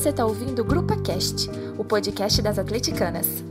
Você 0.00 0.08
está 0.08 0.24
ouvindo 0.24 0.62
o 0.62 0.64
Grupa 0.64 0.96
Cast, 0.96 1.50
o 1.76 1.84
podcast 1.84 2.40
das 2.40 2.58
atleticanas. 2.58 3.44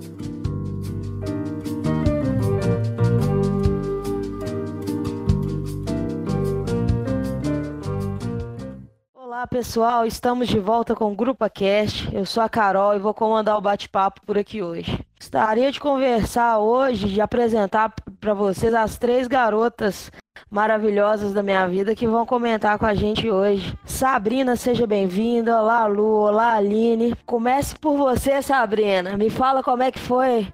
Olá 9.14 9.46
pessoal, 9.46 10.08
estamos 10.08 10.48
de 10.48 10.60
volta 10.60 10.96
com 10.96 11.12
o 11.12 11.16
Grupa 11.16 11.52
Cast. 11.52 12.10
Eu 12.12 12.26
sou 12.26 12.42
a 12.42 12.50
Carol 12.50 12.96
e 12.96 13.00
vou 13.00 13.14
comandar 13.14 13.56
o 13.56 13.62
bate-papo 13.62 14.20
por 14.26 14.36
aqui 14.36 14.64
hoje. 14.64 15.06
Gostaria 15.20 15.72
de 15.72 15.80
conversar 15.80 16.58
hoje, 16.58 17.10
de 17.10 17.22
apresentar 17.22 17.94
para 18.20 18.34
vocês 18.34 18.74
as 18.74 18.98
três 18.98 19.28
garotas 19.28 20.12
maravilhosas 20.50 21.34
da 21.34 21.44
minha 21.44 21.68
vida 21.68 21.96
que 21.96 22.08
vão 22.08 22.26
comentar 22.26 22.78
com 22.78 22.86
a 22.86 22.94
gente 22.94 23.30
hoje. 23.30 23.78
Sabrina, 23.86 24.56
seja 24.56 24.86
bem-vinda. 24.86 25.60
Olá, 25.60 25.86
Lu. 25.86 26.22
Olá, 26.22 26.54
Aline. 26.54 27.16
Comece 27.26 27.78
por 27.78 27.98
você, 27.98 28.42
Sabrina. 28.42 29.18
Me 29.18 29.30
fala 29.30 29.64
como 29.64 29.84
é 29.84 29.92
que 29.92 30.00
foi 30.00 30.52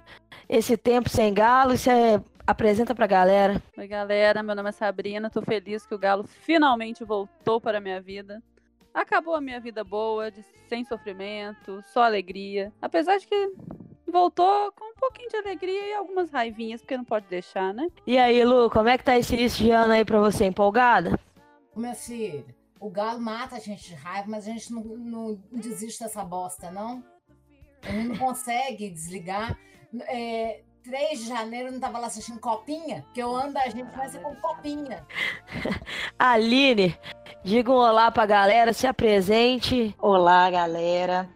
esse 0.48 0.76
tempo 0.76 1.08
sem 1.08 1.34
galo 1.34 1.74
e 1.74 1.78
você 1.78 2.20
apresenta 2.46 2.94
pra 2.94 3.06
galera. 3.06 3.60
Oi, 3.76 3.88
galera. 3.88 4.42
Meu 4.42 4.54
nome 4.54 4.68
é 4.68 4.72
Sabrina. 4.72 5.28
Tô 5.28 5.42
feliz 5.42 5.84
que 5.84 5.94
o 5.94 5.98
galo 5.98 6.24
finalmente 6.24 7.04
voltou 7.04 7.60
para 7.60 7.78
a 7.78 7.80
minha 7.80 8.00
vida. 8.00 8.42
Acabou 8.94 9.34
a 9.34 9.40
minha 9.40 9.60
vida 9.60 9.84
boa, 9.84 10.30
de, 10.30 10.42
sem 10.68 10.82
sofrimento, 10.84 11.82
só 11.92 12.04
alegria. 12.04 12.72
Apesar 12.80 13.18
de 13.18 13.26
que 13.26 13.52
voltou 14.10 14.72
com 14.72 14.92
um 14.92 14.94
pouquinho 14.94 15.28
de 15.28 15.36
alegria 15.36 15.88
e 15.88 15.94
algumas 15.94 16.30
raivinhas, 16.30 16.80
porque 16.80 16.96
não 16.96 17.04
pode 17.04 17.26
deixar, 17.26 17.74
né? 17.74 17.88
E 18.06 18.18
aí, 18.18 18.44
Lu, 18.44 18.70
como 18.70 18.88
é 18.88 18.96
que 18.96 19.04
tá 19.04 19.16
esse 19.18 19.34
início 19.34 19.64
de 19.64 19.70
ano 19.70 19.92
aí 19.92 20.04
pra 20.04 20.20
você? 20.20 20.44
Empolgada? 20.46 21.18
Meu 21.74 21.94
filho, 21.94 22.46
o 22.80 22.90
galo 22.90 23.20
mata 23.20 23.56
a 23.56 23.60
gente 23.60 23.88
de 23.88 23.94
raiva, 23.94 24.28
mas 24.28 24.46
a 24.46 24.52
gente 24.52 24.72
não, 24.72 24.82
não 24.82 25.40
desiste 25.50 26.02
dessa 26.02 26.24
bosta, 26.24 26.70
não. 26.70 27.02
A 27.82 27.90
gente 27.90 28.08
não 28.08 28.16
consegue 28.16 28.90
desligar. 28.90 29.58
É, 30.08 30.62
3 30.86 31.18
de 31.18 31.28
janeiro 31.28 31.68
eu 31.68 31.72
não 31.72 31.80
tava 31.80 31.98
lá 31.98 32.06
assistindo 32.06 32.38
copinha, 32.38 33.04
que 33.12 33.20
eu 33.20 33.34
ando, 33.34 33.58
a 33.58 33.68
gente 33.68 33.90
vai 33.96 34.08
ser 34.08 34.20
com 34.20 34.34
copinha. 34.36 35.04
Aline, 36.18 36.96
diga 37.42 37.70
um 37.70 37.74
olá 37.74 38.10
pra 38.10 38.24
galera, 38.24 38.72
se 38.72 38.86
apresente. 38.86 39.94
Olá, 39.98 40.50
galera. 40.50 41.28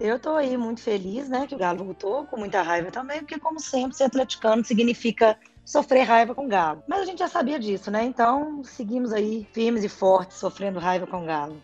Eu 0.00 0.18
tô 0.18 0.30
aí 0.30 0.56
muito 0.56 0.80
feliz, 0.80 1.28
né, 1.28 1.46
que 1.46 1.54
o 1.54 1.58
Galo 1.58 1.84
voltou, 1.84 2.24
com 2.24 2.38
muita 2.38 2.62
raiva 2.62 2.90
também, 2.90 3.18
porque, 3.18 3.38
como 3.38 3.60
sempre, 3.60 3.94
ser 3.94 4.04
atleticano 4.04 4.64
significa 4.64 5.38
sofrer 5.62 6.04
raiva 6.04 6.34
com 6.34 6.46
o 6.46 6.48
Galo. 6.48 6.82
Mas 6.88 7.02
a 7.02 7.04
gente 7.04 7.18
já 7.18 7.28
sabia 7.28 7.58
disso, 7.58 7.90
né? 7.90 8.02
Então, 8.02 8.64
seguimos 8.64 9.12
aí 9.12 9.46
firmes 9.52 9.84
e 9.84 9.90
fortes, 9.90 10.38
sofrendo 10.38 10.78
raiva 10.78 11.06
com 11.06 11.22
o 11.22 11.26
Galo. 11.26 11.60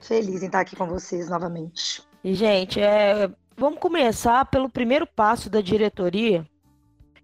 Feliz 0.00 0.44
em 0.44 0.46
estar 0.46 0.60
aqui 0.60 0.76
com 0.76 0.86
vocês 0.86 1.28
novamente. 1.28 2.02
E, 2.22 2.34
gente, 2.34 2.80
é... 2.80 3.28
vamos 3.56 3.80
começar 3.80 4.44
pelo 4.44 4.70
primeiro 4.70 5.06
passo 5.06 5.50
da 5.50 5.60
diretoria, 5.60 6.46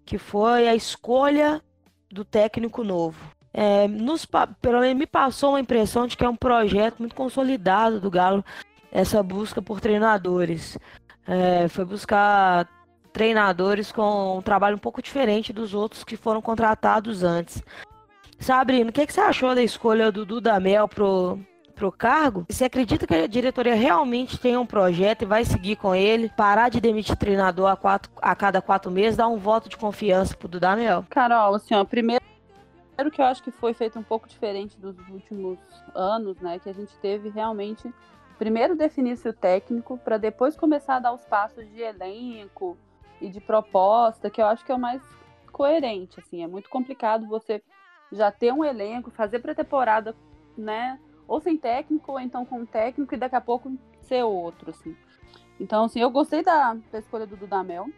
que 0.05 0.17
foi 0.17 0.67
a 0.67 0.75
escolha 0.75 1.61
do 2.11 2.25
técnico 2.25 2.83
novo. 2.83 3.17
É, 3.53 3.87
nos, 3.87 4.25
pelo 4.61 4.81
menos 4.81 4.97
me 4.97 5.07
passou 5.07 5.51
uma 5.51 5.59
impressão 5.59 6.05
de 6.05 6.15
que 6.15 6.23
é 6.23 6.29
um 6.29 6.35
projeto 6.35 6.99
muito 6.99 7.15
consolidado 7.15 7.99
do 7.99 8.11
Galo 8.11 8.43
essa 8.91 9.21
busca 9.21 9.61
por 9.61 9.79
treinadores. 9.79 10.77
É, 11.27 11.67
foi 11.67 11.85
buscar 11.85 12.67
treinadores 13.11 13.91
com 13.91 14.37
um 14.37 14.41
trabalho 14.41 14.75
um 14.75 14.79
pouco 14.79 15.01
diferente 15.01 15.53
dos 15.53 15.73
outros 15.73 16.03
que 16.03 16.15
foram 16.15 16.41
contratados 16.41 17.23
antes. 17.23 17.63
Sabrina, 18.39 18.89
o 18.89 18.93
que, 18.93 19.05
que 19.05 19.13
você 19.13 19.19
achou 19.19 19.53
da 19.53 19.61
escolha 19.61 20.11
do 20.11 20.25
Dudamel 20.25 20.87
pro, 20.87 21.37
pro 21.75 21.91
cargo? 21.91 22.45
Você 22.49 22.65
acredita 22.65 23.05
que 23.05 23.13
a 23.13 23.27
diretoria 23.27 23.75
realmente 23.75 24.39
tem 24.39 24.55
um 24.55 24.65
projeto 24.65 25.23
e 25.23 25.25
vai 25.25 25.43
seguir 25.43 25.75
com 25.75 25.93
ele? 25.93 26.31
Parar 26.37 26.69
de 26.69 26.79
demitir 26.79 27.17
treinador 27.17 27.69
a, 27.69 27.75
quatro, 27.75 28.09
a 28.21 28.33
cada 28.35 28.61
quatro 28.61 28.89
meses, 28.89 29.17
dar 29.17 29.27
um 29.27 29.37
voto 29.37 29.67
de 29.67 29.75
confiança 29.75 30.35
pro 30.37 30.47
Dudamel? 30.47 31.05
Carol, 31.09 31.55
assim, 31.55 31.75
ó, 31.75 31.83
primeiro 31.83 32.23
que 33.11 33.21
eu 33.21 33.25
acho 33.25 33.41
que 33.41 33.51
foi 33.51 33.73
feito 33.73 33.97
um 33.97 34.03
pouco 34.03 34.27
diferente 34.27 34.77
dos 34.77 34.95
últimos 35.09 35.57
anos, 35.95 36.37
né? 36.41 36.59
Que 36.59 36.69
a 36.69 36.73
gente 36.73 36.93
teve 37.01 37.29
realmente 37.29 37.93
primeiro 38.39 38.73
definir-se 38.73 39.27
o 39.27 39.33
técnico 39.33 39.97
para 39.97 40.17
depois 40.17 40.55
começar 40.55 40.95
a 40.95 40.99
dar 40.99 41.13
os 41.13 41.25
passos 41.25 41.69
de 41.71 41.81
elenco 41.81 42.77
e 43.19 43.27
de 43.27 43.41
proposta, 43.41 44.29
que 44.29 44.41
eu 44.41 44.45
acho 44.45 44.65
que 44.65 44.71
é 44.71 44.75
o 44.75 44.79
mais 44.79 45.01
coerente, 45.51 46.21
assim, 46.21 46.41
é 46.41 46.47
muito 46.47 46.69
complicado 46.69 47.27
você 47.27 47.61
já 48.09 48.31
ter 48.31 48.53
um 48.53 48.63
elenco, 48.63 49.11
fazer 49.11 49.39
pré-temporada, 49.39 50.15
né, 50.57 50.97
ou 51.27 51.41
sem 51.41 51.57
técnico, 51.57 52.13
ou 52.13 52.19
então 52.19 52.45
com 52.45 52.61
um 52.61 52.65
técnico 52.65 53.13
e 53.13 53.17
daqui 53.17 53.35
a 53.35 53.41
pouco 53.41 53.77
ser 54.03 54.23
outro, 54.23 54.69
assim. 54.69 54.95
Então, 55.59 55.83
assim, 55.83 55.99
eu 55.99 56.09
gostei 56.09 56.41
da, 56.41 56.77
da 56.89 56.99
escolha 56.99 57.27
do 57.27 57.35
Dudamel, 57.35 57.89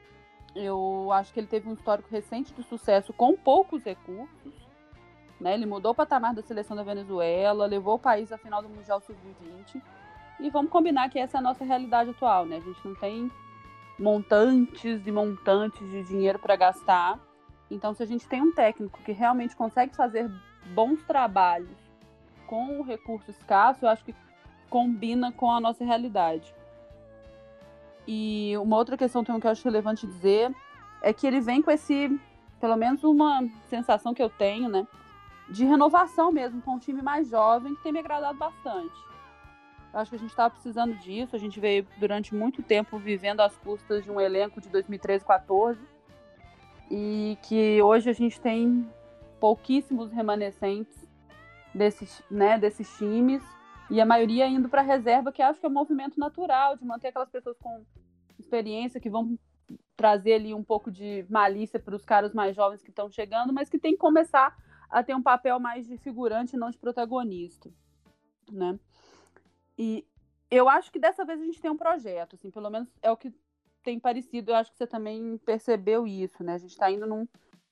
eu 0.56 1.12
acho 1.14 1.32
que 1.32 1.40
ele 1.40 1.48
teve 1.48 1.70
um 1.70 1.74
histórico 1.74 2.10
recente 2.10 2.52
de 2.52 2.64
sucesso 2.64 3.14
com 3.14 3.38
poucos 3.38 3.84
recursos, 3.84 4.54
né, 5.40 5.54
ele 5.54 5.68
mudou 5.68 5.92
o 5.92 5.96
patamar 5.96 6.34
da 6.34 6.42
seleção 6.42 6.76
da 6.76 6.82
Venezuela, 6.82 7.68
levou 7.68 7.96
o 7.96 8.00
país 8.00 8.32
à 8.32 8.40
final 8.40 8.64
do 8.64 8.70
Mundial 8.70 9.00
Sub-20, 9.02 9.80
e 10.42 10.50
vamos 10.50 10.72
combinar 10.72 11.10
que 11.10 11.20
essa 11.20 11.38
é 11.38 11.40
a 11.40 11.44
nossa 11.44 11.64
realidade 11.64 12.10
atual, 12.10 12.46
né? 12.46 12.58
A 12.58 12.60
gente 12.62 12.80
não 12.84 12.96
tem 12.96 13.32
montantes 13.98 15.06
e 15.06 15.12
montantes 15.12 15.88
de 15.90 16.04
dinheiro 16.04 16.40
para 16.40 16.56
gastar. 16.56 17.20
Então, 17.70 17.94
se 17.94 18.02
a 18.02 18.06
gente 18.06 18.28
tem 18.28 18.42
um 18.42 18.52
técnico 18.52 19.00
que 19.04 19.12
realmente 19.12 19.56
consegue 19.56 19.96
fazer 19.96 20.30
bons 20.74 21.02
trabalhos 21.04 21.78
com 22.48 22.80
o 22.80 22.84
recurso 22.84 23.30
escasso, 23.30 23.86
eu 23.86 23.90
acho 23.90 24.04
que 24.04 24.16
combina 24.70 25.32
com 25.32 25.50
a 25.52 25.60
nossa 25.60 25.86
realidade. 25.86 26.54
E 28.08 28.54
uma 28.58 28.78
outra 28.78 28.98
questão 28.98 29.24
também 29.24 29.40
que 29.40 29.48
eu 29.48 29.52
acho 29.52 29.64
relevante 29.64 30.08
dizer 30.08 30.54
é 31.02 31.14
que 31.14 31.28
ele 31.28 31.40
vem 31.40 31.62
com 31.62 31.70
esse, 31.70 32.20
pelo 32.60 32.76
menos 32.76 33.04
uma 33.04 33.48
sensação 33.70 34.14
que 34.14 34.24
eu 34.24 34.30
tenho, 34.30 34.68
né, 34.68 34.88
de 35.50 35.66
renovação 35.66 36.32
mesmo 36.32 36.62
com 36.62 36.76
um 36.76 36.80
time 36.80 37.02
mais 37.02 37.30
jovem 37.30 37.76
que 37.76 37.84
tem 37.84 37.92
me 37.92 38.00
agradado 38.00 38.38
bastante. 38.38 39.11
Eu 39.94 40.00
acho 40.00 40.12
que 40.12 40.16
a 40.16 40.20
gente 40.20 40.30
estava 40.30 40.50
precisando 40.54 40.96
disso. 40.96 41.36
A 41.36 41.40
gente 41.40 41.60
veio 41.60 41.86
durante 41.98 42.34
muito 42.34 42.64
tempo 42.64 42.98
vivendo 42.98 43.42
às 43.42 43.56
custas 43.58 44.04
de 44.04 44.12
um 44.12 44.20
elenco 44.20 44.62
de 44.62 44.70
2013 44.70 45.26
14 45.26 45.80
e 46.90 47.38
que 47.44 47.82
hoje 47.82 48.10
a 48.10 48.14
gente 48.14 48.40
tem 48.40 48.90
pouquíssimos 49.40 50.12
remanescentes 50.12 51.08
desses, 51.74 52.22
né, 52.30 52.60
desses 52.60 52.90
times 52.98 53.42
e 53.90 54.00
a 54.00 54.06
maioria 54.06 54.48
indo 54.48 54.70
para 54.70 54.82
reserva, 54.82 55.32
que 55.32 55.42
acho 55.42 55.60
que 55.60 55.66
é 55.66 55.70
um 55.70 55.74
movimento 55.74 56.20
natural 56.20 56.78
de 56.78 56.86
manter 56.86 57.10
aquelas 57.10 57.30
pessoas 57.30 57.58
com 57.58 57.84
experiência 58.40 59.00
que 59.00 59.10
vão 59.10 59.38
trazer 59.96 60.34
ali 60.34 60.54
um 60.54 60.64
pouco 60.64 60.92
de 60.92 61.26
malícia 61.30 61.80
para 61.80 61.96
os 61.96 62.04
caras 62.04 62.34
mais 62.34 62.56
jovens 62.56 62.82
que 62.82 62.90
estão 62.90 63.10
chegando, 63.10 63.54
mas 63.54 63.70
que 63.70 63.78
tem 63.78 63.94
que 63.94 63.98
começar 63.98 64.56
a 64.90 65.04
ter 65.04 65.16
um 65.16 65.22
papel 65.22 65.60
mais 65.60 65.88
de 65.88 65.98
figurante, 65.98 66.58
não 66.58 66.70
de 66.70 66.78
protagonista, 66.78 67.70
né? 68.52 68.78
E 69.78 70.06
eu 70.52 70.68
acho 70.68 70.92
que 70.92 71.00
dessa 71.00 71.24
vez 71.24 71.40
a 71.42 71.46
gente 71.46 71.62
tem 71.62 71.72
um 71.72 71.78
projeto, 71.78 72.36
assim, 72.36 72.52
pelo 72.52 72.70
menos 72.70 72.90
é 73.02 73.10
o 73.10 73.18
que 73.18 73.34
tem 73.82 74.00
parecido. 74.00 74.52
Eu 74.52 74.56
acho 74.56 74.72
que 74.72 74.78
você 74.78 74.86
também 74.86 75.38
percebeu 75.46 76.06
isso, 76.06 76.44
né? 76.44 76.56
A 76.56 76.58
gente 76.58 76.72
está 76.72 76.92
indo 76.92 77.08
num 77.08 77.28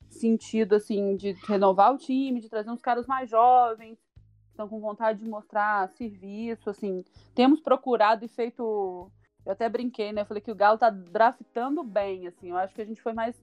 sentido, 0.09 0.75
assim, 0.75 1.15
de 1.15 1.33
renovar 1.45 1.93
o 1.93 1.97
time, 1.97 2.39
de 2.39 2.49
trazer 2.49 2.71
uns 2.71 2.81
caras 2.81 3.05
mais 3.05 3.29
jovens, 3.29 3.99
estão 4.49 4.67
com 4.67 4.79
vontade 4.79 5.19
de 5.19 5.29
mostrar 5.29 5.89
serviço, 5.89 6.69
assim. 6.69 7.03
Temos 7.35 7.59
procurado 7.59 8.25
e 8.25 8.29
feito. 8.29 9.11
Eu 9.45 9.51
até 9.51 9.67
brinquei, 9.67 10.13
né? 10.13 10.21
Eu 10.21 10.25
falei 10.25 10.41
que 10.41 10.51
o 10.51 10.55
Galo 10.55 10.77
tá 10.77 10.89
draftando 10.89 11.83
bem, 11.83 12.27
assim. 12.27 12.49
Eu 12.49 12.57
acho 12.57 12.73
que 12.73 12.81
a 12.81 12.85
gente 12.85 13.01
foi 13.01 13.13
mais 13.13 13.35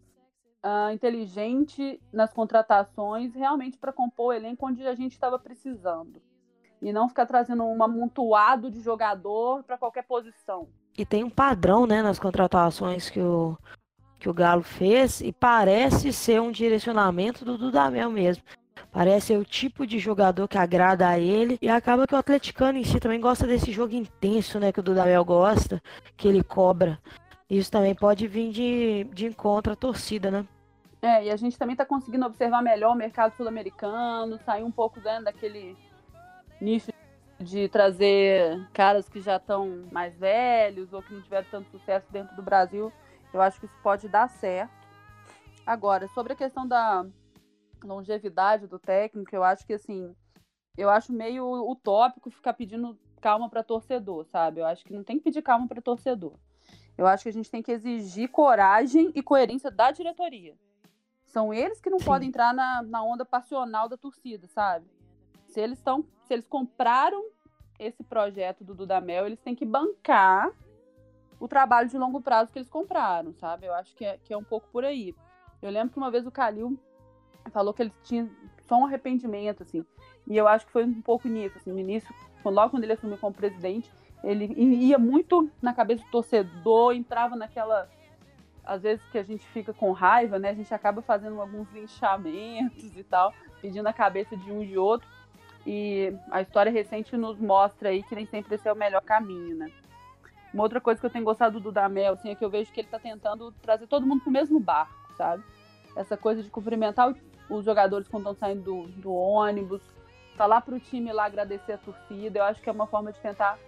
uh, 0.65 0.91
inteligente 0.93 2.01
nas 2.13 2.33
contratações, 2.33 3.35
realmente 3.35 3.79
para 3.79 3.93
compor 3.93 4.29
o 4.29 4.33
elenco 4.33 4.67
onde 4.67 4.87
a 4.87 4.95
gente 4.95 5.13
estava 5.13 5.39
precisando 5.39 6.21
e 6.81 6.93
não 6.93 7.09
ficar 7.09 7.27
trazendo 7.27 7.65
um 7.65 7.83
amontoado 7.83 8.71
de 8.71 8.81
jogador 8.81 9.63
para 9.65 9.79
qualquer 9.79 10.05
posição. 10.05 10.69
E 10.97 11.05
tem 11.05 11.25
um 11.25 11.31
padrão, 11.31 11.87
né, 11.87 12.03
nas 12.03 12.19
contratações 12.19 13.11
que 13.11 13.21
o, 13.21 13.57
que 14.19 14.29
o 14.29 14.35
Galo 14.35 14.63
fez 14.63 15.21
e 15.21 15.33
parece 15.33 16.13
ser 16.13 16.41
um 16.41 16.51
direcionamento 16.51 17.45
do 17.45 17.59
Dudamel 17.59 18.11
mesmo. 18.11 18.43
Parece 18.91 19.27
ser 19.27 19.39
o 19.39 19.45
tipo 19.45 19.87
de 19.87 19.99
jogador 19.99 20.49
que 20.49 20.57
agrada 20.57 21.07
a 21.07 21.19
ele 21.19 21.59
e 21.61 21.69
acaba 21.69 22.07
que 22.07 22.15
o 22.15 22.19
atleticano 22.19 22.79
em 22.79 22.85
si 22.85 22.99
também 22.99 23.21
gosta 23.21 23.47
desse 23.47 23.71
jogo 23.73 23.95
intenso, 23.95 24.59
né, 24.59 24.73
que 24.73 24.81
o 24.81 24.83
Dudamel 24.83 25.25
gosta, 25.25 25.83
que 26.17 26.27
ele 26.27 26.43
cobra. 26.43 26.99
Isso 27.49 27.71
também 27.71 27.95
pode 27.95 28.27
vir 28.27 28.51
de, 28.51 29.05
de 29.13 29.27
encontro 29.27 29.73
à 29.73 29.77
torcida, 29.77 30.31
né? 30.31 30.47
É, 31.03 31.27
e 31.27 31.31
a 31.31 31.37
gente 31.37 31.59
também 31.59 31.75
está 31.75 31.85
conseguindo 31.85 32.27
observar 32.27 32.63
melhor 32.63 32.93
o 32.93 32.97
mercado 32.97 33.37
sul-americano, 33.37 34.39
sair 34.45 34.65
um 34.65 34.73
pouco 34.73 34.99
né, 35.01 35.21
daquele 35.23 35.77
nicho 36.61 36.91
de 37.39 37.69
trazer 37.69 38.69
caras 38.73 39.09
que 39.09 39.21
já 39.21 39.37
estão 39.37 39.89
mais 39.93 40.17
velhos 40.17 40.93
ou 40.93 41.03
que 41.03 41.13
não 41.13 41.23
tiveram 41.23 41.47
tanto 41.51 41.71
sucesso 41.71 42.11
dentro 42.11 42.35
do 42.35 42.43
Brasil, 42.43 42.93
eu 43.33 43.41
acho 43.41 43.61
que 43.61 43.67
isso 43.67 43.79
pode 43.83 44.09
dar 44.09 44.29
certo. 44.29 44.73
Agora, 45.65 46.09
sobre 46.09 46.33
a 46.33 46.37
questão 46.37 46.67
da 46.67 47.05
longevidade 47.85 48.67
do 48.67 48.79
técnico, 48.79 49.35
eu 49.35 49.45
acho 49.45 49.67
que 49.67 49.75
assim, 49.75 50.15
eu 50.77 50.89
acho 50.89 51.13
meio 51.13 51.71
utópico 51.71 52.31
ficar 52.31 52.55
pedindo 52.55 52.99
calma 53.21 53.49
para 53.51 53.63
torcedor, 53.63 54.25
sabe? 54.27 54.61
Eu 54.61 54.67
acho 54.67 54.85
que 54.85 54.95
não 54.95 55.05
tem 55.05 55.19
que 55.19 55.25
pedir 55.25 55.43
calma 55.43 55.67
para 55.67 55.83
torcedor. 55.83 56.35
Eu 56.97 57.07
acho 57.07 57.25
que 57.25 57.29
a 57.29 57.33
gente 57.33 57.51
tem 57.51 57.63
que 57.63 57.73
exigir 57.73 58.31
coragem 58.31 59.13
e 59.15 59.23
coerência 59.23 59.71
da 59.71 59.91
diretoria. 59.91 60.57
São 61.27 61.53
eles 61.53 61.81
que 61.81 61.91
não 61.91 61.99
Sim. 61.99 62.05
podem 62.05 62.29
entrar 62.29 62.55
na, 62.55 62.83
na 62.83 63.03
onda 63.03 63.25
passional 63.25 63.89
da 63.89 63.97
torcida, 63.97 64.47
sabe? 64.47 64.87
Se 65.57 65.61
eles 65.63 65.79
estão, 65.79 66.05
se 66.27 66.35
eles 66.35 66.47
compraram 66.47 67.31
esse 67.79 68.05
projeto 68.05 68.63
do 68.63 68.75
Dudamel, 68.75 69.25
eles 69.25 69.41
têm 69.41 69.55
que 69.55 69.65
bancar 69.65 70.51
o 71.41 71.49
trabalho 71.49 71.89
de 71.89 71.97
longo 71.97 72.21
prazo 72.21 72.53
que 72.53 72.59
eles 72.59 72.69
compraram, 72.69 73.33
sabe? 73.33 73.65
Eu 73.65 73.73
acho 73.73 73.97
que 73.97 74.05
é, 74.05 74.19
que 74.19 74.35
é 74.35 74.37
um 74.37 74.45
pouco 74.45 74.69
por 74.69 74.85
aí. 74.85 75.15
Eu 75.63 75.71
lembro 75.71 75.95
que 75.95 75.97
uma 75.97 76.11
vez 76.11 76.27
o 76.27 76.31
Calil 76.31 76.79
falou 77.51 77.73
que 77.73 77.81
ele 77.81 77.93
tinha 78.03 78.31
só 78.69 78.77
um 78.77 78.85
arrependimento, 78.85 79.63
assim. 79.63 79.83
E 80.27 80.37
eu 80.37 80.47
acho 80.47 80.67
que 80.67 80.73
foi 80.73 80.85
um 80.85 81.01
pouco 81.01 81.27
nisso, 81.27 81.57
assim, 81.57 81.73
no 81.73 81.79
início, 81.79 82.15
logo 82.45 82.73
quando 82.73 82.85
ele 82.85 82.93
assumiu 82.93 83.17
como 83.17 83.35
presidente, 83.35 83.91
ele 84.23 84.53
ia 84.63 84.99
muito 84.99 85.51
na 85.63 85.73
cabeça 85.73 86.05
do 86.05 86.11
torcedor, 86.11 86.93
entrava 86.93 87.35
naquela. 87.35 87.89
Às 88.63 88.83
vezes 88.83 89.03
que 89.07 89.17
a 89.17 89.23
gente 89.23 89.47
fica 89.47 89.73
com 89.73 89.91
raiva, 89.93 90.39
né? 90.39 90.51
A 90.51 90.55
gente 90.55 90.75
acaba 90.75 91.01
fazendo 91.01 91.41
alguns 91.41 91.73
linchamentos 91.73 92.95
e 92.95 93.03
tal, 93.03 93.33
pedindo 93.63 93.87
a 93.87 93.93
cabeça 93.95 94.37
de 94.37 94.53
um 94.53 94.63
e 94.63 94.67
de 94.67 94.77
outro. 94.77 95.16
E 95.67 96.17
a 96.31 96.41
história 96.41 96.71
recente 96.71 97.17
nos 97.17 97.41
mostra 97.41 97.89
aí 97.89 98.03
que 98.05 98.15
nem 98.15 98.25
sempre 98.25 98.55
esse 98.55 98.69
é 98.69 98.73
o 98.73 98.77
melhor 98.77 99.03
caminho, 99.03 99.57
né? 99.57 99.71
Uma 100.55 100.63
outra 100.63 100.81
coisa 100.81 101.01
que 101.01 101.07
eu 101.07 101.11
tenho 101.11 101.25
gostado 101.25 101.59
do 101.59 101.73
Damel, 101.73 102.13
assim, 102.13 102.31
é 102.31 102.35
que 102.35 102.45
eu 102.45 102.49
vejo 102.49 102.73
que 102.73 102.81
ele 102.81 102.89
tá 102.89 102.99
tentando 102.99 103.51
trazer 103.61 103.87
todo 103.89 104.07
mundo 104.07 104.23
pro 104.23 104.31
mesmo 104.31 104.61
barco, 104.61 105.13
sabe? 105.17 105.43
Essa 105.97 106.17
coisa 106.17 106.43
de 106.43 106.49
cumprimentar 106.49 107.13
os 107.51 107.65
jogadores 107.65 108.09
quando 108.09 108.31
estão 108.31 108.35
saindo 108.35 108.63
do, 108.63 108.87
do 109.01 109.13
ônibus, 109.13 109.83
falar 110.37 110.61
pro 110.61 110.79
time 110.79 111.13
lá 111.13 111.25
agradecer 111.25 111.73
a 111.73 111.79
torcida, 111.79 112.39
eu 112.39 112.45
acho 112.45 112.63
que 112.63 112.69
é 112.69 112.73
uma 112.73 112.87
forma 112.87 113.13
de 113.13 113.19
tentar 113.19 113.59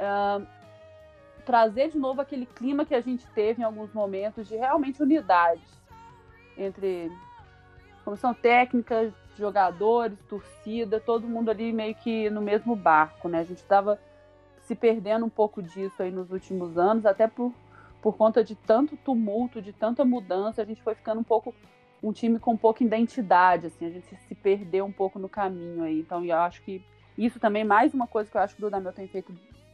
uh, 0.00 0.46
trazer 1.44 1.90
de 1.90 1.98
novo 1.98 2.20
aquele 2.20 2.46
clima 2.46 2.84
que 2.84 2.94
a 2.94 3.00
gente 3.00 3.26
teve 3.28 3.62
em 3.62 3.64
alguns 3.64 3.92
momentos 3.92 4.48
de 4.48 4.56
realmente 4.56 5.02
unidade 5.02 5.62
entre 6.58 7.10
comissão 8.04 8.34
técnica, 8.34 9.12
jogadores, 9.36 10.18
torcida, 10.28 11.00
todo 11.00 11.28
mundo 11.28 11.50
ali 11.50 11.72
meio 11.72 11.94
que 11.94 12.28
no 12.30 12.40
mesmo 12.40 12.74
barco, 12.74 13.28
né? 13.28 13.40
A 13.40 13.44
gente 13.44 13.58
estava 13.58 13.98
se 14.62 14.74
perdendo 14.74 15.24
um 15.24 15.30
pouco 15.30 15.62
disso 15.62 16.02
aí 16.02 16.10
nos 16.10 16.30
últimos 16.30 16.76
anos, 16.76 17.06
até 17.06 17.26
por, 17.26 17.52
por 18.02 18.16
conta 18.16 18.42
de 18.42 18.54
tanto 18.54 18.96
tumulto, 18.96 19.62
de 19.62 19.72
tanta 19.72 20.04
mudança, 20.04 20.62
a 20.62 20.64
gente 20.64 20.82
foi 20.82 20.94
ficando 20.94 21.20
um 21.20 21.24
pouco 21.24 21.54
um 22.02 22.12
time 22.12 22.38
com 22.38 22.56
pouca 22.56 22.84
identidade, 22.84 23.66
assim, 23.66 23.86
a 23.86 23.90
gente 23.90 24.14
se 24.16 24.34
perdeu 24.34 24.84
um 24.84 24.92
pouco 24.92 25.18
no 25.18 25.28
caminho 25.28 25.84
aí. 25.84 26.00
Então, 26.00 26.24
eu 26.24 26.36
acho 26.36 26.62
que 26.62 26.82
isso 27.16 27.40
também 27.40 27.64
mais 27.64 27.94
uma 27.94 28.06
coisa 28.06 28.30
que 28.30 28.36
eu 28.36 28.40
acho 28.40 28.54
que 28.54 28.60
o 28.60 28.66
Dudamel 28.66 28.92
tem 28.92 29.08
feito 29.08 29.32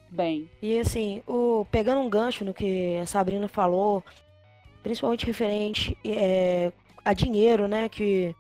bem. 0.09 0.49
E 0.61 0.79
assim, 0.79 1.23
o, 1.27 1.67
pegando 1.71 2.01
um 2.01 2.09
gancho 2.09 2.45
no 2.45 2.55
que 2.55 2.97
a 2.99 3.07
Sabrina 3.07 3.49
falou, 3.49 4.05
principalmente 4.83 5.27
referente 5.27 5.97
é, 6.05 6.73
a 7.05 7.13
dinheiro, 7.13 7.67
né? 7.67 7.89
Que 7.89 8.35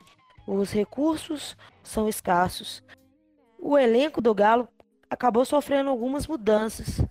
os 0.56 0.72
recursos 0.72 1.56
são 1.82 2.08
escassos. 2.08 2.82
O 3.58 3.78
elenco 3.78 4.20
do 4.20 4.34
Galo 4.34 4.68
acabou 5.08 5.44
sofrendo 5.44 5.90
algumas 5.90 6.26
mudanças. 6.26 7.04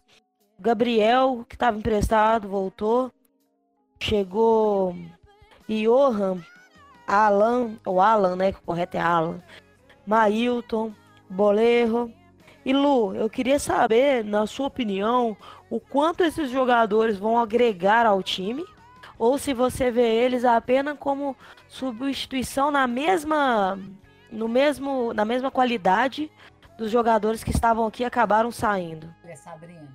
Gabriel, 0.60 1.46
que 1.48 1.56
estava 1.56 1.78
emprestado, 1.78 2.48
voltou. 2.48 3.12
Chegou 4.00 4.96
Johan, 5.68 6.44
Alan, 7.08 7.78
ou 7.86 8.02
Alan, 8.02 8.36
né? 8.36 8.52
Que 8.52 8.60
o 8.60 8.64
correto 8.64 8.98
é 8.98 9.00
Alan. 9.00 9.42
Mailton, 10.06 10.94
Bolerro 11.30 12.12
e 12.64 12.74
Lu, 12.74 13.16
eu 13.16 13.30
queria 13.30 13.58
saber, 13.58 14.24
na 14.24 14.46
sua 14.46 14.68
opinião, 14.68 15.36
o 15.70 15.80
quanto 15.80 16.24
esses 16.24 16.52
jogadores 16.52 17.18
vão 17.18 17.40
agregar 17.40 18.06
ao 18.06 18.22
time, 18.22 18.64
ou 19.22 19.38
se 19.38 19.54
você 19.54 19.92
vê 19.92 20.16
eles 20.16 20.44
apenas 20.44 20.98
como 20.98 21.38
substituição 21.68 22.72
na 22.72 22.88
mesma, 22.88 23.78
no 24.32 24.48
mesmo, 24.50 25.14
na 25.14 25.24
mesma 25.24 25.52
qualidade 25.52 26.32
dos 26.76 26.90
jogadores 26.90 27.44
que 27.44 27.52
estavam 27.52 27.86
aqui 27.86 28.02
e 28.02 28.06
acabaram 28.06 28.52
saindo. 28.52 29.14
Sabrina, 29.36 29.94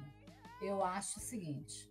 eu 0.62 0.84
acho 0.84 1.19
o 1.19 1.20
seguinte: 1.20 1.90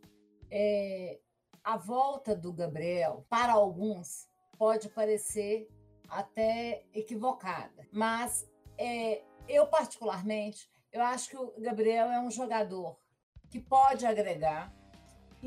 é, 0.50 1.20
a 1.62 1.76
volta 1.76 2.34
do 2.34 2.54
Gabriel, 2.54 3.26
para 3.30 3.52
alguns, 3.52 4.30
pode 4.58 4.88
parecer 4.88 5.68
até 6.08 6.86
equivocada, 6.94 7.86
mas 7.92 8.50
é, 8.78 9.24
eu, 9.50 9.68
particularmente, 9.68 10.70
eu 10.90 11.04
acho 11.04 11.32
que 11.32 11.38
o 11.38 11.54
Gabriel 11.60 12.10
é 12.10 12.20
um 12.22 12.32
jogador 12.32 12.98
que 13.50 13.60
pode 13.60 14.06
agregar, 14.06 14.74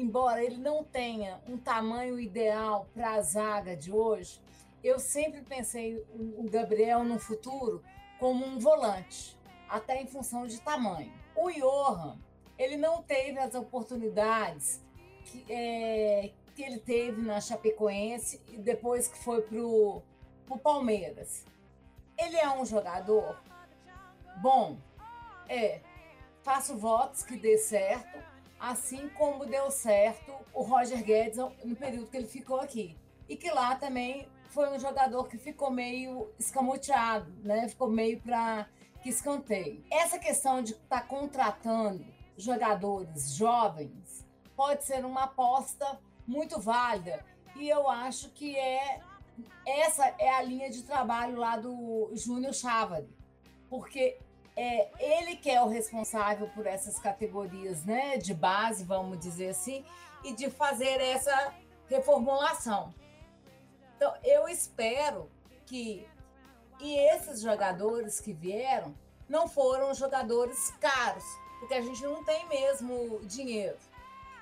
embora 0.00 0.42
ele 0.42 0.56
não 0.56 0.84
tenha 0.84 1.40
um 1.46 1.56
tamanho 1.56 2.18
ideal 2.18 2.86
para 2.94 3.12
a 3.12 3.20
zaga 3.20 3.76
de 3.76 3.92
hoje. 3.92 4.40
Eu 4.82 4.98
sempre 4.98 5.42
pensei 5.42 5.96
o 6.14 6.48
Gabriel 6.48 7.02
no 7.02 7.18
futuro 7.18 7.82
como 8.18 8.44
um 8.46 8.58
volante, 8.58 9.36
até 9.68 10.00
em 10.00 10.06
função 10.06 10.46
de 10.46 10.60
tamanho. 10.60 11.12
O 11.34 11.50
Johan, 11.50 12.18
ele 12.56 12.76
não 12.76 13.02
teve 13.02 13.38
as 13.38 13.54
oportunidades 13.54 14.80
que, 15.24 15.44
é, 15.48 16.32
que 16.54 16.62
ele 16.62 16.78
teve 16.78 17.20
na 17.22 17.40
Chapecoense 17.40 18.40
e 18.48 18.56
depois 18.56 19.08
que 19.08 19.18
foi 19.18 19.42
para 19.42 19.58
o 19.60 20.02
Palmeiras. 20.62 21.44
Ele 22.16 22.36
é 22.36 22.48
um 22.50 22.64
jogador 22.64 23.36
Bom, 24.40 24.78
é, 25.48 25.80
faço 26.42 26.76
votos 26.76 27.24
que 27.24 27.36
dê 27.36 27.58
certo, 27.58 28.22
assim 28.58 29.08
como 29.10 29.46
deu 29.46 29.70
certo 29.70 30.32
o 30.52 30.62
Roger 30.62 31.02
Guedes 31.02 31.38
no 31.64 31.76
período 31.76 32.10
que 32.10 32.16
ele 32.16 32.26
ficou 32.26 32.60
aqui. 32.60 32.96
E 33.28 33.37
que 33.37 33.50
lá 33.50 33.76
também 33.76 34.28
foi 34.50 34.70
um 34.70 34.78
jogador 34.78 35.28
que 35.28 35.38
ficou 35.38 35.70
meio 35.70 36.31
escamoteado, 36.38 37.31
né? 37.43 37.69
Ficou 37.69 37.88
meio 37.88 38.20
para 38.20 38.66
que 39.02 39.10
escanteio. 39.10 39.84
Essa 39.90 40.19
questão 40.19 40.62
de 40.62 40.72
estar 40.72 41.00
tá 41.00 41.06
contratando 41.06 42.05
jogadores 42.37 43.32
jovens 43.32 44.26
pode 44.56 44.84
ser 44.84 45.04
uma 45.04 45.25
aposta 45.25 46.00
muito 46.26 46.61
válida 46.61 47.25
e 47.56 47.68
eu 47.68 47.88
acho 47.88 48.30
que 48.30 48.56
é 48.56 49.00
essa 49.66 50.14
é 50.18 50.30
a 50.30 50.42
linha 50.42 50.71
de 50.71 50.82
trabalho 50.82 51.37
lá 51.37 51.56
do 51.56 52.11
Júnior 52.14 52.54
Chávari, 52.54 53.09
porque 53.68 54.18
é, 54.60 54.90
ele 54.98 55.36
que 55.36 55.48
é 55.48 55.62
o 55.62 55.68
responsável 55.68 56.48
por 56.48 56.66
essas 56.66 56.98
categorias 56.98 57.84
né, 57.84 58.16
de 58.16 58.34
base, 58.34 58.82
vamos 58.82 59.16
dizer 59.20 59.50
assim, 59.50 59.84
e 60.24 60.32
de 60.32 60.50
fazer 60.50 61.00
essa 61.00 61.54
reformulação. 61.88 62.92
Então, 63.96 64.12
eu 64.24 64.48
espero 64.48 65.30
que. 65.64 66.04
E 66.80 66.96
esses 67.12 67.40
jogadores 67.40 68.20
que 68.20 68.32
vieram 68.32 68.94
não 69.28 69.46
foram 69.48 69.94
jogadores 69.94 70.72
caros, 70.80 71.24
porque 71.60 71.74
a 71.74 71.80
gente 71.80 72.02
não 72.02 72.24
tem 72.24 72.48
mesmo 72.48 73.20
dinheiro. 73.24 73.76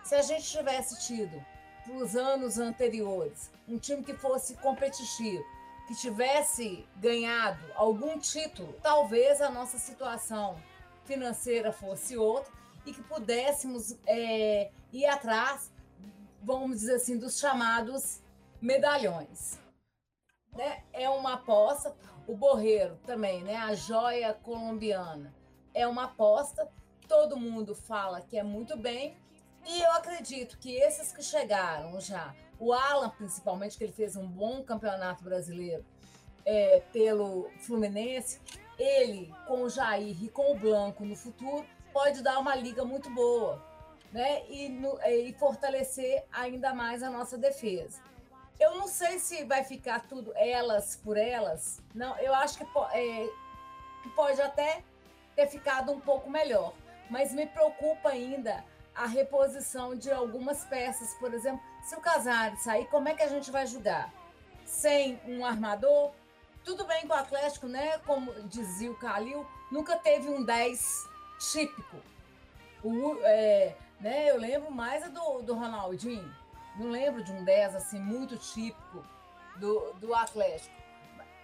Se 0.02 0.14
a 0.14 0.22
gente 0.22 0.44
tivesse 0.44 1.06
tido, 1.06 1.44
para 1.84 1.94
os 1.94 2.16
anos 2.16 2.58
anteriores, 2.58 3.50
um 3.68 3.78
time 3.78 4.02
que 4.02 4.14
fosse 4.14 4.54
competitivo, 4.56 5.44
que 5.86 5.94
tivesse 5.94 6.86
ganhado 6.96 7.60
algum 7.74 8.18
título, 8.18 8.72
talvez 8.82 9.40
a 9.40 9.50
nossa 9.50 9.78
situação 9.78 10.56
financeira 11.04 11.72
fosse 11.72 12.16
outra 12.16 12.52
e 12.84 12.92
que 12.92 13.02
pudéssemos 13.02 13.96
é, 14.06 14.70
ir 14.92 15.06
atrás, 15.06 15.72
vamos 16.42 16.80
dizer 16.80 16.96
assim, 16.96 17.18
dos 17.18 17.38
chamados 17.38 18.20
medalhões. 18.60 19.58
Né? 20.54 20.82
É 20.92 21.08
uma 21.08 21.34
aposta. 21.34 21.94
O 22.26 22.36
Borreiro 22.36 22.98
também, 23.06 23.44
né? 23.44 23.56
a 23.56 23.74
joia 23.74 24.34
colombiana, 24.34 25.32
é 25.72 25.86
uma 25.86 26.04
aposta. 26.04 26.68
Todo 27.06 27.36
mundo 27.36 27.74
fala 27.74 28.20
que 28.20 28.36
é 28.36 28.42
muito 28.42 28.76
bem. 28.76 29.16
E 29.64 29.80
eu 29.80 29.92
acredito 29.92 30.58
que 30.58 30.76
esses 30.76 31.12
que 31.12 31.22
chegaram 31.22 32.00
já 32.00 32.34
o 32.58 32.72
Alan, 32.72 33.10
principalmente, 33.10 33.76
que 33.76 33.84
ele 33.84 33.92
fez 33.92 34.16
um 34.16 34.26
bom 34.26 34.62
campeonato 34.62 35.22
brasileiro 35.22 35.84
é, 36.44 36.82
pelo 36.92 37.50
Fluminense, 37.60 38.40
ele 38.78 39.34
com 39.46 39.62
o 39.62 39.70
Jair 39.70 40.22
e 40.22 40.28
com 40.28 40.52
o 40.52 40.58
Blanco 40.58 41.04
no 41.04 41.16
futuro 41.16 41.66
pode 41.92 42.22
dar 42.22 42.38
uma 42.38 42.54
liga 42.54 42.84
muito 42.84 43.10
boa, 43.10 43.62
né? 44.12 44.46
E, 44.48 44.68
no, 44.68 44.98
é, 45.00 45.16
e 45.16 45.32
fortalecer 45.32 46.24
ainda 46.32 46.74
mais 46.74 47.02
a 47.02 47.10
nossa 47.10 47.36
defesa. 47.36 48.00
Eu 48.58 48.74
não 48.76 48.86
sei 48.86 49.18
se 49.18 49.44
vai 49.44 49.64
ficar 49.64 50.06
tudo 50.06 50.32
elas 50.34 50.96
por 50.96 51.16
elas. 51.16 51.82
Não, 51.94 52.16
eu 52.18 52.34
acho 52.34 52.58
que, 52.58 52.64
é, 52.92 53.28
que 54.02 54.08
pode 54.10 54.40
até 54.40 54.82
ter 55.34 55.46
ficado 55.48 55.92
um 55.92 56.00
pouco 56.00 56.30
melhor, 56.30 56.74
mas 57.10 57.32
me 57.32 57.46
preocupa 57.46 58.10
ainda 58.10 58.64
a 58.94 59.06
reposição 59.06 59.94
de 59.94 60.10
algumas 60.10 60.64
peças, 60.64 61.14
por 61.14 61.34
exemplo, 61.34 61.60
se 61.86 61.94
o 61.94 62.00
Casares 62.00 62.62
sair, 62.62 62.86
como 62.88 63.08
é 63.08 63.14
que 63.14 63.22
a 63.22 63.28
gente 63.28 63.48
vai 63.48 63.64
jogar? 63.64 64.12
Sem 64.64 65.20
um 65.24 65.46
armador? 65.46 66.10
Tudo 66.64 66.84
bem 66.84 67.06
com 67.06 67.14
o 67.14 67.16
Atlético, 67.16 67.68
né? 67.68 67.96
Como 67.98 68.32
dizia 68.48 68.90
o 68.90 68.96
Calil, 68.96 69.46
nunca 69.70 69.96
teve 69.96 70.28
um 70.28 70.44
10 70.44 71.08
típico. 71.38 71.96
O, 72.82 73.16
é, 73.22 73.76
né, 74.00 74.28
eu 74.28 74.36
lembro 74.36 74.68
mais 74.72 75.08
do, 75.12 75.42
do 75.42 75.54
Ronaldinho. 75.54 76.34
Não 76.76 76.90
lembro 76.90 77.22
de 77.22 77.30
um 77.30 77.44
10 77.44 77.76
assim 77.76 78.00
muito 78.00 78.36
típico 78.36 79.04
do, 79.54 79.92
do 80.00 80.12
Atlético. 80.12 80.74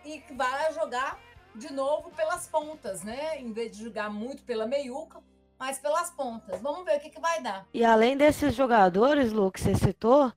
E 0.05 0.25
vai 0.35 0.73
jogar 0.73 1.21
de 1.55 1.73
novo 1.73 2.11
pelas 2.11 2.49
pontas, 2.49 3.05
né? 3.05 3.39
Em 3.41 3.53
vez 3.53 3.77
de 3.77 3.85
jogar 3.85 4.11
muito 4.11 4.43
pela 4.43 4.67
meiuca, 4.67 5.23
mas 5.63 5.79
pelas 5.79 6.11
pontas. 6.11 6.61
Vamos 6.61 6.85
ver 6.85 6.97
o 6.97 7.01
que, 7.01 7.09
que 7.09 7.21
vai 7.21 7.41
dar. 7.41 7.65
E 7.73 7.85
além 7.85 8.17
desses 8.17 8.53
jogadores, 8.53 9.31
Lu, 9.31 9.53
que 9.53 9.61
você 9.61 9.77
citou, 9.77 10.33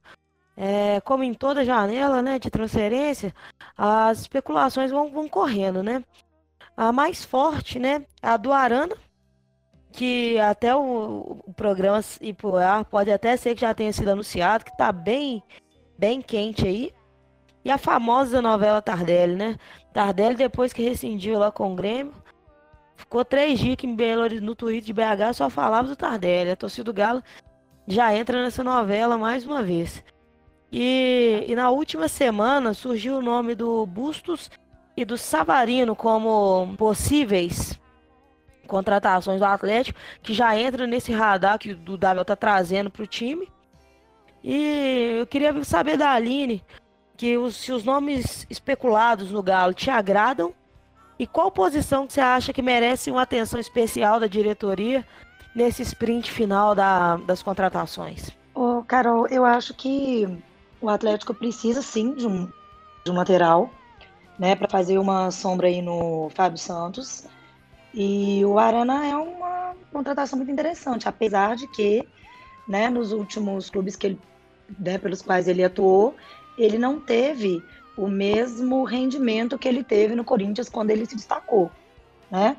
é, 0.56 1.02
como 1.02 1.24
em 1.24 1.34
toda 1.34 1.66
janela 1.66 2.22
né, 2.22 2.38
de 2.38 2.52
transferência, 2.52 3.34
as 3.76 4.20
especulações 4.20 4.92
vão, 4.92 5.10
vão 5.10 5.28
correndo, 5.28 5.82
né? 5.82 6.04
A 6.78 6.92
mais 6.92 7.26
forte, 7.26 7.80
né, 7.80 8.06
é 8.22 8.28
a 8.28 8.38
do 8.38 8.54
Arana, 8.54 8.96
que 9.92 10.40
até 10.40 10.76
o, 10.76 11.42
o 11.44 11.54
programa 11.56 12.04
ir 12.22 12.36
pro 12.36 12.58
ar 12.58 12.86
pode 12.86 13.12
até 13.12 13.36
ser 13.36 13.56
que 13.56 13.62
já 13.62 13.74
tenha 13.74 13.92
sido 13.92 14.10
anunciado, 14.10 14.64
que 14.64 14.74
está 14.74 14.92
bem, 14.92 15.42
bem 15.98 16.22
quente 16.22 16.68
aí. 16.68 16.94
E 17.64 17.72
a 17.72 17.80
famosa 17.80 18.44
novela 18.44 18.80
Tardelli, 18.80 19.36
né? 19.36 19.58
Tardelli, 19.92 20.36
depois 20.36 20.72
que 20.72 20.84
rescindiu 20.84 21.40
lá 21.40 21.52
com 21.52 21.74
o 21.74 21.76
Grêmio, 21.76 22.14
ficou 22.96 23.24
três 23.24 23.60
dias 23.60 23.76
que 23.76 23.88
no 23.88 24.56
Twitter 24.56 24.82
de 24.82 24.94
BH 24.94 25.34
só 25.36 25.50
falava 25.50 25.88
do 25.88 25.96
Tardelli. 25.96 26.52
A 26.52 26.56
torcida 26.56 26.84
do 26.84 26.94
Galo 26.94 27.24
já 27.88 28.16
entra 28.16 28.42
nessa 28.42 28.64
novela 28.64 29.18
mais 29.18 29.46
uma 29.46 29.62
vez. 29.62 30.04
E, 30.72 31.46
e 31.48 31.56
na 31.56 31.70
última 31.70 32.08
semana 32.08 32.74
surgiu 32.74 33.18
o 33.18 33.22
nome 33.22 33.56
do 33.56 33.86
Bustos 33.86 34.50
e 34.98 35.06
do 35.06 35.18
Savarino 35.18 35.96
como 35.96 36.76
possíveis 36.78 37.80
contratações 38.68 39.40
do 39.40 39.46
Atlético, 39.46 40.00
que 40.24 40.34
já 40.34 40.60
entra 40.60 40.88
nesse 40.88 41.12
radar 41.12 41.60
que 41.60 41.72
o 41.72 41.98
Davi 41.98 42.22
está 42.22 42.36
trazendo 42.36 42.90
para 42.90 43.04
o 43.04 43.08
time. 43.08 43.48
E 44.44 45.18
eu 45.20 45.28
queria 45.28 45.64
saber 45.64 45.98
da 45.98 46.12
Aline 46.12 46.64
que 47.16 47.38
os, 47.38 47.56
se 47.56 47.72
os 47.72 47.84
nomes 47.84 48.46
especulados 48.50 49.32
no 49.32 49.42
Galo 49.42 49.74
te 49.74 49.90
agradam 49.90 50.54
e 51.18 51.26
qual 51.26 51.52
posição 51.52 52.06
que 52.06 52.14
você 52.14 52.22
acha 52.22 52.54
que 52.54 52.62
merece 52.62 53.10
uma 53.10 53.22
atenção 53.22 53.60
especial 53.60 54.20
da 54.20 54.28
diretoria 54.28 55.06
nesse 55.56 55.82
sprint 55.82 56.32
final 56.32 56.76
da, 56.76 57.18
das 57.18 57.42
contratações? 57.42 58.32
Carol, 58.88 59.28
eu 59.28 59.44
acho 59.44 59.74
que 59.74 60.28
o 60.80 60.90
Atlético 60.90 61.34
precisa 61.34 61.82
sim 61.82 62.14
de 62.14 62.28
um, 62.28 62.46
de 63.04 63.12
um 63.12 63.16
lateral, 63.16 63.70
né, 64.38 64.56
para 64.56 64.70
fazer 64.70 64.98
uma 64.98 65.32
sombra 65.32 65.68
aí 65.68 65.82
no 65.82 66.30
Fábio 66.36 66.58
Santos. 66.58 67.26
E 67.94 68.44
o 68.46 68.60
Arana 68.60 69.06
é 69.06 69.16
uma 69.16 69.76
contratação 69.92 70.38
muito 70.38 70.52
interessante, 70.52 71.08
apesar 71.08 71.56
de 71.56 71.68
que, 71.68 72.08
né, 72.68 72.90
nos 72.90 73.12
últimos 73.12 73.70
clubes 73.70 73.96
que 73.96 74.08
ele, 74.08 74.20
né, 74.78 74.98
pelos 74.98 75.22
quais 75.22 75.48
ele 75.48 75.64
atuou, 75.64 76.16
ele 76.58 76.78
não 76.78 77.00
teve 77.00 77.64
o 77.98 78.08
mesmo 78.08 78.84
rendimento 78.84 79.58
que 79.58 79.68
ele 79.68 79.84
teve 79.84 80.16
no 80.16 80.24
Corinthians 80.24 80.70
quando 80.70 80.92
ele 80.92 81.06
se 81.06 81.16
destacou, 81.16 81.72
né? 82.30 82.58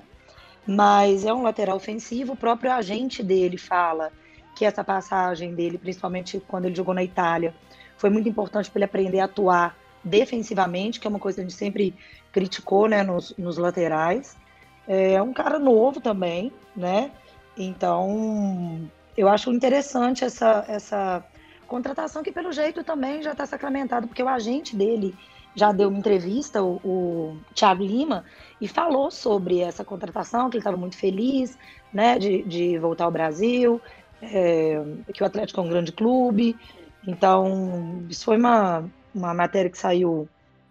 Mas 0.67 1.25
é 1.25 1.33
um 1.33 1.43
lateral 1.43 1.77
ofensivo, 1.77 2.33
o 2.33 2.37
próprio 2.37 2.73
agente 2.73 3.23
dele 3.23 3.57
fala 3.57 4.11
que 4.55 4.65
essa 4.65 4.83
passagem 4.83 5.55
dele, 5.55 5.79
principalmente 5.79 6.43
quando 6.49 6.65
ele 6.65 6.75
jogou 6.75 6.95
na 6.95 7.05
Itália, 7.05 7.55
foi 7.97 8.11
muito 8.11 8.29
importante 8.29 8.71
para 8.71 8.79
ele 8.79 8.85
aprender 8.85 9.21
a 9.21 9.27
atuar 9.27 9.77
defensivamente, 10.03 10.99
que 10.99 11.07
é 11.07 11.11
uma 11.11 11.19
coisa 11.19 11.37
que 11.37 11.41
a 11.43 11.49
gente 11.49 11.57
sempre 11.57 11.95
criticou, 12.33 12.89
né, 12.89 13.03
nos, 13.03 13.35
nos 13.37 13.59
laterais. 13.59 14.37
É 14.89 15.21
um 15.21 15.33
cara 15.33 15.59
novo 15.59 16.01
também, 16.01 16.53
né? 16.75 17.11
Então, 17.57 18.89
eu 19.17 19.29
acho 19.29 19.53
interessante 19.53 20.25
essa, 20.25 20.65
essa 20.69 21.25
Contratação 21.67 22.23
que, 22.23 22.33
pelo 22.33 22.53
jeito, 22.53 22.85
também 22.85 23.23
já 23.23 23.33
está 23.33 23.47
sacramentado, 23.47 24.07
porque 24.07 24.23
o 24.23 24.29
agente 24.29 24.77
dele 24.77 25.15
já 25.55 25.73
deu 25.73 25.89
uma 25.89 25.99
entrevista, 25.99 26.63
o, 26.63 26.77
o 26.85 27.39
Thiago 27.55 27.83
Lima, 27.83 28.25
e 28.61 28.69
falou 28.69 29.11
sobre 29.11 29.61
essa 29.61 29.85
contratação, 29.85 30.51
que 30.51 30.57
ele 30.57 30.61
estava 30.61 30.77
muito 30.77 30.97
feliz 30.97 31.59
né, 31.93 32.19
de, 32.19 32.43
de 32.43 32.79
voltar 32.79 33.05
ao 33.05 33.11
Brasil, 33.11 33.81
é, 34.21 34.77
que 35.15 35.23
o 35.23 35.27
Atlético 35.27 35.61
é 35.61 35.65
um 35.65 35.69
grande 35.69 35.93
clube. 35.93 36.57
Então, 37.07 38.05
isso 38.09 38.25
foi 38.25 38.37
uma, 38.37 38.85
uma 39.15 39.33
matéria 39.33 39.71
que 39.71 39.79
saiu 39.79 40.29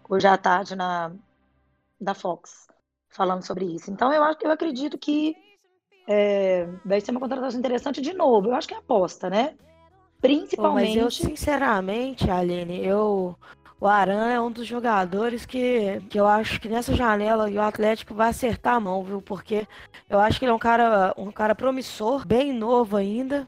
hoje 0.07 0.27
à 0.27 0.37
tarde 0.37 0.75
na, 0.75 1.11
da 1.99 2.13
Fox, 2.13 2.67
falando 3.09 3.43
sobre 3.43 3.65
isso. 3.65 3.89
Então, 3.89 4.13
eu, 4.13 4.23
acho, 4.23 4.37
eu 4.43 4.51
acredito 4.51 4.97
que 4.97 5.35
é, 6.07 6.67
vai 6.85 7.01
ser 7.01 7.11
uma 7.11 7.19
contratação 7.19 7.59
interessante 7.59 8.01
de 8.01 8.13
novo. 8.13 8.49
Eu 8.49 8.55
acho 8.55 8.67
que 8.67 8.73
é 8.73 8.77
aposta, 8.77 9.29
né? 9.29 9.55
Principalmente. 10.25 10.95
mas 10.95 10.97
eu, 10.97 11.11
sinceramente, 11.11 12.29
Aline, 12.29 12.85
eu. 12.85 13.35
O 13.79 13.87
Aran 13.87 14.29
é 14.29 14.39
um 14.39 14.49
dos 14.49 14.65
jogadores 14.65 15.45
que, 15.45 16.01
que 16.09 16.17
eu 16.17 16.25
acho 16.25 16.61
que 16.61 16.69
nessa 16.69 16.95
janela 16.95 17.49
o 17.49 17.61
Atlético 17.61 18.13
vai 18.13 18.29
acertar 18.29 18.75
a 18.75 18.79
mão, 18.79 19.03
viu? 19.03 19.21
Porque 19.21 19.67
eu 20.09 20.17
acho 20.17 20.39
que 20.39 20.45
ele 20.45 20.51
é 20.51 20.55
um 20.55 20.59
cara, 20.59 21.13
um 21.17 21.29
cara 21.29 21.53
promissor, 21.53 22.25
bem 22.25 22.53
novo 22.53 22.95
ainda, 22.95 23.47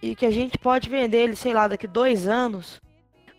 e 0.00 0.14
que 0.14 0.24
a 0.24 0.30
gente 0.30 0.56
pode 0.58 0.88
vender 0.88 1.18
ele, 1.18 1.36
sei 1.36 1.52
lá, 1.52 1.66
daqui 1.66 1.88
dois 1.88 2.28
anos, 2.28 2.80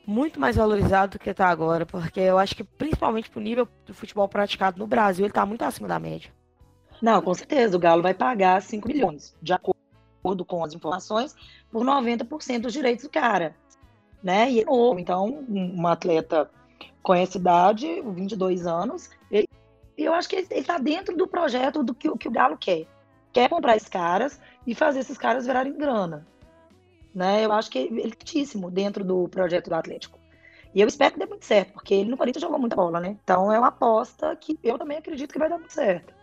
muito 0.05 0.39
mais 0.39 0.57
valorizado 0.57 1.17
do 1.17 1.19
que 1.19 1.29
está 1.29 1.47
agora, 1.47 1.85
porque 1.85 2.19
eu 2.19 2.37
acho 2.37 2.55
que 2.55 2.63
principalmente 2.65 3.29
pro 3.29 3.39
nível 3.39 3.67
do 3.85 3.93
futebol 3.93 4.27
praticado 4.27 4.77
no 4.77 4.85
Brasil, 4.85 5.23
ele 5.23 5.31
está 5.31 5.45
muito 5.45 5.63
acima 5.63 5.87
da 5.87 5.99
média. 5.99 6.31
Não, 7.01 7.21
com 7.21 7.33
certeza, 7.33 7.77
o 7.77 7.79
Galo 7.79 8.01
vai 8.01 8.13
pagar 8.13 8.61
5 8.61 8.87
milhões, 8.87 9.35
de 9.41 9.53
acordo 9.53 9.78
com 10.45 10.63
as 10.63 10.73
informações, 10.73 11.35
por 11.71 11.83
90% 11.83 12.61
dos 12.61 12.73
direitos 12.73 13.03
do 13.03 13.09
cara. 13.09 13.55
Né? 14.21 14.51
E 14.51 14.61
é 14.61 14.65
novo, 14.65 14.99
então, 14.99 15.45
um 15.49 15.87
atleta 15.87 16.49
com 17.01 17.13
essa 17.13 17.37
idade, 17.37 18.01
22 18.01 18.67
anos, 18.67 19.09
ele, 19.31 19.47
eu 19.97 20.13
acho 20.13 20.27
que 20.27 20.35
ele 20.35 20.47
está 20.51 20.77
dentro 20.77 21.15
do 21.15 21.27
projeto 21.27 21.83
do 21.83 21.93
que, 21.93 22.09
que 22.17 22.27
o 22.27 22.31
Galo 22.31 22.57
quer. 22.57 22.85
Quer 23.31 23.49
comprar 23.49 23.77
esses 23.77 23.89
caras 23.89 24.39
e 24.65 24.75
fazer 24.75 24.99
esses 24.99 25.17
caras 25.17 25.45
virarem 25.45 25.77
grana. 25.77 26.27
Né? 27.13 27.45
Eu 27.45 27.51
acho 27.51 27.69
que 27.69 27.79
ele 27.79 28.01
é 28.01 28.05
altíssimo 28.05 28.69
dentro 28.69 29.03
do 29.03 29.27
projeto 29.29 29.69
do 29.69 29.75
Atlético. 29.75 30.19
E 30.75 30.81
eu 30.81 30.87
espero 30.87 31.13
que 31.13 31.19
dê 31.19 31.25
muito 31.25 31.45
certo, 31.45 31.73
porque 31.73 31.93
ele 31.95 32.11
no 32.11 32.17
Corinthians 32.17 32.41
jogou 32.41 32.59
muita 32.59 32.75
bola, 32.75 32.99
né? 32.99 33.17
Então 33.23 33.51
é 33.51 33.57
uma 33.57 33.69
aposta 33.69 34.35
que 34.35 34.59
eu 34.63 34.77
também 34.77 34.99
acredito 34.99 35.33
que 35.33 35.39
vai 35.39 35.49
dar 35.49 35.57
muito 35.57 35.73
certo 35.73 36.13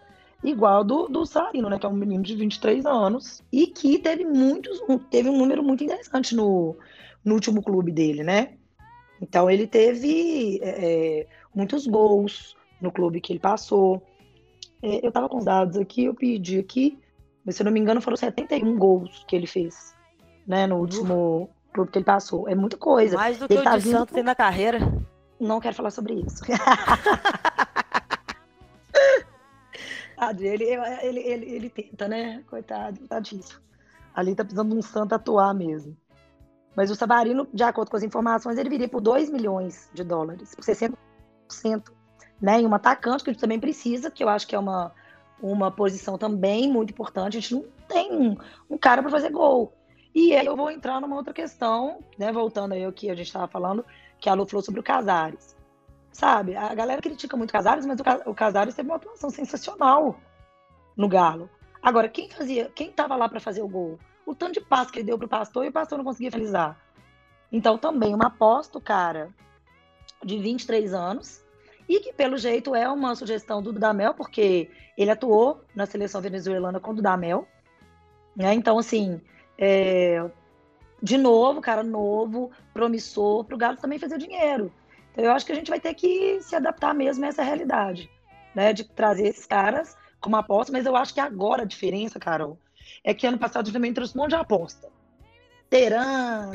igual 0.43 0.85
do, 0.85 1.09
do 1.09 1.25
Sarino, 1.26 1.69
né? 1.69 1.78
Que 1.78 1.87
é 1.87 1.88
um 1.88 1.95
menino 1.95 2.23
de 2.23 2.37
23 2.37 2.85
anos 2.87 3.43
e 3.52 3.66
que 3.66 3.99
teve 3.99 4.25
muitos, 4.25 4.81
teve 5.11 5.28
um 5.28 5.38
número 5.38 5.62
muito 5.62 5.83
interessante 5.83 6.35
no, 6.35 6.76
no 7.25 7.35
último 7.35 7.62
clube 7.62 7.93
dele, 7.93 8.23
né? 8.23 8.55
Então 9.21 9.50
ele 9.50 9.66
teve 9.66 10.61
é, 10.62 11.21
é 11.21 11.26
muitos 11.55 11.87
gols 11.87 12.57
no 12.81 12.93
clube 12.93 13.21
que 13.21 13.33
ele 13.33 13.40
passou. 13.40 14.02
É, 14.83 15.07
eu 15.07 15.11
tava 15.11 15.28
com 15.28 15.38
os 15.38 15.45
dados 15.45 15.76
aqui, 15.76 16.05
eu 16.05 16.14
pedi 16.14 16.59
aqui, 16.59 16.99
mas 17.45 17.57
se 17.57 17.62
eu 17.62 17.64
não 17.64 17.73
me 17.73 17.81
engano 17.81 18.00
foram 18.00 18.16
71 18.16 18.78
gols 18.78 19.25
que 19.26 19.35
ele 19.35 19.47
fez, 19.47 19.95
né? 20.47 20.66
No 20.66 20.76
último 20.76 21.50
clube 21.73 21.90
que 21.90 21.99
ele 21.99 22.05
passou. 22.05 22.49
É 22.49 22.55
muita 22.55 22.76
coisa. 22.76 23.16
Mais 23.16 23.38
do 23.38 23.47
que 23.47 23.55
ele 23.55 23.61
o 23.61 23.64
tá 23.64 23.78
de 23.78 23.90
Santos 23.90 24.14
tem 24.14 24.23
na 24.23 24.35
carreira. 24.35 24.78
Não 25.38 25.61
quero 25.61 25.75
falar 25.75 25.90
sobre 25.90 26.14
isso. 26.14 26.43
Coitado, 30.17 30.43
ele, 30.43 30.65
ele, 30.65 31.21
ele, 31.21 31.47
ele 31.47 31.71
tenta, 31.71 32.09
né? 32.09 32.43
Coitado, 32.49 33.07
tadíssimo. 33.07 33.61
Ali 34.15 34.35
tá 34.35 34.43
precisando 34.43 34.71
de 34.71 34.79
um 34.79 34.83
santo 34.83 35.15
atuar 35.15 35.53
mesmo. 35.53 35.95
Mas 36.75 36.91
o 36.91 36.95
Savarino, 36.95 37.47
de 37.53 37.63
acordo 37.63 37.91
com 37.91 37.97
as 37.97 38.03
informações, 38.03 38.57
ele 38.57 38.71
viria 38.71 38.89
por 38.89 39.01
2 39.01 39.31
milhões 39.31 39.91
de 39.93 40.03
dólares, 40.03 40.55
por 40.55 40.65
60%. 40.65 40.97
Né? 42.41 42.63
E 42.63 42.67
um 42.67 42.75
atacante 42.75 43.25
que 43.25 43.31
a 43.31 43.33
gente 43.33 43.41
também 43.41 43.61
precisa, 43.61 44.11
que 44.11 44.25
eu 44.25 44.29
acho 44.29 44.47
que 44.47 44.55
é 44.55 44.59
uma, 44.59 44.93
uma 45.41 45.71
posição 45.71 46.17
também 46.17 46.71
muito 46.71 46.91
importante. 46.91 47.37
A 47.37 47.41
gente 47.41 47.55
não 47.55 47.65
tem 47.89 48.13
um, 48.13 48.37
um 48.71 48.79
cara 48.79 49.03
para 49.03 49.11
fazer 49.11 49.31
gol. 49.31 49.73
E 50.15 50.35
aí 50.35 50.47
eu 50.47 50.57
vou 50.57 50.71
entrar 50.71 51.01
numa 51.01 51.17
outra 51.17 51.33
questão, 51.33 51.99
né? 52.19 52.33
Voltando 52.33 52.73
aí 52.73 52.85
ao 52.85 52.93
que 52.93 53.11
a 53.11 53.15
gente 53.15 53.27
estava 53.27 53.49
falando, 53.49 53.85
que 54.19 54.31
a 54.31 54.35
Lu 54.35 54.47
falou 54.47 54.63
sobre 54.63 54.81
o 54.81 54.83
Casares. 54.83 55.56
Sabe? 56.17 56.57
A 56.57 56.75
galera 56.75 57.03
critica 57.03 57.37
muito 57.37 57.51
o 57.51 57.53
Casares, 57.53 57.85
mas 57.85 57.99
o 58.25 58.35
Casares 58.35 58.75
teve 58.75 58.89
uma 58.89 58.97
atuação 58.97 59.29
sensacional 59.29 60.19
no 60.97 61.11
Galo. 61.11 61.51
Agora, 61.83 62.09
quem 62.09 62.31
fazia, 62.31 62.73
quem 62.75 62.89
estava 62.89 63.15
lá 63.17 63.29
para 63.29 63.39
fazer 63.39 63.61
o 63.61 63.69
gol? 63.69 63.99
O 64.25 64.35
tanto 64.35 64.55
de 64.55 64.63
passe 64.63 64.91
que 64.91 65.01
ele 65.01 65.09
deu 65.09 65.19
pro 65.19 65.29
pastor 65.29 65.67
e 65.67 65.69
o 65.69 65.73
pastor 65.73 65.99
não 65.99 66.07
conseguia 66.07 66.31
finalizar. 66.31 66.81
Então, 67.53 67.77
também 67.77 68.15
uma 68.15 68.29
aposta, 68.29 68.81
cara, 68.81 69.29
de 70.25 70.39
23 70.39 70.95
anos, 70.95 71.45
e 71.87 72.01
que 72.01 72.15
pelo 72.15 72.39
jeito 72.39 72.75
é 72.75 72.89
uma 72.89 73.15
sugestão 73.15 73.61
do 73.61 73.71
Dudamel, 73.71 74.15
porque 74.15 74.71
ele 74.97 75.11
atuou 75.11 75.61
na 75.75 75.85
seleção 75.85 76.23
venezuelana 76.23 76.81
com 76.81 76.93
o 76.93 76.95
Dudamel. 76.95 77.47
Né? 78.35 78.55
Então, 78.55 78.79
assim, 78.79 79.21
é... 79.59 80.31
de 81.03 81.19
novo, 81.19 81.61
cara 81.61 81.83
novo, 81.83 82.51
promissor, 82.73 83.45
para 83.45 83.55
o 83.55 83.59
Galo 83.59 83.77
também 83.77 83.99
fazer 83.99 84.17
dinheiro. 84.17 84.73
Então, 85.17 85.25
eu 85.25 85.33
acho 85.33 85.47
que 85.47 85.53
a 85.53 85.55
gente 85.55 85.71
vai 85.71 85.81
ter 85.81 85.95
que 85.95 86.39
se 86.43 86.55
adaptar 86.55 86.95
mesmo 86.95 87.25
a 87.25 87.29
essa 87.29 87.43
realidade, 87.43 88.11
né? 88.55 88.75
De 88.75 88.85
trazer 88.85 89.29
esses 89.29 89.47
caras 89.47 89.97
como 90.21 90.37
aposta, 90.37 90.71
mas 90.71 90.85
eu 90.85 90.95
acho 90.95 91.15
que 91.15 91.21
agora 91.21 91.63
a 91.63 91.67
diferença, 91.67 92.19
Carol, 92.19 92.59
é 93.03 93.15
que 93.15 93.27
ano 93.27 93.39
passado 93.39 93.63
a 93.63 93.65
gente 93.65 93.73
também 93.73 93.95
trouxe 93.95 94.17
um 94.17 94.21
monte 94.21 94.31
de 94.31 94.37
aposta. 94.37 94.89
Teran, 95.71 96.53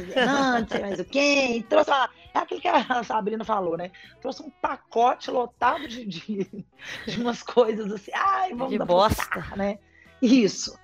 sei 0.70 0.82
mais 0.82 1.00
o 1.00 1.06
quem, 1.06 1.62
trouxe 1.64 1.90
lá, 1.90 2.10
é 2.34 2.40
aquilo 2.40 2.62
que 2.62 2.68
a 2.68 3.04
Sabrina 3.04 3.44
falou, 3.44 3.76
né? 3.76 3.92
Trouxe 4.22 4.44
um 4.44 4.50
pacote 4.50 5.30
lotado 5.32 5.88
de, 5.88 6.06
de, 6.06 6.66
de 7.08 7.20
umas 7.20 7.44
coisas 7.44 7.92
assim, 7.92 8.12
ai, 8.14 8.52
vamos 8.52 8.70
De 8.70 8.78
dar 8.78 8.86
bosta. 8.86 9.26
bosta, 9.36 9.56
né? 9.56 9.80
Isso. 10.22 10.80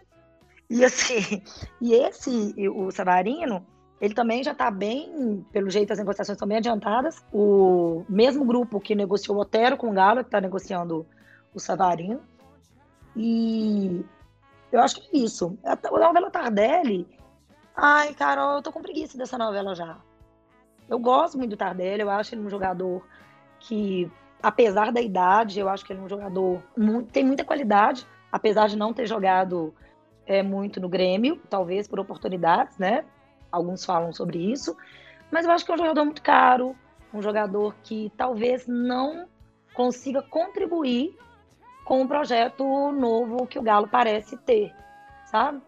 E 0.69 0.83
assim, 0.83 1.41
e 1.79 1.93
esse, 1.93 2.53
o 2.69 2.91
Savarino, 2.91 3.65
ele 3.99 4.13
também 4.13 4.43
já 4.43 4.51
está 4.51 4.69
bem, 4.69 5.45
pelo 5.51 5.69
jeito 5.69 5.91
as 5.91 5.99
negociações 5.99 6.35
estão 6.35 6.47
bem 6.47 6.57
adiantadas. 6.57 7.23
O 7.33 8.05
mesmo 8.07 8.45
grupo 8.45 8.79
que 8.79 8.93
negociou 8.93 9.37
o 9.37 9.41
Otero 9.41 9.75
com 9.75 9.89
o 9.89 9.93
Galo, 9.93 10.19
que 10.21 10.27
está 10.27 10.39
negociando 10.39 11.05
o 11.53 11.59
Savarino. 11.59 12.21
E 13.15 14.05
eu 14.71 14.79
acho 14.79 15.01
que 15.01 15.17
é 15.17 15.19
isso. 15.19 15.57
A 15.63 15.75
novela 15.99 16.29
Tardelli, 16.29 17.07
ai, 17.75 18.13
Carol, 18.13 18.57
eu 18.57 18.61
tô 18.61 18.71
com 18.71 18.81
preguiça 18.81 19.17
dessa 19.17 19.37
novela 19.37 19.73
já. 19.73 19.97
Eu 20.87 20.99
gosto 20.99 21.37
muito 21.37 21.51
do 21.51 21.57
Tardelli, 21.57 22.01
eu 22.01 22.09
acho 22.09 22.35
ele 22.35 22.41
um 22.41 22.49
jogador 22.49 23.03
que, 23.59 24.09
apesar 24.43 24.91
da 24.91 25.01
idade, 25.01 25.59
eu 25.59 25.67
acho 25.67 25.83
que 25.83 25.91
ele 25.91 25.99
é 26.01 26.03
um 26.03 26.09
jogador 26.09 26.61
muito, 26.77 27.11
tem 27.11 27.25
muita 27.25 27.43
qualidade, 27.43 28.07
apesar 28.31 28.67
de 28.67 28.77
não 28.77 28.93
ter 28.93 29.07
jogado 29.07 29.73
é, 30.27 30.43
muito 30.43 30.79
no 30.79 30.87
Grêmio, 30.87 31.41
talvez 31.49 31.87
por 31.87 31.99
oportunidades, 31.99 32.77
né? 32.77 33.03
Alguns 33.51 33.85
falam 33.85 34.11
sobre 34.11 34.51
isso, 34.51 34.75
mas 35.31 35.45
eu 35.45 35.51
acho 35.51 35.65
que 35.65 35.71
é 35.71 35.75
um 35.75 35.77
jogador 35.77 36.05
muito 36.05 36.21
caro, 36.21 36.75
um 37.13 37.21
jogador 37.21 37.75
que 37.83 38.11
talvez 38.17 38.67
não 38.67 39.27
consiga 39.73 40.21
contribuir 40.21 41.15
com 41.85 42.01
o 42.01 42.07
projeto 42.07 42.91
novo 42.91 43.47
que 43.47 43.57
o 43.57 43.61
Galo 43.61 43.87
parece 43.87 44.35
ter, 44.37 44.73
sabe? 45.25 45.61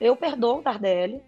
Eu 0.00 0.16
perdoo 0.16 0.58
o 0.58 0.62
Tardelli, 0.62 1.22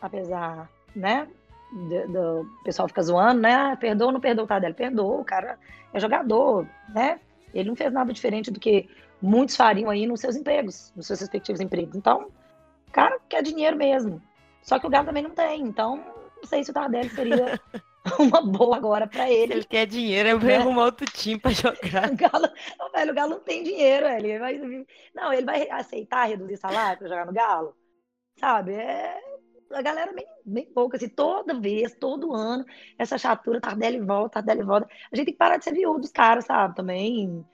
apesar, 0.00 0.68
né, 0.96 1.28
do, 1.74 2.48
pessoal 2.64 2.88
fica 2.88 3.02
zoando, 3.02 3.40
né? 3.40 3.54
Ah, 3.54 3.76
perdoa 3.76 4.08
ou 4.08 4.12
não 4.12 4.20
perdoa 4.20 4.44
o 4.44 4.48
Tardelli? 4.48 4.74
Perdoa, 4.74 5.20
o 5.20 5.24
cara 5.24 5.58
é 5.92 6.00
jogador, 6.00 6.66
né? 6.88 7.20
Ele 7.52 7.68
não 7.68 7.76
fez 7.76 7.92
nada 7.92 8.12
diferente 8.12 8.50
do 8.50 8.58
que 8.58 8.88
muitos 9.20 9.56
fariam 9.56 9.90
aí 9.90 10.06
nos 10.06 10.20
seus 10.20 10.36
empregos, 10.36 10.92
nos 10.94 11.06
seus 11.06 11.20
respectivos 11.20 11.60
empregos. 11.60 11.96
Então, 11.96 12.28
o 12.88 12.92
cara 12.92 13.18
quer 13.28 13.42
dinheiro 13.42 13.76
mesmo. 13.76 14.20
Só 14.64 14.78
que 14.78 14.86
o 14.86 14.90
Galo 14.90 15.06
também 15.06 15.22
não 15.22 15.30
tem, 15.30 15.60
então 15.62 15.96
não 15.96 16.44
sei 16.48 16.64
se 16.64 16.70
o 16.70 16.74
Tardelli 16.74 17.10
seria 17.10 17.60
uma 18.18 18.40
boa 18.42 18.76
agora 18.76 19.06
para 19.06 19.26
Se 19.26 19.32
ele. 19.32 19.52
ele 19.54 19.64
quer 19.64 19.86
dinheiro, 19.86 20.28
eu 20.30 20.38
vou 20.40 20.48
Né? 20.48 20.56
arrumar 20.56 20.84
outro 20.86 21.06
time 21.06 21.38
pra 21.38 21.50
jogar. 21.52 22.10
O 22.12 22.16
Galo, 22.16 22.48
Ô, 22.80 22.90
velho, 22.90 23.12
o 23.12 23.14
Galo 23.14 23.30
não 23.30 23.40
tem 23.40 23.62
dinheiro, 23.62 24.06
velho. 24.06 24.26
Ele 24.26 24.38
vai, 24.38 24.58
não, 25.14 25.32
ele 25.32 25.44
vai 25.46 25.68
aceitar 25.70 26.24
reduzir 26.28 26.56
salário 26.56 26.98
para 26.98 27.08
jogar 27.08 27.26
no 27.26 27.32
Galo? 27.32 27.74
Sabe? 28.40 28.72
É 28.74 29.16
a 29.72 29.82
galera 29.82 30.12
bem, 30.12 30.26
bem 30.44 30.66
pouca, 30.72 30.96
assim, 30.96 31.08
toda 31.08 31.58
vez, 31.58 31.94
todo 31.94 32.32
ano, 32.32 32.64
essa 32.98 33.18
chatura, 33.18 33.60
Tardelli 33.60 33.98
volta, 34.00 34.34
Tardelli 34.34 34.62
volta. 34.62 34.86
A 35.10 35.16
gente 35.16 35.24
tem 35.26 35.34
que 35.34 35.38
parar 35.38 35.56
de 35.56 35.64
ser 35.64 35.72
viúvo 35.72 35.98
dos 35.98 36.10
caras, 36.12 36.44
sabe? 36.44 36.76
Também. 36.76 37.44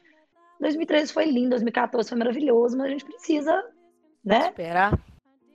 2013 0.61 1.13
foi 1.13 1.25
lindo, 1.25 1.51
2014 1.51 2.09
foi 2.09 2.19
maravilhoso, 2.19 2.77
mas 2.77 2.87
a 2.87 2.91
gente 2.91 3.05
precisa, 3.05 3.65
né? 4.23 4.49
Esperar. 4.49 4.99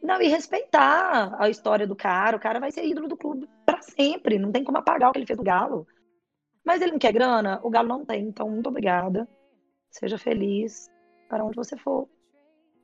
Não, 0.06 0.22
e 0.22 0.28
respeitar 0.28 1.36
a 1.40 1.50
história 1.50 1.88
do 1.88 1.96
cara. 1.96 2.38
O 2.38 2.40
cara 2.40 2.60
vai 2.60 2.72
ser 2.72 2.86
ídolo 2.86 3.08
do 3.08 3.18
clube 3.18 3.50
para 3.66 3.82
sempre. 3.82 4.38
Não 4.38 4.52
tem 4.52 4.64
como 4.64 4.78
apagar 4.78 5.10
o 5.10 5.12
que 5.14 5.20
ele 5.20 5.26
fez 5.26 5.38
do 5.38 5.44
Galo. 5.44 5.88
Mas 6.64 6.82
ele 6.82 6.92
não 6.92 7.00
quer 7.00 7.12
grana? 7.12 7.60
O 7.64 7.70
Galo 7.70 7.88
não 7.88 8.06
tem. 8.06 8.28
Então, 8.28 8.50
muito 8.50 8.70
obrigada. 8.70 9.28
Seja 9.90 10.18
feliz 10.18 10.90
para 11.30 11.44
onde 11.44 11.56
você 11.56 11.78
for. 11.78 12.08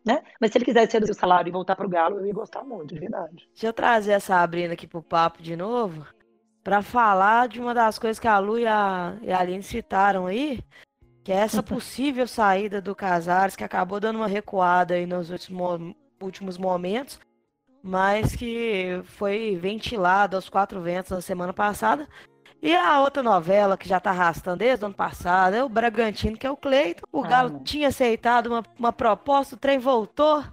Né? 0.06 0.24
Mas 0.40 0.52
se 0.52 0.58
ele 0.58 0.66
quisesse 0.66 0.94
reduzir 0.94 1.12
o 1.12 1.16
salário 1.16 1.50
e 1.50 1.52
voltar 1.52 1.76
para 1.76 1.86
o 1.86 1.90
Galo, 1.90 2.20
eu 2.20 2.26
ia 2.26 2.34
gostar 2.34 2.64
muito, 2.64 2.94
de 2.94 3.00
verdade. 3.00 3.48
Deixa 3.52 3.68
eu 3.68 3.74
trazer 3.74 4.14
a 4.14 4.20
Sabrina 4.20 4.74
aqui 4.74 4.88
pro 4.88 5.04
papo 5.04 5.44
de 5.44 5.56
novo, 5.56 6.08
pra 6.64 6.82
falar 6.82 7.48
de 7.48 7.60
uma 7.60 7.74
das 7.74 8.00
coisas 8.00 8.20
que 8.20 8.28
a 8.28 8.40
Lu 8.40 8.58
e 8.58 8.66
a, 8.66 9.16
e 9.22 9.32
a 9.32 9.40
Aline 9.40 9.62
citaram 9.62 10.26
aí, 10.26 10.60
que 11.24 11.32
é 11.32 11.36
essa 11.36 11.62
possível 11.62 12.28
saída 12.28 12.82
do 12.82 12.96
Casares, 12.96 13.56
que 13.56 13.64
acabou 13.64 14.00
dando 14.00 14.16
uma 14.16 14.28
recuada 14.28 14.96
aí 14.96 15.06
nos 15.06 15.30
últimos, 15.30 15.80
mo- 15.80 15.96
últimos 16.26 16.58
momentos, 16.58 17.20
mas 17.84 18.36
que 18.36 19.02
foi 19.06 19.58
ventilada 19.60 20.38
aos 20.38 20.50
quatro 20.50 20.82
ventos 20.82 21.12
na 21.12 21.22
semana 21.22 21.54
passada. 21.54 22.08
E 22.62 22.76
a 22.76 23.02
outra 23.02 23.24
novela 23.24 23.76
que 23.76 23.90
já 23.90 24.00
tá 24.00 24.12
arrastando 24.12 24.58
desde 24.58 24.84
o 24.84 24.88
ano 24.88 24.94
passado 24.94 25.56
é 25.56 25.64
o 25.64 25.70
Bragantino, 25.70 26.38
que 26.38 26.46
é 26.46 26.52
o 26.52 26.56
Cleiton. 26.58 27.02
O 27.12 27.24
Ah, 27.24 27.28
Galo 27.28 27.50
não. 27.54 27.64
tinha 27.64 27.88
aceitado 27.88 28.48
uma, 28.48 28.64
uma 28.78 28.94
proposta, 28.94 29.56
o 29.56 29.58
trem 29.58 29.80
voltou. 29.80 30.44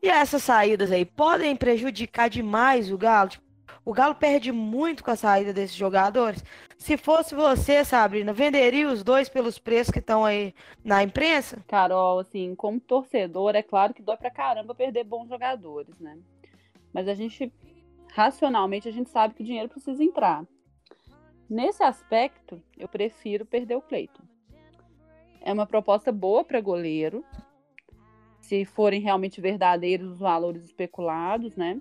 E 0.00 0.08
essas 0.08 0.44
saídas 0.44 0.92
aí 0.92 1.04
podem 1.04 1.56
prejudicar 1.56 2.30
demais 2.30 2.92
o 2.92 2.96
Galo. 2.96 3.30
Tipo, 3.30 3.44
o 3.90 3.92
Galo 3.92 4.14
perde 4.14 4.52
muito 4.52 5.02
com 5.02 5.10
a 5.10 5.16
saída 5.16 5.52
desses 5.52 5.74
jogadores. 5.74 6.44
Se 6.78 6.96
fosse 6.96 7.34
você, 7.34 7.84
Sabrina, 7.84 8.32
venderia 8.32 8.88
os 8.88 9.02
dois 9.02 9.28
pelos 9.28 9.58
preços 9.58 9.92
que 9.92 9.98
estão 9.98 10.24
aí 10.24 10.54
na 10.84 11.02
imprensa? 11.02 11.60
Carol, 11.66 12.20
assim, 12.20 12.54
como 12.54 12.78
torcedor, 12.78 13.56
é 13.56 13.64
claro 13.64 13.92
que 13.92 14.00
dói 14.00 14.16
pra 14.16 14.30
caramba 14.30 14.76
perder 14.76 15.02
bons 15.02 15.28
jogadores, 15.28 15.98
né? 15.98 16.16
Mas 16.92 17.08
a 17.08 17.14
gente, 17.14 17.52
racionalmente, 18.12 18.88
a 18.88 18.92
gente 18.92 19.10
sabe 19.10 19.34
que 19.34 19.42
o 19.42 19.46
dinheiro 19.46 19.68
precisa 19.68 20.04
entrar. 20.04 20.46
Nesse 21.48 21.82
aspecto, 21.82 22.62
eu 22.78 22.86
prefiro 22.86 23.44
perder 23.44 23.74
o 23.74 23.82
Cleiton. 23.82 24.22
É 25.40 25.52
uma 25.52 25.66
proposta 25.66 26.12
boa 26.12 26.44
para 26.44 26.60
goleiro, 26.60 27.24
se 28.40 28.64
forem 28.64 29.00
realmente 29.00 29.40
verdadeiros 29.40 30.12
os 30.12 30.20
valores 30.20 30.62
especulados, 30.62 31.56
né? 31.56 31.80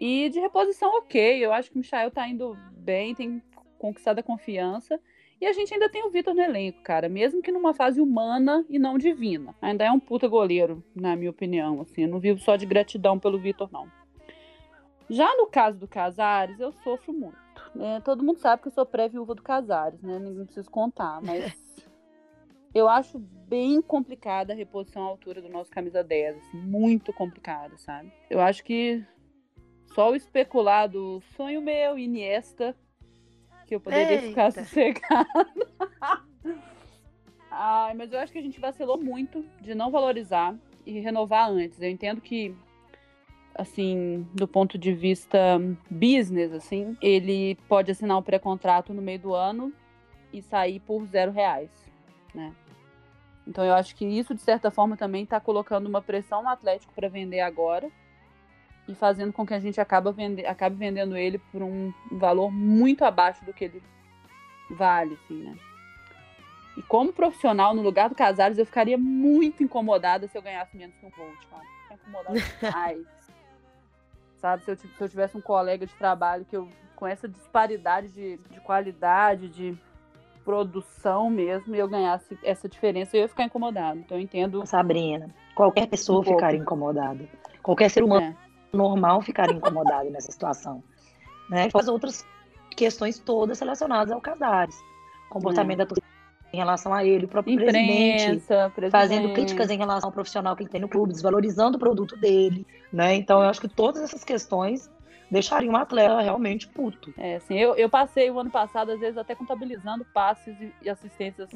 E 0.00 0.28
de 0.28 0.38
reposição, 0.38 0.96
ok. 0.98 1.44
Eu 1.44 1.52
acho 1.52 1.70
que 1.70 1.76
o 1.76 1.80
Michael 1.80 2.10
tá 2.10 2.28
indo 2.28 2.56
bem, 2.72 3.14
tem 3.14 3.42
conquistado 3.78 4.18
a 4.18 4.22
confiança. 4.22 5.00
E 5.40 5.46
a 5.46 5.52
gente 5.52 5.72
ainda 5.72 5.88
tem 5.88 6.04
o 6.04 6.10
Vitor 6.10 6.34
no 6.34 6.42
elenco, 6.42 6.82
cara. 6.82 7.08
Mesmo 7.08 7.40
que 7.40 7.52
numa 7.52 7.72
fase 7.72 8.00
humana 8.00 8.64
e 8.68 8.78
não 8.78 8.98
divina. 8.98 9.54
Ainda 9.62 9.84
é 9.84 9.92
um 9.92 10.00
puta 10.00 10.26
goleiro, 10.26 10.82
na 10.94 11.14
minha 11.14 11.30
opinião. 11.30 11.80
Assim, 11.80 12.02
eu 12.02 12.08
não 12.08 12.18
vivo 12.18 12.40
só 12.40 12.56
de 12.56 12.66
gratidão 12.66 13.18
pelo 13.18 13.38
Vitor, 13.38 13.68
não. 13.72 13.88
Já 15.08 15.36
no 15.36 15.46
caso 15.46 15.78
do 15.78 15.88
Casares, 15.88 16.58
eu 16.60 16.72
sofro 16.72 17.12
muito. 17.12 17.36
É, 17.78 18.00
todo 18.00 18.24
mundo 18.24 18.38
sabe 18.38 18.62
que 18.62 18.68
eu 18.68 18.72
sou 18.72 18.84
pré-viúva 18.84 19.34
do 19.34 19.42
Casares, 19.42 20.02
né? 20.02 20.18
Não 20.18 20.44
preciso 20.44 20.70
contar, 20.70 21.22
mas 21.22 21.56
eu 22.74 22.88
acho 22.88 23.18
bem 23.18 23.80
complicada 23.80 24.52
a 24.52 24.56
reposição 24.56 25.02
à 25.04 25.06
altura 25.06 25.40
do 25.40 25.48
nosso 25.48 25.70
camisa 25.70 26.02
10. 26.02 26.36
Assim, 26.36 26.58
muito 26.58 27.12
complicada, 27.12 27.76
sabe? 27.78 28.12
Eu 28.28 28.40
acho 28.40 28.62
que 28.64 29.04
só 29.94 30.10
o 30.10 30.16
especulado 30.16 31.22
sonho 31.36 31.60
meu, 31.60 31.98
Iniesta, 31.98 32.76
que 33.66 33.74
eu 33.74 33.80
poderia 33.80 34.22
ficar 34.22 34.46
Eita. 34.48 34.64
sossegada. 34.64 35.48
Ai, 37.50 37.94
mas 37.94 38.12
eu 38.12 38.18
acho 38.18 38.32
que 38.32 38.38
a 38.38 38.42
gente 38.42 38.60
vacilou 38.60 38.98
muito 38.98 39.44
de 39.60 39.74
não 39.74 39.90
valorizar 39.90 40.54
e 40.86 41.00
renovar 41.00 41.50
antes. 41.50 41.80
Eu 41.80 41.90
entendo 41.90 42.20
que, 42.20 42.54
assim, 43.54 44.26
do 44.34 44.46
ponto 44.46 44.78
de 44.78 44.92
vista 44.92 45.38
business, 45.90 46.52
assim, 46.52 46.96
ele 47.00 47.56
pode 47.68 47.90
assinar 47.90 48.16
um 48.18 48.22
pré-contrato 48.22 48.94
no 48.94 49.02
meio 49.02 49.18
do 49.18 49.34
ano 49.34 49.72
e 50.32 50.42
sair 50.42 50.80
por 50.80 51.04
zero 51.06 51.32
reais, 51.32 51.70
né? 52.34 52.54
Então 53.46 53.64
eu 53.64 53.72
acho 53.72 53.96
que 53.96 54.04
isso, 54.04 54.34
de 54.34 54.42
certa 54.42 54.70
forma, 54.70 54.94
também 54.94 55.24
está 55.24 55.40
colocando 55.40 55.86
uma 55.86 56.02
pressão 56.02 56.42
no 56.42 56.50
Atlético 56.50 56.92
para 56.92 57.08
vender 57.08 57.40
agora 57.40 57.90
e 58.88 58.94
fazendo 58.94 59.32
com 59.32 59.46
que 59.46 59.52
a 59.52 59.60
gente 59.60 59.78
acaba 59.80 60.10
vende, 60.10 60.44
acabe 60.46 60.74
vendendo 60.74 61.16
ele 61.16 61.38
por 61.52 61.62
um 61.62 61.92
valor 62.10 62.50
muito 62.50 63.04
abaixo 63.04 63.44
do 63.44 63.52
que 63.52 63.66
ele 63.66 63.82
vale, 64.70 65.18
assim, 65.22 65.42
né? 65.42 65.56
E 66.76 66.82
como 66.82 67.12
profissional, 67.12 67.74
no 67.74 67.82
lugar 67.82 68.08
do 68.08 68.14
Casares, 68.14 68.56
eu 68.56 68.64
ficaria 68.64 68.96
muito 68.96 69.62
incomodada 69.62 70.26
se 70.26 70.38
eu 70.38 70.42
ganhasse 70.42 70.76
menos 70.76 70.96
que 70.96 71.04
um 71.04 71.10
Volt, 71.10 71.38
cara. 71.50 71.64
Incomodada 71.92 72.38
demais. 72.60 73.06
Sabe, 74.36 74.64
se 74.64 74.70
eu, 74.70 74.76
se 74.76 75.00
eu 75.00 75.08
tivesse 75.08 75.36
um 75.36 75.40
colega 75.40 75.84
de 75.84 75.94
trabalho 75.94 76.44
que 76.44 76.56
eu, 76.56 76.68
com 76.94 77.06
essa 77.06 77.28
disparidade 77.28 78.08
de, 78.08 78.36
de 78.50 78.60
qualidade, 78.60 79.48
de 79.48 79.76
produção 80.44 81.28
mesmo, 81.28 81.74
e 81.74 81.78
eu 81.78 81.88
ganhasse 81.88 82.38
essa 82.42 82.68
diferença, 82.68 83.16
eu 83.16 83.22
ia 83.22 83.28
ficar 83.28 83.44
incomodado. 83.44 83.98
Então 83.98 84.16
eu 84.16 84.22
entendo. 84.22 84.64
Sabrina, 84.64 85.28
qualquer 85.54 85.88
pessoa 85.88 86.20
Um 86.20 86.22
ficaria 86.22 86.60
incomodada. 86.60 87.28
Qualquer 87.60 87.90
ser 87.90 88.04
humano 88.04 88.24
É, 88.24 88.47
normal 88.72 89.22
ficaria 89.22 89.54
incomodado 89.54 90.10
nessa 90.10 90.30
situação. 90.30 90.82
Né? 91.48 91.68
As 91.74 91.88
outras 91.88 92.26
questões 92.76 93.18
todas 93.18 93.58
relacionadas 93.58 94.12
ao 94.12 94.20
Casares. 94.20 94.76
Comportamento 95.30 95.78
da 95.78 95.86
torcida 95.86 96.06
em 96.52 96.56
relação 96.56 96.94
a 96.94 97.04
ele, 97.04 97.26
o 97.26 97.28
próprio 97.28 97.56
presidente 97.56 98.40
presidente. 98.46 98.90
fazendo 98.90 99.34
críticas 99.34 99.70
em 99.70 99.76
relação 99.76 100.08
ao 100.08 100.12
profissional 100.12 100.56
que 100.56 100.62
ele 100.62 100.70
tem 100.70 100.80
no 100.80 100.88
clube, 100.88 101.12
desvalorizando 101.12 101.76
o 101.76 101.80
produto 101.80 102.16
dele, 102.16 102.66
né? 102.90 103.14
Então 103.14 103.42
eu 103.42 103.50
acho 103.50 103.60
que 103.60 103.68
todas 103.68 104.02
essas 104.02 104.24
questões 104.24 104.90
deixariam 105.30 105.74
o 105.74 105.76
atleta 105.76 106.22
realmente 106.22 106.66
puto. 106.66 107.12
É, 107.18 107.36
assim, 107.36 107.58
eu, 107.58 107.74
eu 107.74 107.90
passei 107.90 108.30
o 108.30 108.38
ano 108.38 108.50
passado, 108.50 108.92
às 108.92 109.00
vezes, 109.00 109.18
até 109.18 109.34
contabilizando 109.34 110.06
passes 110.06 110.58
e, 110.58 110.72
e 110.82 110.88
assistências 110.88 111.50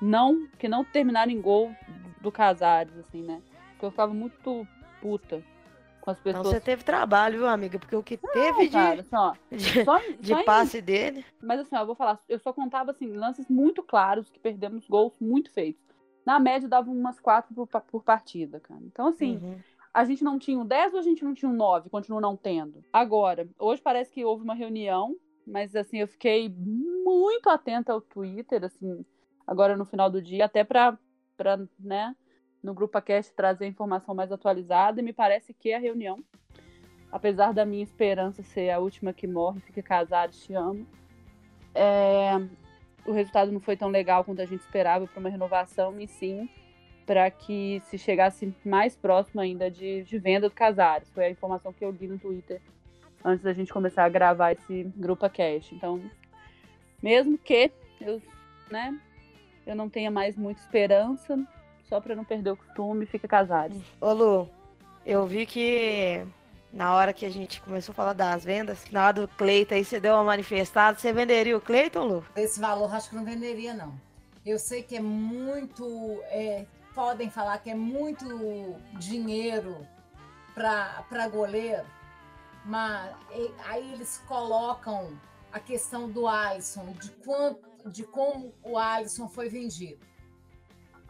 não, 0.00 0.46
que 0.58 0.68
não 0.68 0.84
terminaram 0.84 1.32
em 1.32 1.40
gol 1.40 1.72
do 2.20 2.30
Casares, 2.30 2.96
assim, 2.98 3.22
né? 3.22 3.40
Porque 3.72 3.86
eu 3.86 3.90
ficava 3.90 4.14
muito 4.14 4.64
puta 5.00 5.42
com 6.00 6.10
as 6.10 6.18
Então 6.18 6.42
pessoas. 6.42 6.56
você 6.56 6.60
teve 6.60 6.84
trabalho, 6.84 7.38
viu, 7.38 7.46
amiga? 7.48 7.78
Porque 7.78 7.96
o 7.96 8.02
que 8.02 8.16
teve 8.16 8.66
de, 8.68 8.72
Cara, 8.72 9.00
assim, 9.00 9.56
de, 9.56 9.84
só, 9.84 9.98
de 10.20 10.28
só 10.28 10.40
em- 10.40 10.44
passe 10.44 10.80
dele. 10.80 11.24
Mas 11.42 11.60
assim, 11.60 11.76
ó, 11.76 11.80
eu 11.80 11.86
vou 11.86 11.94
falar, 11.94 12.18
eu 12.28 12.38
só 12.38 12.52
contava 12.52 12.90
assim, 12.90 13.12
lances 13.12 13.48
muito 13.48 13.82
claros 13.82 14.28
que 14.30 14.38
perdemos 14.38 14.86
gols 14.88 15.14
muito 15.20 15.50
feitos. 15.52 15.82
Na 16.24 16.38
média 16.38 16.68
dava 16.68 16.90
umas 16.90 17.18
quatro 17.18 17.54
por, 17.54 17.66
por 17.66 18.02
partida, 18.02 18.60
cara. 18.60 18.80
Então, 18.84 19.06
assim, 19.08 19.36
Uhum. 19.36 19.58
a 19.92 20.04
gente 20.04 20.22
não 20.22 20.38
tinha 20.38 20.58
um 20.58 20.66
10 20.66 20.92
ou 20.92 21.00
a 21.00 21.02
gente 21.02 21.24
não 21.24 21.34
tinha 21.34 21.50
um 21.50 21.54
9? 21.54 21.88
Continua 21.90 22.20
não 22.20 22.36
tendo. 22.36 22.84
Agora, 22.92 23.48
hoje 23.58 23.80
parece 23.82 24.12
que 24.12 24.24
houve 24.24 24.44
uma 24.44 24.54
reunião, 24.54 25.16
mas 25.46 25.74
assim, 25.74 25.98
eu 25.98 26.06
fiquei 26.08 26.48
muito 26.48 27.48
atenta 27.48 27.92
ao 27.92 28.00
Twitter, 28.00 28.62
assim, 28.64 29.04
agora 29.46 29.76
no 29.76 29.84
final 29.84 30.10
do 30.10 30.20
dia, 30.22 30.44
até 30.44 30.62
pra, 30.62 30.96
pra 31.36 31.58
né, 31.78 32.14
no 32.62 32.74
Grupo 32.74 33.00
Cast 33.00 33.32
trazer 33.34 33.66
informação 33.66 34.14
mais 34.14 34.30
atualizada, 34.30 35.00
e 35.00 35.04
me 35.04 35.12
parece 35.12 35.52
que 35.54 35.72
a 35.72 35.78
reunião, 35.78 36.22
apesar 37.10 37.52
da 37.52 37.64
minha 37.64 37.82
esperança 37.82 38.42
ser 38.42 38.70
a 38.70 38.78
última 38.78 39.12
que 39.12 39.26
morre, 39.26 39.60
fica 39.60 39.82
casado, 39.82 40.32
te 40.32 40.54
amo, 40.54 40.86
é, 41.74 42.32
o 43.06 43.12
resultado 43.12 43.50
não 43.50 43.60
foi 43.60 43.76
tão 43.76 43.88
legal 43.88 44.24
quanto 44.24 44.42
a 44.42 44.46
gente 44.46 44.60
esperava 44.60 45.06
para 45.06 45.20
uma 45.20 45.28
renovação, 45.28 45.98
e 46.00 46.06
sim 46.06 46.48
para 47.06 47.28
que 47.28 47.82
se 47.86 47.98
chegasse 47.98 48.54
mais 48.64 48.94
próximo 48.96 49.40
ainda 49.40 49.68
de, 49.68 50.04
de 50.04 50.16
venda 50.16 50.48
do 50.48 50.54
Casares. 50.54 51.10
Foi 51.10 51.24
a 51.24 51.30
informação 51.30 51.72
que 51.72 51.84
eu 51.84 51.90
li 51.90 52.06
no 52.06 52.18
Twitter 52.20 52.60
antes 53.24 53.42
da 53.42 53.52
gente 53.52 53.72
começar 53.72 54.04
a 54.04 54.08
gravar 54.08 54.52
esse 54.52 54.84
grupo 54.96 55.28
cast. 55.28 55.74
Então, 55.74 56.00
mesmo 57.02 57.36
que 57.36 57.72
eu, 58.00 58.22
né, 58.70 58.96
eu 59.66 59.74
não 59.74 59.88
tenha 59.88 60.08
mais 60.08 60.36
muita 60.36 60.60
esperança, 60.60 61.36
só 61.90 62.00
para 62.00 62.14
não 62.14 62.24
perder 62.24 62.52
o 62.52 62.56
costume, 62.56 63.04
fica 63.04 63.26
Casares. 63.26 63.82
Ô 64.00 64.12
Lu, 64.12 64.48
eu 65.04 65.26
vi 65.26 65.44
que 65.44 66.24
na 66.72 66.94
hora 66.94 67.12
que 67.12 67.26
a 67.26 67.30
gente 67.30 67.60
começou 67.60 67.92
a 67.92 67.96
falar 67.96 68.12
das 68.12 68.44
vendas, 68.44 68.84
na 68.92 69.04
hora 69.06 69.20
do 69.22 69.28
Cleiton 69.28 69.74
aí 69.74 69.84
você 69.84 69.98
deu 69.98 70.14
uma 70.14 70.22
manifestada, 70.22 70.96
você 70.96 71.12
venderia 71.12 71.56
o 71.56 71.60
Cleiton, 71.60 72.04
Lu? 72.04 72.24
Esse 72.36 72.60
valor 72.60 72.94
acho 72.94 73.10
que 73.10 73.16
não 73.16 73.24
venderia, 73.24 73.74
não. 73.74 73.92
Eu 74.46 74.58
sei 74.58 74.82
que 74.84 74.96
é 74.96 75.00
muito. 75.00 75.84
é, 76.26 76.64
podem 76.94 77.28
falar 77.28 77.58
que 77.58 77.70
é 77.70 77.74
muito 77.74 78.24
dinheiro 78.98 79.76
para 80.54 81.28
goleiro, 81.28 81.84
mas 82.64 83.14
e- 83.34 83.52
aí 83.66 83.92
eles 83.92 84.22
colocam 84.28 85.10
a 85.52 85.58
questão 85.58 86.08
do 86.08 86.26
Alisson, 86.28 86.92
de, 87.00 87.10
quanto, 87.24 87.90
de 87.90 88.04
como 88.04 88.54
o 88.62 88.78
Alisson 88.78 89.28
foi 89.28 89.48
vendido. 89.48 89.98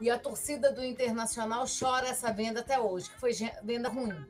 E 0.00 0.10
a 0.10 0.18
torcida 0.18 0.72
do 0.72 0.84
Internacional 0.84 1.64
chora 1.66 2.08
essa 2.08 2.32
venda 2.32 2.60
até 2.60 2.78
hoje, 2.80 3.10
que 3.10 3.20
foi 3.20 3.32
venda 3.62 3.88
ruim. 3.88 4.24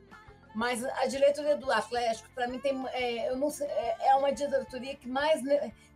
Mas 0.53 0.83
a 0.83 1.05
diretoria 1.05 1.55
do 1.55 1.71
Atlético, 1.71 2.29
para 2.35 2.47
mim, 2.47 2.59
tem, 2.59 2.85
é, 2.89 3.29
eu 3.29 3.37
não 3.37 3.49
sei, 3.49 3.67
é, 3.67 4.09
é 4.09 4.15
uma 4.15 4.31
diretoria 4.33 4.95
que 4.95 5.07
mais 5.07 5.41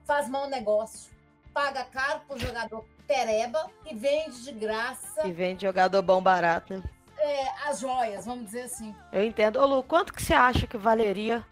faz 0.05 0.29
mau 0.29 0.47
negócio. 0.47 1.13
Paga 1.53 1.83
caro 1.85 2.21
pro 2.27 2.39
jogador 2.39 2.85
pereba 3.05 3.69
e 3.85 3.93
vende 3.93 4.43
de 4.43 4.51
graça 4.51 5.27
E 5.27 5.31
vende 5.31 5.65
jogador 5.65 6.01
bom 6.01 6.21
barato, 6.21 6.73
né? 6.73 6.83
é, 7.25 7.69
as 7.69 7.79
joias, 7.79 8.25
vamos 8.25 8.45
dizer 8.45 8.63
assim. 8.63 8.95
Eu 9.11 9.23
entendo. 9.23 9.59
Ô 9.59 9.65
Lu, 9.65 9.83
quanto 9.83 10.13
que 10.13 10.21
você 10.21 10.33
acha 10.33 10.67
que 10.67 10.77
valeria 10.77 11.45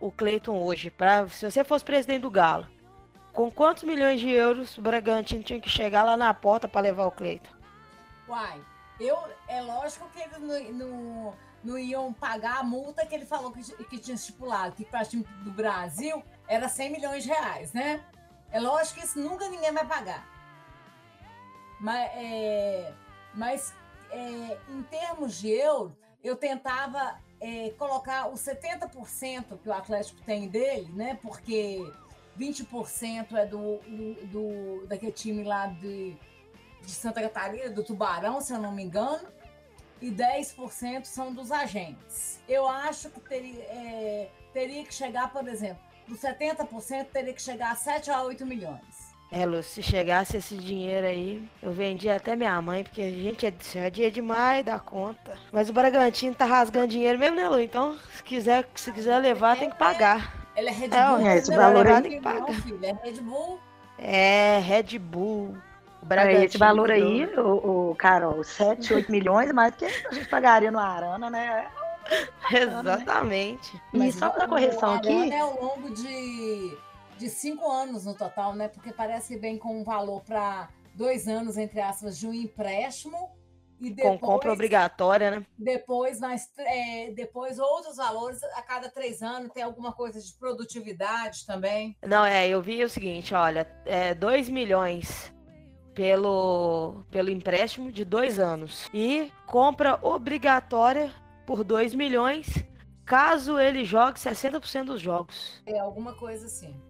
o 0.00 0.10
Cleiton 0.10 0.56
hoje? 0.58 0.90
Pra, 0.90 1.28
se 1.28 1.50
você 1.50 1.62
fosse 1.62 1.84
presidente 1.84 2.22
do 2.22 2.30
Galo, 2.30 2.66
com 3.32 3.50
quantos 3.50 3.82
milhões 3.84 4.20
de 4.20 4.30
euros 4.30 4.76
o 4.76 4.82
Bragantino 4.82 5.42
tinha 5.42 5.60
que 5.60 5.68
chegar 5.68 6.02
lá 6.02 6.16
na 6.16 6.32
porta 6.34 6.68
para 6.68 6.82
levar 6.82 7.06
o 7.06 7.10
Cleiton? 7.10 7.50
Uai, 8.28 8.60
eu, 9.00 9.16
é 9.48 9.60
lógico 9.62 10.08
que 10.10 10.20
eles 10.20 10.38
não, 10.38 10.72
não, 10.72 11.34
não 11.64 11.78
iam 11.78 12.12
pagar 12.12 12.58
a 12.58 12.62
multa 12.62 13.06
que 13.06 13.14
ele 13.14 13.26
falou 13.26 13.50
que, 13.52 13.62
que 13.84 13.98
tinha 13.98 14.14
estipulado, 14.14 14.74
que 14.74 14.84
para 14.84 15.04
time 15.04 15.24
do 15.40 15.50
Brasil 15.50 16.22
era 16.46 16.68
100 16.68 16.90
milhões 16.90 17.22
de 17.24 17.30
reais, 17.30 17.72
né? 17.72 18.04
É 18.50 18.60
lógico 18.60 19.00
que 19.00 19.06
isso 19.06 19.18
nunca 19.18 19.48
ninguém 19.48 19.72
vai 19.72 19.86
pagar. 19.86 20.26
Mas, 21.80 22.10
é, 22.14 22.92
mas 23.34 23.74
é, 24.10 24.58
em 24.68 24.82
termos 24.84 25.38
de 25.38 25.50
euro, 25.50 25.96
eu 26.22 26.36
tentava 26.36 27.18
é, 27.40 27.70
colocar 27.70 28.28
os 28.28 28.40
70% 28.40 29.58
que 29.58 29.68
o 29.68 29.72
Atlético 29.72 30.20
tem 30.22 30.48
dele, 30.48 30.92
né? 30.92 31.18
Porque 31.20 31.82
20% 32.38 33.34
é 33.34 33.46
do, 33.46 33.78
do, 33.86 34.26
do- 34.26 34.86
daquele 34.86 35.12
time 35.12 35.44
lá 35.44 35.66
de, 35.66 36.14
de 36.82 36.90
Santa 36.90 37.20
Catarina, 37.20 37.70
do 37.70 37.82
Tubarão, 37.84 38.40
se 38.40 38.52
eu 38.52 38.58
não 38.58 38.72
me 38.72 38.82
engano, 38.82 39.26
e 40.00 40.10
10% 40.10 41.04
são 41.04 41.32
dos 41.32 41.52
agentes. 41.52 42.40
Eu 42.48 42.66
acho 42.68 43.08
que 43.10 43.20
teria, 43.20 43.62
é, 43.64 44.28
teria 44.52 44.84
que 44.84 44.94
chegar, 44.94 45.32
por 45.32 45.46
exemplo, 45.46 45.78
dos 46.08 46.18
70% 46.20 47.06
teria 47.12 47.32
que 47.32 47.40
chegar 47.42 47.72
a 47.72 47.76
7 47.76 48.10
a 48.10 48.22
8 48.22 48.44
milhões. 48.44 49.12
É, 49.30 49.46
Lu, 49.46 49.62
se 49.62 49.82
chegasse 49.82 50.36
esse 50.36 50.56
dinheiro 50.58 51.06
aí, 51.06 51.48
eu 51.62 51.72
vendia 51.72 52.16
até 52.16 52.36
minha 52.36 52.60
mãe, 52.60 52.82
porque 52.84 53.00
a 53.00 53.10
gente 53.10 53.46
é, 53.46 53.54
é 53.76 53.88
dia 53.88 54.10
demais 54.10 54.62
da 54.62 54.78
conta. 54.78 55.38
Mas 55.50 55.70
o 55.70 55.72
Bragantino 55.72 56.34
tá 56.34 56.44
rasgando 56.44 56.88
dinheiro 56.88 57.18
mesmo, 57.18 57.36
né, 57.36 57.48
Lu? 57.48 57.58
Então, 57.58 57.98
se 58.14 58.22
quiser, 58.22 58.68
se 58.74 58.92
quiser 58.92 59.18
levar, 59.20 59.56
tem 59.58 59.70
que 59.70 59.78
pagar. 59.78 60.41
Ele 60.56 60.68
é 60.68 60.72
Red 60.72 60.88
Bull. 60.88 61.26
é, 61.26 61.36
esse 61.36 61.50
né? 61.50 61.56
valor 61.56 61.86
é 61.86 61.92
aí- 61.94 62.02
Red 62.08 62.20
Bull, 62.20 62.32
não, 62.40 62.54
filho, 62.54 62.80
é 62.84 62.92
Red 62.92 63.20
Bull. 63.20 63.60
É, 63.98 64.58
Red 64.58 64.98
Bull. 64.98 65.56
O 66.00 66.04
É, 66.04 66.06
Bragantino. 66.08 66.44
esse 66.44 66.58
valor 66.58 66.90
aí, 66.90 67.24
o, 67.38 67.90
o 67.90 67.94
Carol, 67.96 68.42
7, 68.42 68.92
8 68.92 69.10
milhões, 69.12 69.52
mais 69.52 69.74
que 69.76 69.84
a 69.84 70.12
gente 70.12 70.28
pagaria 70.28 70.70
no 70.70 70.78
Arana, 70.78 71.30
né? 71.30 71.68
Exatamente. 72.50 73.76
E 73.94 73.98
Mas 73.98 74.14
só 74.16 74.28
o- 74.28 74.30
para 74.30 74.48
correção 74.48 74.92
o 74.94 74.96
aqui, 74.96 75.08
Arana 75.08 75.34
é 75.34 75.40
ao 75.40 75.62
longo 75.62 75.90
de, 75.94 76.76
de 77.18 77.28
cinco 77.28 77.70
anos 77.70 78.04
no 78.04 78.14
total, 78.14 78.54
né? 78.54 78.68
Porque 78.68 78.92
parece 78.92 79.34
que 79.34 79.40
vem 79.40 79.56
com 79.56 79.80
um 79.80 79.84
valor 79.84 80.20
para 80.22 80.68
dois 80.94 81.28
anos, 81.28 81.56
entre 81.56 81.80
aspas, 81.80 82.18
de 82.18 82.26
um 82.26 82.34
empréstimo. 82.34 83.30
E 83.82 83.90
Com 83.90 83.96
depois, 83.96 84.20
compra 84.20 84.52
obrigatória, 84.52 85.30
né? 85.32 85.46
depois, 85.58 86.20
é, 86.58 87.10
depois 87.10 87.58
outros 87.58 87.96
valores 87.96 88.40
a 88.44 88.62
cada 88.62 88.88
três 88.88 89.20
anos. 89.22 89.52
Tem 89.52 89.64
alguma 89.64 89.92
coisa 89.92 90.20
de 90.20 90.32
produtividade 90.34 91.44
também. 91.44 91.96
Não, 92.06 92.24
é, 92.24 92.48
eu 92.48 92.62
vi 92.62 92.84
o 92.84 92.88
seguinte, 92.88 93.34
olha, 93.34 93.66
é 93.84 94.14
2 94.14 94.48
milhões 94.48 95.34
pelo, 95.94 97.04
pelo 97.10 97.28
empréstimo 97.28 97.90
de 97.90 98.04
dois 98.04 98.38
anos. 98.38 98.88
E 98.94 99.32
compra 99.48 99.98
obrigatória 100.00 101.12
por 101.44 101.64
2 101.64 101.92
milhões 101.92 102.46
caso 103.04 103.58
ele 103.58 103.84
jogue 103.84 104.18
60% 104.18 104.84
dos 104.84 105.00
jogos. 105.00 105.60
É 105.66 105.78
alguma 105.80 106.14
coisa 106.14 106.46
assim. 106.46 106.80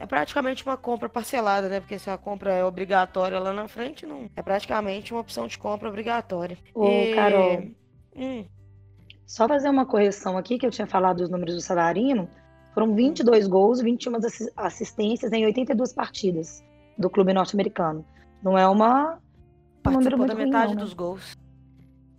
É 0.00 0.06
praticamente 0.06 0.64
uma 0.64 0.78
compra 0.78 1.10
parcelada, 1.10 1.68
né? 1.68 1.78
Porque 1.78 1.98
se 1.98 2.08
a 2.08 2.16
compra 2.16 2.54
é 2.54 2.64
obrigatória 2.64 3.38
lá 3.38 3.52
na 3.52 3.68
frente, 3.68 4.06
não. 4.06 4.30
É 4.34 4.40
praticamente 4.40 5.12
uma 5.12 5.20
opção 5.20 5.46
de 5.46 5.58
compra 5.58 5.90
obrigatória. 5.90 6.56
Ô, 6.74 6.86
E- 6.88 7.14
Carol. 7.14 7.62
Hum, 8.16 8.46
só 9.26 9.46
fazer 9.46 9.68
uma 9.68 9.84
correção 9.84 10.38
aqui, 10.38 10.58
que 10.58 10.64
eu 10.66 10.70
tinha 10.70 10.86
falado 10.86 11.18
dos 11.18 11.28
números 11.28 11.54
do 11.54 11.60
Savarino, 11.60 12.30
foram 12.72 12.94
22 12.94 13.46
gols, 13.46 13.82
21 13.82 14.16
assi- 14.16 14.50
assistências 14.56 15.32
em 15.32 15.44
82 15.44 15.92
partidas 15.92 16.64
do 16.96 17.10
clube 17.10 17.34
norte-americano. 17.34 18.02
Não 18.42 18.56
é 18.56 18.66
uma 18.66 19.18
um 19.86 19.90
número 19.92 20.16
participou 20.16 20.18
muito 20.18 20.28
da 20.28 20.34
ruim, 20.34 20.44
metade 20.46 20.68
não, 20.68 20.74
né? 20.76 20.80
dos 20.82 20.94
gols. 20.94 21.36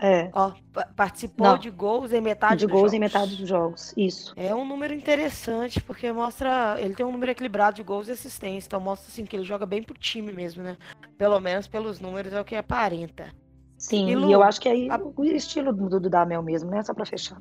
É, 0.04 0.32
Ó, 0.34 0.52
pa- 0.74 0.90
participou 0.96 1.46
Não. 1.46 1.58
de 1.60 1.70
gols 1.70 2.12
em 2.12 2.20
metade 2.20 2.62
de 2.62 2.66
dos 2.66 2.72
gols 2.74 2.92
em 2.92 2.96
jogos. 2.98 3.14
metade 3.14 3.36
dos 3.36 3.48
jogos. 3.48 3.94
Isso. 3.96 4.34
É 4.36 4.54
um 4.56 4.66
número 4.66 4.96
interessante, 4.96 5.80
porque 5.80 6.12
mostra. 6.12 6.76
Ele 6.80 6.96
tem 6.96 7.06
um 7.06 7.12
número 7.12 7.30
equilibrado 7.32 7.76
de 7.76 7.84
gols 7.84 8.08
e 8.08 8.12
assistência. 8.12 8.68
Então 8.68 8.80
mostra 8.80 9.08
assim 9.12 9.26
que 9.26 9.36
ele 9.36 9.44
joga 9.46 9.64
bem 9.66 9.84
pro 9.84 9.96
time 9.96 10.32
mesmo, 10.34 10.64
né? 10.64 10.76
Pelo 11.20 11.40
menos 11.40 11.68
pelos 11.68 12.00
números 12.00 12.34
é 12.34 12.42
o 12.42 12.44
que 12.44 12.56
aparenta. 12.56 13.32
Sim, 13.78 14.08
E, 14.08 14.12
e, 14.14 14.16
Lu, 14.16 14.32
eu 14.32 14.42
acho 14.42 14.60
que 14.60 14.68
aí 14.70 14.90
a- 14.90 14.98
o 15.00 15.24
estilo 15.24 15.72
do 15.72 16.00
do 16.00 16.10
Damel 16.10 16.42
mesmo, 16.42 16.72
né? 16.72 16.82
Só 16.82 16.96
pra 16.96 17.06
fechar. 17.06 17.40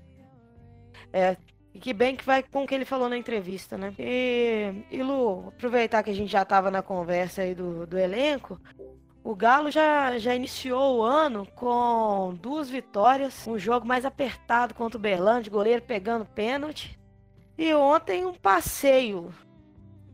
E 1.72 1.78
que 1.78 1.92
bem 1.94 2.16
que 2.16 2.24
vai 2.26 2.42
com 2.42 2.64
o 2.64 2.66
que 2.66 2.74
ele 2.74 2.84
falou 2.84 3.08
na 3.08 3.16
entrevista, 3.16 3.78
né? 3.78 3.94
E, 3.98 4.84
e 4.90 5.02
Lu, 5.02 5.48
aproveitar 5.48 6.02
que 6.02 6.10
a 6.10 6.14
gente 6.14 6.30
já 6.30 6.44
tava 6.44 6.70
na 6.70 6.82
conversa 6.82 7.42
aí 7.42 7.54
do, 7.54 7.86
do 7.86 7.96
elenco. 7.96 8.60
O 9.30 9.34
Galo 9.36 9.70
já, 9.70 10.18
já 10.18 10.34
iniciou 10.34 10.98
o 10.98 11.02
ano 11.04 11.46
com 11.54 12.36
duas 12.42 12.68
vitórias, 12.68 13.46
um 13.46 13.56
jogo 13.56 13.86
mais 13.86 14.04
apertado 14.04 14.74
contra 14.74 14.98
o 14.98 15.00
Berlândia, 15.00 15.52
goleiro 15.52 15.80
pegando 15.82 16.24
pênalti. 16.24 16.98
E 17.56 17.72
ontem 17.72 18.26
um 18.26 18.34
passeio 18.34 19.32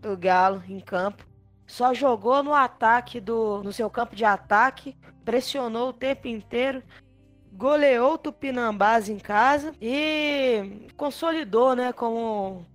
do 0.02 0.18
Galo 0.18 0.62
em 0.68 0.81
campo. 0.81 1.26
Só 1.66 1.94
jogou 1.94 2.42
no 2.42 2.52
ataque 2.52 3.18
do 3.18 3.62
no 3.62 3.72
seu 3.72 3.88
campo 3.88 4.14
de 4.14 4.22
ataque, 4.22 4.94
pressionou 5.24 5.88
o 5.88 5.94
tempo 5.94 6.29
inteiro, 6.29 6.83
goleou 7.55 8.12
o 8.12 8.18
Tupinambás 8.18 9.09
em 9.09 9.18
casa 9.18 9.72
e 9.81 10.90
consolidou, 10.94 11.74
né, 11.74 11.90
como 11.90 12.66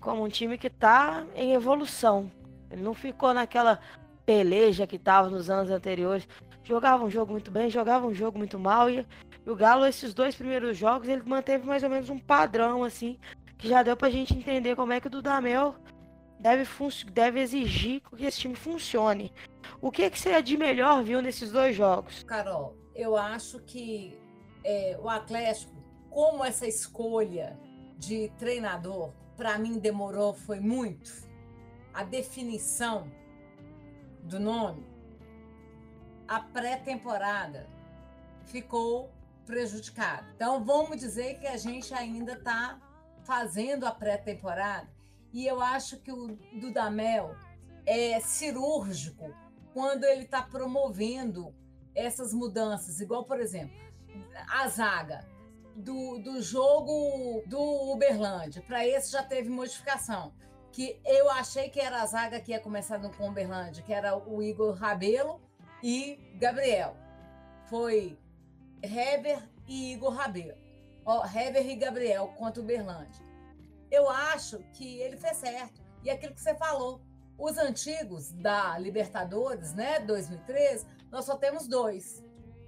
como 0.00 0.24
um 0.24 0.28
time 0.30 0.56
que 0.56 0.70
tá 0.70 1.26
em 1.34 1.52
evolução. 1.52 2.32
Ele 2.70 2.80
não 2.80 2.94
ficou 2.94 3.34
naquela 3.34 3.78
peleja 4.24 4.86
que 4.86 4.98
tava 4.98 5.28
nos 5.28 5.50
anos 5.50 5.70
anteriores. 5.70 6.26
jogava 6.62 7.04
um 7.04 7.10
jogo 7.10 7.32
muito 7.32 7.50
bem, 7.50 7.70
jogava 7.70 8.06
um 8.06 8.14
jogo 8.14 8.38
muito 8.38 8.58
mal. 8.58 8.88
E, 8.88 9.06
o 9.46 9.54
Galo, 9.54 9.84
esses 9.84 10.14
dois 10.14 10.34
primeiros 10.34 10.76
jogos, 10.76 11.08
ele 11.08 11.22
manteve 11.24 11.66
mais 11.66 11.82
ou 11.82 11.90
menos 11.90 12.08
um 12.08 12.18
padrão, 12.18 12.84
assim, 12.84 13.18
que 13.58 13.68
já 13.68 13.82
deu 13.82 13.96
pra 13.96 14.10
gente 14.10 14.34
entender 14.34 14.76
como 14.76 14.92
é 14.92 15.00
que 15.00 15.08
o 15.08 15.10
Dudamel 15.10 15.74
deve, 16.38 16.64
deve 17.12 17.40
exigir 17.40 18.02
que 18.16 18.24
esse 18.24 18.40
time 18.40 18.54
funcione. 18.54 19.32
O 19.80 19.90
que, 19.90 20.08
que 20.10 20.18
você 20.18 20.40
de 20.42 20.56
melhor 20.56 21.02
viu 21.02 21.20
nesses 21.20 21.50
dois 21.50 21.74
jogos? 21.74 22.22
Carol, 22.24 22.76
eu 22.94 23.16
acho 23.16 23.60
que 23.60 24.18
é, 24.64 24.96
o 25.00 25.08
Atlético, 25.08 25.72
como 26.10 26.44
essa 26.44 26.66
escolha 26.66 27.58
de 27.96 28.28
treinador, 28.38 29.12
para 29.36 29.58
mim 29.58 29.78
demorou, 29.78 30.34
foi 30.34 30.60
muito. 30.60 31.10
A 31.92 32.04
definição 32.04 33.10
do 34.22 34.38
nome, 34.38 34.86
a 36.28 36.40
pré-temporada 36.40 37.68
ficou 38.44 39.10
prejudicada. 39.44 40.26
Então, 40.34 40.64
vamos 40.64 40.98
dizer 40.98 41.38
que 41.38 41.46
a 41.46 41.56
gente 41.56 41.92
ainda 41.92 42.32
está 42.34 42.80
fazendo 43.24 43.86
a 43.86 43.92
pré-temporada 43.92 44.88
e 45.32 45.46
eu 45.46 45.60
acho 45.60 45.98
que 45.98 46.12
o 46.12 46.38
Dudamel 46.60 47.34
é 47.86 48.20
cirúrgico 48.20 49.34
quando 49.72 50.04
ele 50.04 50.24
está 50.24 50.42
promovendo 50.42 51.54
essas 51.94 52.32
mudanças. 52.32 53.00
Igual, 53.00 53.24
por 53.24 53.40
exemplo, 53.40 53.76
a 54.48 54.68
zaga 54.68 55.26
do, 55.74 56.18
do 56.18 56.42
jogo 56.42 57.42
do 57.46 57.92
Uberlândia. 57.92 58.62
Para 58.62 58.86
esse 58.86 59.10
já 59.10 59.22
teve 59.22 59.48
modificação. 59.48 60.34
Que 60.72 61.00
eu 61.04 61.30
achei 61.30 61.68
que 61.68 61.78
era 61.78 62.02
a 62.02 62.06
zaga 62.06 62.40
que 62.40 62.50
ia 62.50 62.60
começar 62.60 62.98
no 62.98 63.14
com 63.14 63.28
Uberlândia, 63.28 63.82
que 63.82 63.92
era 63.92 64.16
o 64.16 64.42
Igor 64.42 64.74
Rabelo 64.74 65.40
e 65.82 66.18
Gabriel. 66.36 66.96
Foi 67.68 68.18
Heber 68.82 69.48
e 69.68 69.92
Igor 69.92 70.12
Rabelo. 70.14 70.58
Ó, 71.04 71.24
Heber 71.24 71.68
e 71.68 71.76
Gabriel 71.76 72.28
contra 72.38 72.60
o 72.60 72.64
Uberlândia 72.64 73.32
eu 73.92 74.08
acho 74.08 74.58
que 74.72 74.98
ele 75.00 75.18
fez 75.18 75.36
certo. 75.36 75.82
E 76.02 76.10
aquilo 76.10 76.32
que 76.32 76.40
você 76.40 76.54
falou, 76.54 77.02
os 77.38 77.58
antigos 77.58 78.32
da 78.32 78.78
Libertadores, 78.78 79.74
né, 79.74 80.00
2013, 80.00 80.86
nós 81.10 81.26
só 81.26 81.36
temos 81.36 81.68
dois, 81.68 82.24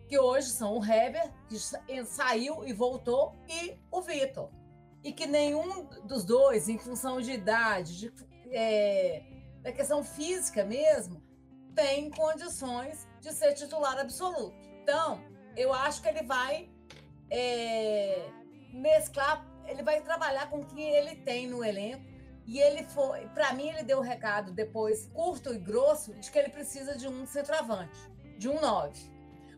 que 0.07 0.19
hoje 0.19 0.51
são 0.51 0.79
o 0.79 0.85
Heber, 0.85 1.33
que 1.49 1.59
saiu 2.05 2.65
e 2.67 2.75
voltou, 2.75 3.35
e 3.49 3.75
o 3.91 4.03
Vitor. 4.03 4.51
E 5.05 5.13
que 5.13 5.27
nenhum 5.27 5.85
dos 6.05 6.25
dois, 6.25 6.69
em 6.69 6.79
função 6.79 7.21
de 7.21 7.31
idade, 7.31 7.99
de, 7.99 8.13
é, 8.51 9.23
da 9.63 9.71
questão 9.71 10.03
física 10.03 10.65
mesmo, 10.65 11.23
tem 11.75 12.11
condições 12.11 13.07
de 13.21 13.31
ser 13.33 13.53
titular 13.53 13.99
absoluto. 13.99 14.57
Então, 14.83 15.23
eu 15.57 15.73
acho 15.73 16.03
que 16.03 16.09
ele 16.09 16.23
vai 16.23 16.71
é, 17.31 18.27
mesclar 18.73 19.55
ele 19.67 19.83
vai 19.83 20.01
trabalhar 20.01 20.49
com 20.51 20.61
o 20.61 20.65
que 20.65 20.81
ele 20.81 21.17
tem 21.17 21.47
no 21.47 21.65
elenco. 21.65 22.05
E 22.47 22.61
ele 22.61 22.85
foi, 22.85 23.27
para 23.29 23.55
mim, 23.55 23.69
ele 23.69 23.83
deu 23.83 23.99
o 23.99 24.03
recado 24.03 24.53
depois, 24.53 25.07
curto 25.15 25.55
e 25.55 25.59
grosso, 25.59 26.13
de 26.15 26.31
que 26.31 26.39
ele 26.39 26.51
precisa 26.51 26.95
de 26.95 27.09
um 27.09 27.27
centroavante, 27.27 27.99
de 28.37 28.51
um 28.51 28.61
nove. 28.61 29.11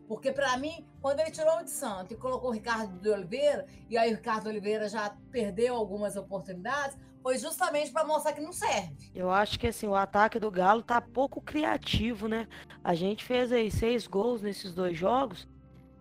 Porque, 0.07 0.31
para 0.31 0.55
mim, 0.57 0.87
quando 1.01 1.19
ele 1.19 1.31
tirou 1.31 1.59
o 1.59 1.63
de 1.63 1.69
Santo 1.69 2.13
e 2.13 2.15
colocou 2.15 2.49
o 2.49 2.53
Ricardo 2.53 2.97
de 2.99 3.09
Oliveira, 3.09 3.65
e 3.89 3.97
aí 3.97 4.13
o 4.13 4.15
Ricardo 4.15 4.47
Oliveira 4.47 4.87
já 4.87 5.13
perdeu 5.31 5.75
algumas 5.75 6.15
oportunidades, 6.15 6.97
foi 7.21 7.37
justamente 7.37 7.91
para 7.91 8.05
mostrar 8.05 8.31
que 8.31 8.39
não 8.39 8.53
serve. 8.53 9.11
Eu 9.13 9.29
acho 9.29 9.59
que 9.59 9.67
assim, 9.67 9.85
o 9.85 9.95
ataque 9.95 10.39
do 10.39 10.49
Galo 10.49 10.81
tá 10.81 11.01
pouco 11.01 11.41
criativo, 11.41 12.27
né? 12.27 12.47
A 12.81 12.93
gente 12.95 13.25
fez 13.25 13.51
aí 13.51 13.69
seis 13.69 14.07
gols 14.07 14.41
nesses 14.41 14.73
dois 14.73 14.97
jogos 14.97 15.45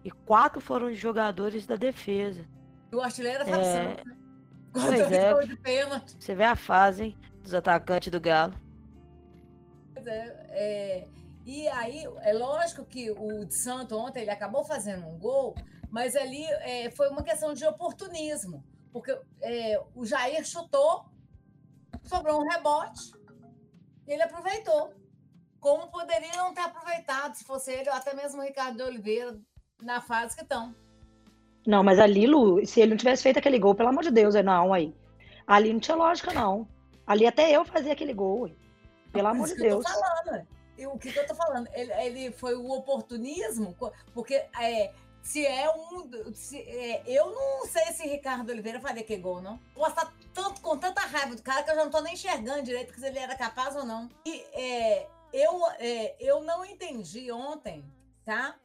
e 0.04 0.10
quatro 0.10 0.60
foram 0.60 0.88
de 0.88 0.94
jogadores 0.94 1.66
da 1.66 1.74
defesa. 1.74 2.46
O 2.92 3.00
artilheiro 3.00 3.42
é 3.42 3.46
Fábio 3.46 3.66
é... 3.66 3.96
Pois 4.72 5.12
é. 5.12 5.46
De 5.46 5.56
pênalti. 5.56 6.16
Você 6.16 6.34
vê 6.34 6.44
a 6.44 6.54
fase 6.54 7.04
hein, 7.04 7.18
dos 7.42 7.54
atacantes 7.54 8.12
do 8.12 8.20
Galo. 8.20 8.54
Pois 9.94 10.06
é, 10.06 10.46
é, 10.50 11.08
E 11.46 11.68
aí, 11.68 12.04
é 12.22 12.32
lógico 12.32 12.85
que 12.85 13.09
o 13.12 13.44
de 13.44 13.56
Santo 13.62 13.96
ontem 13.96 14.22
ele 14.22 14.32
acabou 14.32 14.64
fazendo 14.64 15.06
um 15.06 15.16
gol, 15.16 15.54
mas 15.88 16.16
ali 16.16 16.44
é, 16.44 16.90
foi 16.90 17.09
uma 17.09 17.22
questão 17.22 17.54
de 17.54 17.64
oportunismo. 17.64 18.64
Porque 18.92 19.16
é, 19.40 19.80
o 19.94 20.04
Jair 20.04 20.44
chutou, 20.44 21.04
sobrou 22.02 22.42
um 22.42 22.48
rebote, 22.48 23.12
e 24.09 24.12
ele 24.12 24.24
aproveitou. 24.24 24.92
Como 25.61 25.88
poderia 25.88 26.37
não 26.37 26.52
ter 26.52 26.62
aproveitado 26.62 27.37
se 27.37 27.44
fosse 27.44 27.72
ele, 27.72 27.88
ou 27.90 27.94
até 27.94 28.12
mesmo 28.12 28.40
o 28.40 28.44
Ricardo 28.44 28.78
de 28.78 28.82
Oliveira, 28.82 29.38
na 29.80 30.00
fase 30.00 30.35
que 30.35 30.42
estão. 30.42 30.74
Não, 31.64 31.85
mas 31.85 32.00
ali, 32.00 32.26
Lu, 32.26 32.66
se 32.66 32.80
ele 32.80 32.90
não 32.90 32.96
tivesse 32.96 33.22
feito 33.22 33.38
aquele 33.38 33.59
gol, 33.61 33.74
pelo 33.74 33.90
amor 33.90 34.02
de 34.02 34.11
Deus, 34.11 34.35
é 34.35 34.42
não, 34.42 34.74
aí. 34.74 34.92
Ali 35.46 35.72
não 35.72 35.78
tinha 35.78 35.96
lógica, 35.96 36.32
não. 36.32 36.66
Ali 37.06 37.24
até 37.24 37.52
eu 37.52 37.64
fazia 37.64 37.92
aquele 37.92 38.12
gol, 38.12 38.50
pelo 39.12 39.28
amor 39.28 39.46
de 39.46 39.54
Deus. 39.54 39.85
Eu 39.85 40.55
o 40.84 40.98
que, 40.98 41.12
que, 41.12 41.18
eu 41.18 41.26
tô 41.26 41.34
falando? 41.34 41.68
Ele, 41.72 41.92
ele, 41.92 42.32
foi 42.32 42.54
o 42.54 42.70
oportunismo, 42.70 43.76
porque 44.12 44.34
é, 44.60 44.92
se 45.22 45.44
é 45.44 45.68
um. 45.70 46.34
Se, 46.34 46.58
é, 46.58 47.02
eu 47.06 47.30
não 47.32 47.66
sei 47.66 47.92
se 47.92 48.06
Ricardo 48.06 48.50
Oliveira 48.50 48.80
faria 48.80 49.02
que 49.02 49.16
gol, 49.16 49.40
não. 49.40 49.58
Posso 49.74 49.90
estar 49.90 50.12
tanto, 50.34 50.60
com 50.60 50.76
tanta 50.78 51.00
raiva 51.00 51.34
do 51.34 51.42
cara 51.42 51.62
que 51.62 51.70
eu 51.70 51.74
já 51.74 51.84
não 51.84 51.90
tô 51.90 52.00
nem 52.00 52.14
enxergando 52.14 52.62
direito 52.62 52.94
se 52.94 53.06
ele 53.06 53.18
era 53.18 53.34
capaz 53.34 53.74
ou 53.74 53.84
não. 53.84 54.08
E 54.24 54.44
é, 54.52 55.08
eu, 55.32 55.66
é, 55.78 56.16
eu 56.20 56.42
não 56.42 56.64
entendi 56.64 57.30
ontem, 57.32 57.84
tá? 58.24 58.56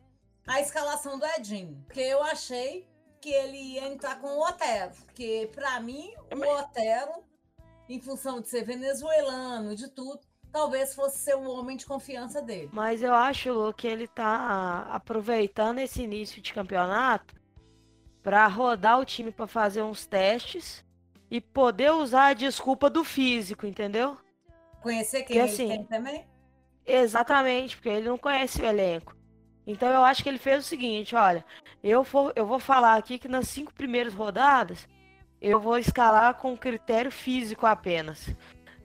A 0.46 0.62
escalação 0.62 1.18
do 1.18 1.26
Edinho. 1.26 1.84
Porque 1.86 2.02
eu 2.02 2.22
achei 2.24 2.88
que 3.20 3.30
ele 3.30 3.58
ia 3.58 3.88
entrar 3.88 4.20
com 4.20 4.28
o 4.28 4.48
Otero, 4.48 4.92
porque 5.06 5.50
para 5.54 5.80
mim 5.80 6.14
o 6.32 6.60
Otero, 6.60 7.24
em 7.88 8.00
função 8.00 8.42
de 8.42 8.50
ser 8.50 8.64
venezuelano, 8.64 9.76
de 9.76 9.88
tudo, 9.88 10.22
talvez 10.52 10.94
fosse 10.94 11.20
ser 11.20 11.36
o 11.36 11.50
homem 11.50 11.78
de 11.78 11.86
confiança 11.86 12.42
dele. 12.42 12.70
Mas 12.74 13.02
eu 13.02 13.14
acho 13.14 13.74
que 13.78 13.88
ele 13.88 14.08
tá 14.08 14.88
aproveitando 14.92 15.80
esse 15.80 16.04
início 16.04 16.42
de 16.42 16.54
campeonato 16.54 17.36
para 18.22 18.46
rodar 18.48 19.00
o 19.00 19.06
time 19.06 19.32
para 19.32 19.48
fazer 19.48 19.82
uns 19.82 20.06
testes 20.06 20.86
e 21.30 21.40
poder 21.40 21.92
usar 21.92 22.28
a 22.28 22.34
desculpa 22.34 22.90
do 22.90 23.04
físico, 23.04 23.66
entendeu? 23.66 24.18
Conhecer 24.82 25.24
quem 25.24 25.38
ele 25.38 25.46
assim, 25.46 25.68
tem 25.68 25.86
também? 25.86 26.26
Exatamente, 26.86 27.78
porque 27.78 27.90
ele 27.90 28.10
não 28.10 28.18
conhece 28.18 28.62
o 28.62 28.66
elenco. 28.66 29.16
Então 29.66 29.90
eu 29.90 30.04
acho 30.04 30.24
que 30.24 30.30
ele 30.30 30.40
fez 30.40 30.66
o 30.66 30.68
seguinte, 30.68 31.16
olha, 31.16 31.46
eu, 31.84 32.04
for, 32.04 32.34
eu 32.36 32.46
vou 32.46 32.60
falar 32.60 32.96
aqui 32.96 33.18
que 33.18 33.28
nas 33.28 33.48
cinco 33.48 33.74
primeiras 33.74 34.14
rodadas 34.14 34.88
eu 35.40 35.60
vou 35.60 35.78
escalar 35.78 36.36
com 36.36 36.58
critério 36.58 37.12
físico 37.12 37.66
apenas. 37.66 38.36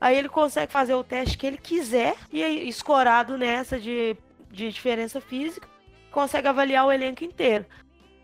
Aí 0.00 0.16
ele 0.16 0.28
consegue 0.28 0.72
fazer 0.72 0.94
o 0.94 1.04
teste 1.04 1.38
que 1.38 1.46
ele 1.46 1.56
quiser 1.56 2.14
e 2.30 2.42
escorado 2.68 3.38
nessa 3.38 3.78
de, 3.78 4.16
de 4.50 4.70
diferença 4.70 5.20
física, 5.20 5.68
consegue 6.10 6.48
avaliar 6.48 6.86
o 6.86 6.92
elenco 6.92 7.24
inteiro. 7.24 7.64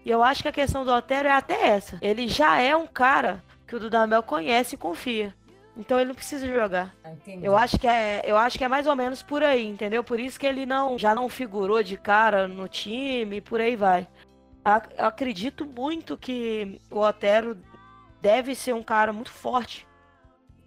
E 0.04 0.10
eu 0.10 0.22
acho 0.22 0.42
que 0.42 0.48
a 0.48 0.52
questão 0.52 0.84
do 0.84 0.92
Otero 0.92 1.28
é 1.28 1.32
até 1.32 1.68
essa. 1.68 1.98
Ele 2.02 2.28
já 2.28 2.60
é 2.60 2.76
um 2.76 2.86
cara 2.86 3.42
que 3.66 3.76
o 3.76 3.80
Dudamel 3.80 4.22
conhece 4.22 4.74
e 4.74 4.78
confia. 4.78 5.34
Então 5.76 5.98
ele 5.98 6.08
não 6.08 6.14
precisa 6.14 6.46
jogar. 6.46 6.94
Ah, 7.02 7.12
eu 7.40 7.56
acho 7.56 7.78
que 7.78 7.86
é, 7.86 8.20
eu 8.24 8.36
acho 8.36 8.58
que 8.58 8.64
é 8.64 8.68
mais 8.68 8.86
ou 8.86 8.94
menos 8.94 9.22
por 9.22 9.42
aí, 9.42 9.66
entendeu? 9.66 10.04
Por 10.04 10.20
isso 10.20 10.38
que 10.38 10.46
ele 10.46 10.66
não 10.66 10.98
já 10.98 11.14
não 11.14 11.28
figurou 11.28 11.82
de 11.82 11.96
cara 11.96 12.46
no 12.46 12.68
time, 12.68 13.40
por 13.40 13.60
aí 13.60 13.74
vai. 13.74 14.06
Eu 14.98 15.06
acredito 15.06 15.64
muito 15.64 16.18
que 16.18 16.78
o 16.90 16.98
Otero 16.98 17.56
deve 18.20 18.54
ser 18.54 18.74
um 18.74 18.82
cara 18.82 19.12
muito 19.12 19.30
forte 19.30 19.86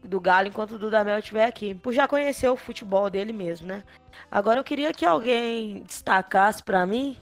do 0.08 0.20
Galo 0.20 0.48
enquanto 0.48 0.72
o 0.72 0.80
Dudamel 0.80 1.20
estiver 1.20 1.46
aqui, 1.46 1.76
por 1.76 1.94
já 1.94 2.08
conhecer 2.08 2.50
o 2.50 2.56
futebol 2.56 3.10
dele 3.10 3.34
mesmo, 3.34 3.68
né? 3.68 3.84
Agora 4.30 4.60
eu 4.60 4.64
queria 4.64 4.94
que 4.94 5.06
alguém 5.06 5.84
destacasse 5.84 6.64
para 6.64 6.86
mim 6.86 7.18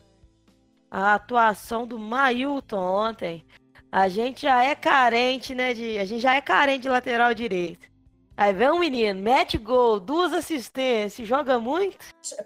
a 0.90 1.16
atuação 1.16 1.88
do 1.88 1.98
Mailton 1.98 2.78
ontem. 2.78 3.46
A 3.92 4.08
gente 4.08 4.44
já 4.44 4.64
é 4.64 4.76
carente, 4.76 5.54
né? 5.56 5.74
De, 5.74 5.98
a 5.98 6.06
gente 6.06 6.22
já 6.22 6.36
é 6.36 6.42
carente 6.42 6.84
de 6.84 6.90
lateral 6.90 7.34
direito. 7.34 7.88
Aí 8.36 8.52
vem 8.52 8.72
um 8.72 8.80
menino, 8.80 9.22
mete 9.22 9.58
gol, 9.58 10.00
duas 10.00 10.34
assistências, 10.34 11.28
joga 11.28 11.60
muito. 11.60 11.98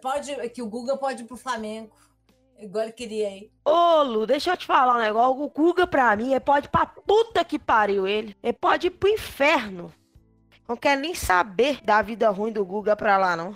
Pode, 0.01 0.49
que 0.49 0.61
o 0.61 0.67
Guga 0.67 0.97
pode 0.97 1.23
ir 1.23 1.25
pro 1.25 1.37
Flamengo. 1.37 1.95
Igual 2.59 2.85
ele 2.85 2.93
queria 2.93 3.27
aí. 3.27 3.51
Ô, 3.63 4.01
Lu, 4.01 4.25
deixa 4.25 4.51
eu 4.51 4.57
te 4.57 4.65
falar 4.65 4.95
um 4.95 5.01
negócio. 5.01 5.43
O 5.43 5.49
Guga, 5.49 5.85
pra 5.85 6.15
mim, 6.15 6.31
ele 6.31 6.39
pode 6.39 6.67
ir 6.67 6.69
pra 6.69 6.85
puta 6.85 7.45
que 7.45 7.59
pariu 7.59 8.07
ele. 8.07 8.35
Ele 8.41 8.53
pode 8.53 8.87
ir 8.87 8.91
pro 8.91 9.07
inferno. 9.07 9.93
Não 10.67 10.75
quero 10.75 10.99
nem 10.99 11.15
saber 11.15 11.81
da 11.83 12.01
vida 12.01 12.29
ruim 12.29 12.51
do 12.51 12.65
Guga 12.65 12.95
pra 12.95 13.17
lá, 13.17 13.35
não. 13.35 13.55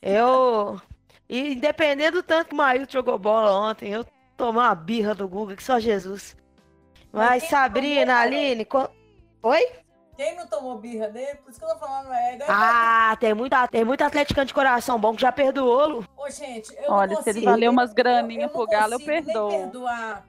Eu. 0.00 0.80
E 1.28 1.54
independente 1.54 2.12
do 2.12 2.22
tanto 2.22 2.48
que 2.48 2.54
o 2.54 2.56
Maílton 2.56 2.92
jogou 2.92 3.18
bola 3.18 3.70
ontem, 3.70 3.90
eu 3.90 4.04
tomei 4.36 4.62
uma 4.62 4.74
birra 4.74 5.14
do 5.14 5.28
Guga 5.28 5.56
que 5.56 5.62
só 5.62 5.80
Jesus. 5.80 6.36
Mas, 7.12 7.44
Sabrina, 7.44 8.20
Aline. 8.20 8.64
Co... 8.64 8.88
Oi? 9.42 9.66
Quem 10.16 10.34
não 10.36 10.46
tomou 10.46 10.78
birra 10.78 11.08
dele? 11.08 11.36
Por 11.36 11.50
isso 11.50 11.60
que 11.60 11.64
eu 11.64 11.70
tô 11.70 11.78
falando, 11.78 12.12
é. 12.12 12.38
Ah, 12.48 13.16
tem 13.20 13.34
muita, 13.34 13.68
tem 13.68 13.84
muito 13.84 14.02
atleticante 14.02 14.48
de 14.48 14.54
coração 14.54 14.98
bom 14.98 15.14
que 15.14 15.22
já 15.22 15.30
perdoou. 15.30 16.04
Ô, 16.16 16.30
gente, 16.30 16.74
eu 16.76 16.90
Olha, 16.90 17.14
não 17.14 17.22
se 17.22 17.30
ele 17.30 17.42
valeu 17.42 17.70
umas 17.70 17.92
graninhas 17.92 18.50
pro 18.50 18.66
Galo, 18.66 18.94
eu 18.94 18.98
consigo 18.98 19.12
nem 19.12 19.24
perdoo. 19.24 19.50
perdoar. 19.50 20.26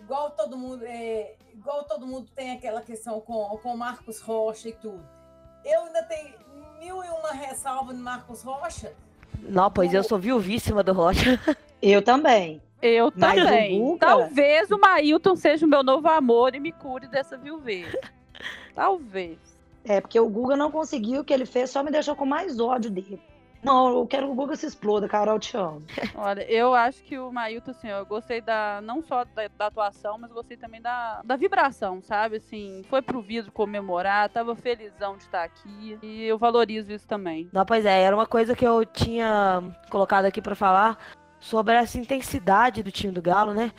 Igual 0.00 0.30
todo 0.32 0.56
mundo, 0.58 0.84
é, 0.84 1.36
igual 1.54 1.84
todo 1.84 2.06
mundo 2.06 2.28
tem 2.34 2.50
aquela 2.50 2.82
questão 2.82 3.20
com 3.20 3.56
com 3.62 3.72
o 3.72 3.78
Marcos 3.78 4.20
Rocha 4.20 4.68
e 4.68 4.72
tudo. 4.72 5.19
Eu 5.64 5.84
ainda 5.84 6.02
tenho 6.04 6.34
mil 6.78 7.04
e 7.04 7.08
uma 7.08 7.32
ressalva 7.32 7.92
no 7.92 8.02
Marcos 8.02 8.42
Rocha. 8.42 8.92
Não, 9.40 9.70
pois 9.70 9.92
eu 9.94 10.02
sou 10.02 10.18
viuvíssima 10.18 10.82
do 10.82 10.92
Rocha. 10.92 11.38
Eu 11.80 12.02
também. 12.02 12.60
Eu 12.82 13.12
Mas 13.14 13.40
o 13.40 13.44
também. 13.44 13.78
Guga- 13.78 14.06
Talvez 14.06 14.70
o 14.70 14.78
Mailton 14.78 15.36
seja 15.36 15.66
o 15.66 15.68
meu 15.68 15.82
novo 15.82 16.08
amor 16.08 16.54
e 16.54 16.60
me 16.60 16.72
cure 16.72 17.06
dessa 17.06 17.36
viuvez. 17.36 17.94
Talvez. 18.74 19.38
É, 19.84 20.00
porque 20.00 20.18
o 20.18 20.28
Guga 20.28 20.56
não 20.56 20.70
conseguiu 20.70 21.20
o 21.20 21.24
que 21.24 21.32
ele 21.32 21.46
fez, 21.46 21.70
só 21.70 21.82
me 21.82 21.90
deixou 21.90 22.14
com 22.14 22.24
mais 22.26 22.58
ódio 22.60 22.90
dele. 22.90 23.20
Não, 23.62 23.90
eu 23.90 24.06
quero 24.06 24.26
que 24.26 24.32
o 24.32 24.34
Guga 24.34 24.56
se 24.56 24.66
exploda, 24.66 25.08
Carol, 25.08 25.34
eu 25.34 25.40
te 25.40 25.56
amo. 25.56 25.82
Olha, 26.16 26.42
eu 26.50 26.74
acho 26.74 27.02
que 27.02 27.18
o 27.18 27.30
Mailton, 27.30 27.70
assim, 27.72 27.88
eu 27.88 28.06
gostei 28.06 28.40
da 28.40 28.80
não 28.82 29.02
só 29.02 29.24
da, 29.24 29.48
da 29.48 29.66
atuação, 29.66 30.18
mas 30.18 30.32
gostei 30.32 30.56
também 30.56 30.80
da, 30.80 31.20
da 31.22 31.36
vibração, 31.36 32.00
sabe? 32.02 32.36
Assim, 32.36 32.82
foi 32.88 33.02
pro 33.02 33.20
vidro 33.20 33.52
comemorar, 33.52 34.30
tava 34.30 34.56
felizão 34.56 35.16
de 35.16 35.24
estar 35.24 35.44
aqui. 35.44 35.98
E 36.02 36.22
eu 36.24 36.38
valorizo 36.38 36.90
isso 36.92 37.06
também. 37.06 37.48
Não, 37.52 37.66
pois 37.66 37.84
é, 37.84 38.00
era 38.02 38.16
uma 38.16 38.26
coisa 38.26 38.56
que 38.56 38.66
eu 38.66 38.84
tinha 38.84 39.62
colocado 39.90 40.24
aqui 40.24 40.40
pra 40.40 40.54
falar 40.54 40.98
sobre 41.38 41.74
essa 41.74 41.98
intensidade 41.98 42.82
do 42.82 42.90
time 42.90 43.12
do 43.12 43.22
Galo, 43.22 43.52
né? 43.52 43.72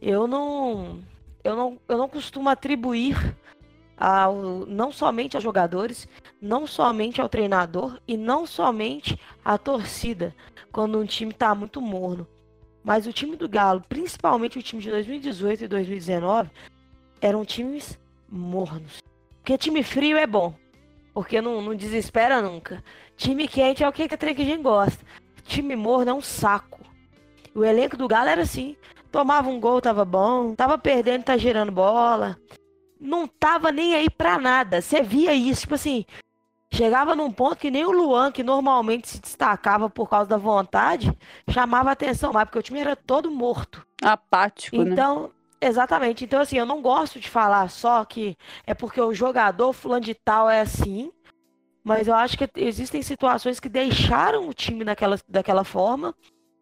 Eu 0.00 0.26
não, 0.26 1.00
eu 1.44 1.54
não, 1.54 1.78
eu 1.88 1.98
não 1.98 2.08
costumo 2.08 2.48
atribuir 2.48 3.16
ao, 3.96 4.34
não 4.66 4.92
somente 4.92 5.36
aos 5.36 5.44
jogadores, 5.44 6.08
não 6.40 6.66
somente 6.66 7.20
ao 7.20 7.28
treinador 7.28 7.98
e 8.06 8.16
não 8.16 8.46
somente 8.46 9.18
à 9.44 9.56
torcida 9.56 10.34
quando 10.70 10.98
um 10.98 11.06
time 11.06 11.32
tá 11.32 11.54
muito 11.54 11.80
morno. 11.80 12.26
Mas 12.84 13.06
o 13.06 13.12
time 13.12 13.36
do 13.36 13.48
Galo, 13.48 13.82
principalmente 13.88 14.58
o 14.58 14.62
time 14.62 14.82
de 14.82 14.90
2018 14.90 15.64
e 15.64 15.68
2019, 15.68 16.50
eram 17.20 17.44
times 17.44 17.98
mornos. 18.28 18.98
Porque 19.36 19.58
time 19.58 19.82
frio 19.82 20.16
é 20.16 20.26
bom, 20.26 20.54
porque 21.12 21.40
não, 21.40 21.60
não 21.60 21.74
desespera 21.74 22.42
nunca. 22.42 22.82
Time 23.16 23.48
quente 23.48 23.82
é 23.82 23.88
o 23.88 23.92
que 23.92 24.06
que 24.06 24.14
a 24.14 24.18
Trequigem 24.18 24.62
gosta. 24.62 25.04
Time 25.44 25.74
morno 25.74 26.10
é 26.10 26.14
um 26.14 26.20
saco. 26.20 26.80
O 27.54 27.64
elenco 27.64 27.96
do 27.96 28.06
Galo 28.06 28.28
era 28.28 28.42
assim. 28.42 28.76
Tomava 29.10 29.48
um 29.48 29.58
gol, 29.58 29.80
tava 29.80 30.04
bom. 30.04 30.54
Tava 30.54 30.76
perdendo, 30.76 31.24
tá 31.24 31.36
girando 31.36 31.72
bola. 31.72 32.38
Não 33.00 33.26
tava 33.26 33.72
nem 33.72 33.94
aí 33.94 34.10
pra 34.10 34.38
nada. 34.38 34.82
Você 34.82 35.02
via 35.02 35.32
isso, 35.32 35.62
tipo 35.62 35.74
assim. 35.74 36.04
Chegava 36.72 37.14
num 37.14 37.30
ponto 37.30 37.56
que 37.56 37.70
nem 37.70 37.84
o 37.84 37.92
Luan, 37.92 38.32
que 38.32 38.42
normalmente 38.42 39.08
se 39.08 39.20
destacava 39.20 39.88
por 39.88 40.08
causa 40.10 40.28
da 40.28 40.36
vontade, 40.36 41.16
chamava 41.48 41.90
atenção 41.90 42.32
mais, 42.32 42.46
porque 42.46 42.58
o 42.58 42.62
time 42.62 42.80
era 42.80 42.96
todo 42.96 43.30
morto. 43.30 43.86
Apático, 44.02 44.76
né? 44.82 44.92
Então, 44.92 45.30
exatamente. 45.60 46.24
Então, 46.24 46.40
assim, 46.40 46.58
eu 46.58 46.66
não 46.66 46.82
gosto 46.82 47.20
de 47.20 47.30
falar 47.30 47.70
só 47.70 48.04
que 48.04 48.36
é 48.66 48.74
porque 48.74 49.00
o 49.00 49.14
jogador 49.14 49.72
fulano 49.72 50.04
de 50.04 50.14
tal 50.14 50.50
é 50.50 50.60
assim, 50.60 51.10
mas 51.84 52.08
eu 52.08 52.14
acho 52.14 52.36
que 52.36 52.48
existem 52.56 53.00
situações 53.00 53.60
que 53.60 53.68
deixaram 53.68 54.48
o 54.48 54.52
time 54.52 54.84
daquela, 54.84 55.18
daquela 55.28 55.62
forma. 55.62 56.14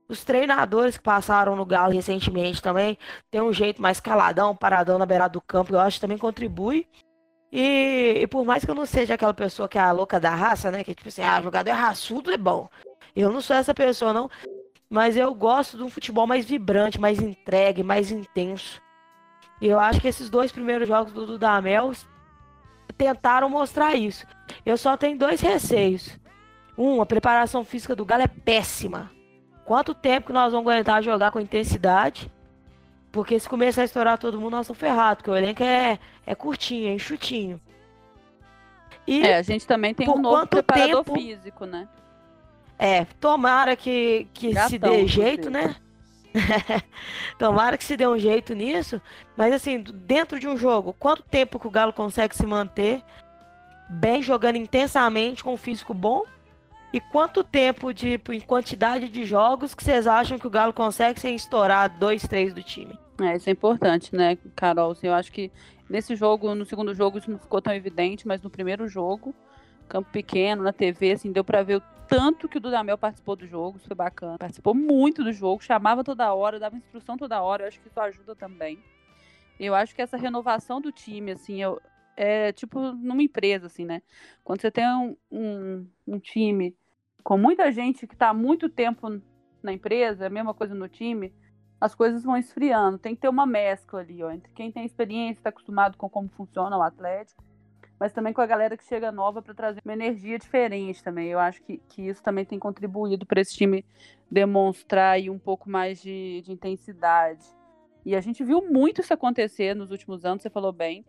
Os 0.07 0.23
treinadores 0.23 0.99
que 0.99 1.03
passaram 1.03 1.57
no 1.57 1.65
Galo 1.65 1.95
recentemente 1.95 2.61
também 2.61 2.99
tem 3.31 3.41
um 3.41 3.55
jeito 3.55 3.81
mais 3.81 4.01
caladão, 4.01 4.55
paradão 4.55 4.99
na 4.99 5.07
beirada 5.07 5.33
do 5.33 5.41
campo, 5.41 5.75
eu 5.75 5.81
acho 5.81 5.97
que 5.97 6.03
também 6.03 6.19
contribui. 6.19 6.87
E, 7.57 8.23
e 8.23 8.27
por 8.27 8.45
mais 8.45 8.65
que 8.65 8.71
eu 8.73 8.75
não 8.75 8.85
seja 8.85 9.15
aquela 9.15 9.33
pessoa 9.33 9.69
que 9.69 9.79
é 9.79 9.81
a 9.81 9.93
louca 9.93 10.19
da 10.19 10.35
raça, 10.35 10.73
né? 10.73 10.83
Que 10.83 10.93
tipo 10.93 11.09
assim, 11.09 11.23
ah, 11.23 11.41
jogador 11.41 11.71
é 11.71 11.73
raçudo, 11.73 12.33
é 12.33 12.37
bom. 12.37 12.69
Eu 13.15 13.31
não 13.31 13.41
sou 13.41 13.55
essa 13.55 13.73
pessoa, 13.73 14.13
não. 14.13 14.29
Mas 14.91 15.17
eu 15.17 15.33
gosto 15.33 15.77
de 15.77 15.85
um 15.85 15.89
futebol 15.89 16.27
mais 16.27 16.45
vibrante, 16.45 17.01
mais 17.01 17.21
entregue, 17.21 17.85
mais 17.85 18.11
intenso. 18.11 18.83
E 19.61 19.69
eu 19.69 19.79
acho 19.79 20.01
que 20.01 20.09
esses 20.09 20.29
dois 20.29 20.51
primeiros 20.51 20.89
jogos 20.89 21.13
do 21.13 21.27
Dudamel 21.27 21.93
tentaram 22.99 23.49
mostrar 23.49 23.95
isso. 23.95 24.27
Eu 24.67 24.77
só 24.77 24.97
tenho 24.97 25.17
dois 25.17 25.41
receios. 25.41 26.19
Um, 26.77 27.01
a 27.01 27.07
preparação 27.07 27.65
física 27.65 27.95
do 27.95 28.05
Galo 28.05 28.25
é 28.25 28.29
péssima. 28.29 29.13
Quanto 29.65 29.95
tempo 29.95 30.27
que 30.27 30.33
nós 30.33 30.53
vamos 30.53 30.69
aguentar 30.69 31.05
jogar 31.05 31.31
com 31.31 31.39
intensidade? 31.39 32.29
Porque 33.15 33.39
se 33.39 33.49
começar 33.49 33.83
a 33.83 33.85
estourar 33.85 34.19
todo 34.19 34.41
mundo, 34.41 34.51
nós 34.57 34.67
estamos 34.67 34.81
ferrados, 34.81 35.19
porque 35.19 35.31
o 35.31 35.37
elenco 35.37 35.63
é, 35.63 36.01
é 36.27 36.35
curtinho, 36.35 36.89
é 36.89 36.95
enxutinho. 36.95 37.61
E 39.07 39.23
É, 39.23 39.37
a 39.37 39.43
gente 39.43 39.65
também 39.69 39.95
tem 39.95 40.11
um 40.11 40.19
novo 40.19 40.45
preparador 40.49 41.05
tempo- 41.05 41.15
físico, 41.17 41.65
né? 41.65 41.87
É, 42.77 43.05
tomara 43.21 43.77
que, 43.77 44.27
que 44.35 44.49
se 44.49 44.55
Gatão, 44.55 44.91
dê 44.91 44.97
inclusive. 45.03 45.07
jeito, 45.23 45.49
né? 45.49 45.77
tomara 47.39 47.79
que 47.79 47.85
se 47.85 47.97
dê 47.97 48.05
um 48.05 48.19
jeito 48.19 48.53
nisso. 48.53 49.01
Mas 49.37 49.55
assim, 49.55 49.81
dentro 49.81 50.41
de 50.41 50.49
um 50.49 50.57
jogo, 50.57 50.93
quanto 50.99 51.23
tempo 51.23 51.61
que 51.61 51.69
o 51.69 51.71
Galo 51.71 51.93
consegue 51.93 52.35
se 52.35 52.45
manter 52.45 53.01
bem, 53.89 54.23
jogando 54.25 54.57
intensamente, 54.57 55.45
com 55.45 55.55
um 55.55 55.57
físico 55.57 55.95
bom? 55.95 56.25
E 56.93 57.01
quanto 57.01 57.45
tempo 57.45 57.95
de 57.95 58.21
em 58.29 58.41
quantidade 58.41 59.09
de 59.09 59.25
jogos 59.25 59.73
que 59.73 59.85
vocês 59.85 60.05
acham 60.09 60.37
que 60.37 60.49
o 60.49 60.51
Galo 60.51 60.73
consegue 60.73 61.21
sem 61.21 61.37
estourar 61.37 61.89
dois, 61.97 62.27
três 62.27 62.53
do 62.53 62.61
time? 62.63 62.99
É, 63.21 63.37
isso 63.37 63.49
é 63.49 63.53
importante, 63.53 64.15
né, 64.15 64.37
Carol? 64.57 64.91
Assim, 64.91 65.07
eu 65.07 65.15
acho 65.15 65.31
que 65.31 65.51
nesse 65.89 66.17
jogo, 66.17 66.55
no 66.55 66.65
segundo 66.65 66.93
jogo, 66.95 67.19
isso 67.19 67.31
não 67.31 67.39
ficou 67.39 67.63
tão 67.63 67.73
evidente, 67.73 68.27
mas 68.27 68.43
no 68.43 68.51
primeiro 68.51 68.89
jogo, 68.89 69.35
campo 69.89 70.11
pequeno, 70.11 70.63
na 70.63 70.73
TV, 70.73 71.13
assim, 71.13 71.31
deu 71.31 71.45
pra 71.45 71.63
ver 71.63 71.77
o 71.77 71.83
tanto 72.09 72.49
que 72.49 72.59
o 72.59 72.61
Dudamel 72.61 72.99
participou 72.99 73.37
do 73.37 73.47
jogo, 73.47 73.79
isso 73.79 73.87
foi 73.87 73.97
bacana. 73.97 74.39
Participou 74.39 74.75
muito 74.75 75.23
do 75.23 75.33
jogo, 75.33 75.63
chamava 75.63 76.03
toda 76.03 76.33
hora, 76.35 76.59
dava 76.59 76.77
instrução 76.77 77.17
toda 77.17 77.41
hora, 77.41 77.65
eu 77.65 77.69
acho 77.69 77.81
que 77.81 77.89
isso 77.89 78.01
ajuda 78.01 78.35
também. 78.35 78.79
Eu 79.59 79.75
acho 79.75 79.95
que 79.95 80.03
essa 80.03 80.17
renovação 80.17 80.81
do 80.81 80.91
time, 80.91 81.31
assim, 81.33 81.63
eu, 81.63 81.81
é 82.17 82.53
tipo 82.53 82.81
numa 82.93 83.23
empresa, 83.23 83.67
assim, 83.67 83.85
né? 83.85 84.03
Quando 84.43 84.61
você 84.61 84.71
tem 84.71 84.87
um, 84.87 85.17
um, 85.31 85.87
um 86.07 86.19
time 86.19 86.77
com 87.23 87.39
muita 87.39 87.71
gente 87.71 88.07
que 88.07 88.17
tá 88.17 88.31
há 88.31 88.35
muito 88.35 88.69
tempo 88.69 89.21
na 89.63 89.73
empresa, 89.73 90.27
a 90.27 90.31
mesma 90.31 90.53
coisa 90.53 90.75
no 90.75 90.89
time, 90.89 91.33
as 91.85 91.95
coisas 91.95 92.25
vão 92.25 92.39
esfriando. 92.39 92.97
Tem 92.97 93.15
que 93.15 93.21
ter 93.21 93.29
uma 93.29 93.45
mescla 93.45 94.01
ali, 94.01 94.25
ó, 94.25 94.31
entre 94.31 94.51
quem 94.55 94.73
tem 94.73 94.87
experiência, 94.87 95.41
está 95.41 95.51
acostumado 95.51 95.99
com 95.99 96.09
como 96.09 96.31
funciona 96.31 96.79
o 96.79 96.81
Atlético, 96.81 97.45
mas 98.01 98.11
também 98.11 98.33
com 98.33 98.41
a 98.41 98.47
galera 98.47 98.75
que 98.75 98.85
chega 98.85 99.13
nova 99.13 99.43
para 99.43 99.53
trazer 99.53 99.83
uma 99.85 99.93
energia 99.93 100.39
diferente 100.39 101.05
também. 101.05 101.29
Eu 101.29 101.39
acho 101.39 101.63
que, 101.63 101.77
que 101.91 102.01
isso 102.01 102.23
também 102.23 102.47
tem 102.47 102.59
contribuído 102.59 103.27
para 103.27 103.39
esse 103.39 103.55
time 103.55 103.85
demonstrar 104.31 105.13
aí 105.13 105.29
um 105.29 105.39
pouco 105.39 105.69
mais 105.69 106.01
de, 106.01 106.41
de 106.41 106.53
intensidade. 106.53 107.45
E 108.03 108.17
a 108.17 108.21
gente 108.23 108.43
viu 108.43 108.63
muito 108.63 109.03
isso 109.03 109.13
acontecer 109.13 109.77
nos 109.77 109.91
últimos 109.91 110.25
anos, 110.25 110.43
você 110.43 110.49
falou 110.49 110.73
bem. 110.73 111.05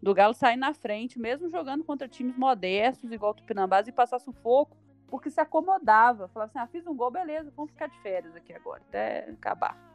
Do 0.00 0.14
Galo 0.14 0.32
sair 0.32 0.56
na 0.56 0.72
frente, 0.72 1.18
mesmo 1.18 1.50
jogando 1.50 1.82
contra 1.82 2.06
times 2.06 2.36
modestos, 2.36 3.10
igual 3.10 3.32
o 3.32 3.34
Tupinambás, 3.34 3.88
e 3.88 3.92
passar 3.92 4.20
sufoco, 4.20 4.76
porque 5.08 5.28
se 5.28 5.40
acomodava. 5.40 6.28
Falava 6.28 6.48
assim: 6.48 6.58
ah, 6.60 6.68
fiz 6.68 6.86
um 6.86 6.94
gol, 6.94 7.10
beleza, 7.10 7.52
vamos 7.56 7.72
ficar 7.72 7.88
de 7.88 7.98
férias 7.98 8.36
aqui 8.36 8.52
agora, 8.52 8.80
até 8.88 9.28
acabar. 9.28 9.89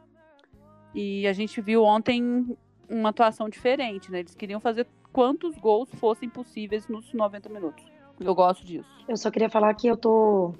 E 0.94 1.26
a 1.26 1.32
gente 1.32 1.60
viu 1.60 1.84
ontem 1.84 2.56
uma 2.88 3.10
atuação 3.10 3.48
diferente, 3.48 4.10
né? 4.10 4.20
Eles 4.20 4.34
queriam 4.34 4.60
fazer 4.60 4.86
quantos 5.12 5.56
gols 5.56 5.88
fossem 5.94 6.28
possíveis 6.28 6.88
nos 6.88 7.12
90 7.12 7.48
minutos. 7.48 7.84
Eu 8.20 8.34
gosto 8.34 8.64
disso. 8.64 8.88
Eu 9.08 9.16
só 9.16 9.30
queria 9.30 9.50
falar 9.50 9.74
que 9.74 9.86
eu 9.86 9.96
tô 9.96 10.54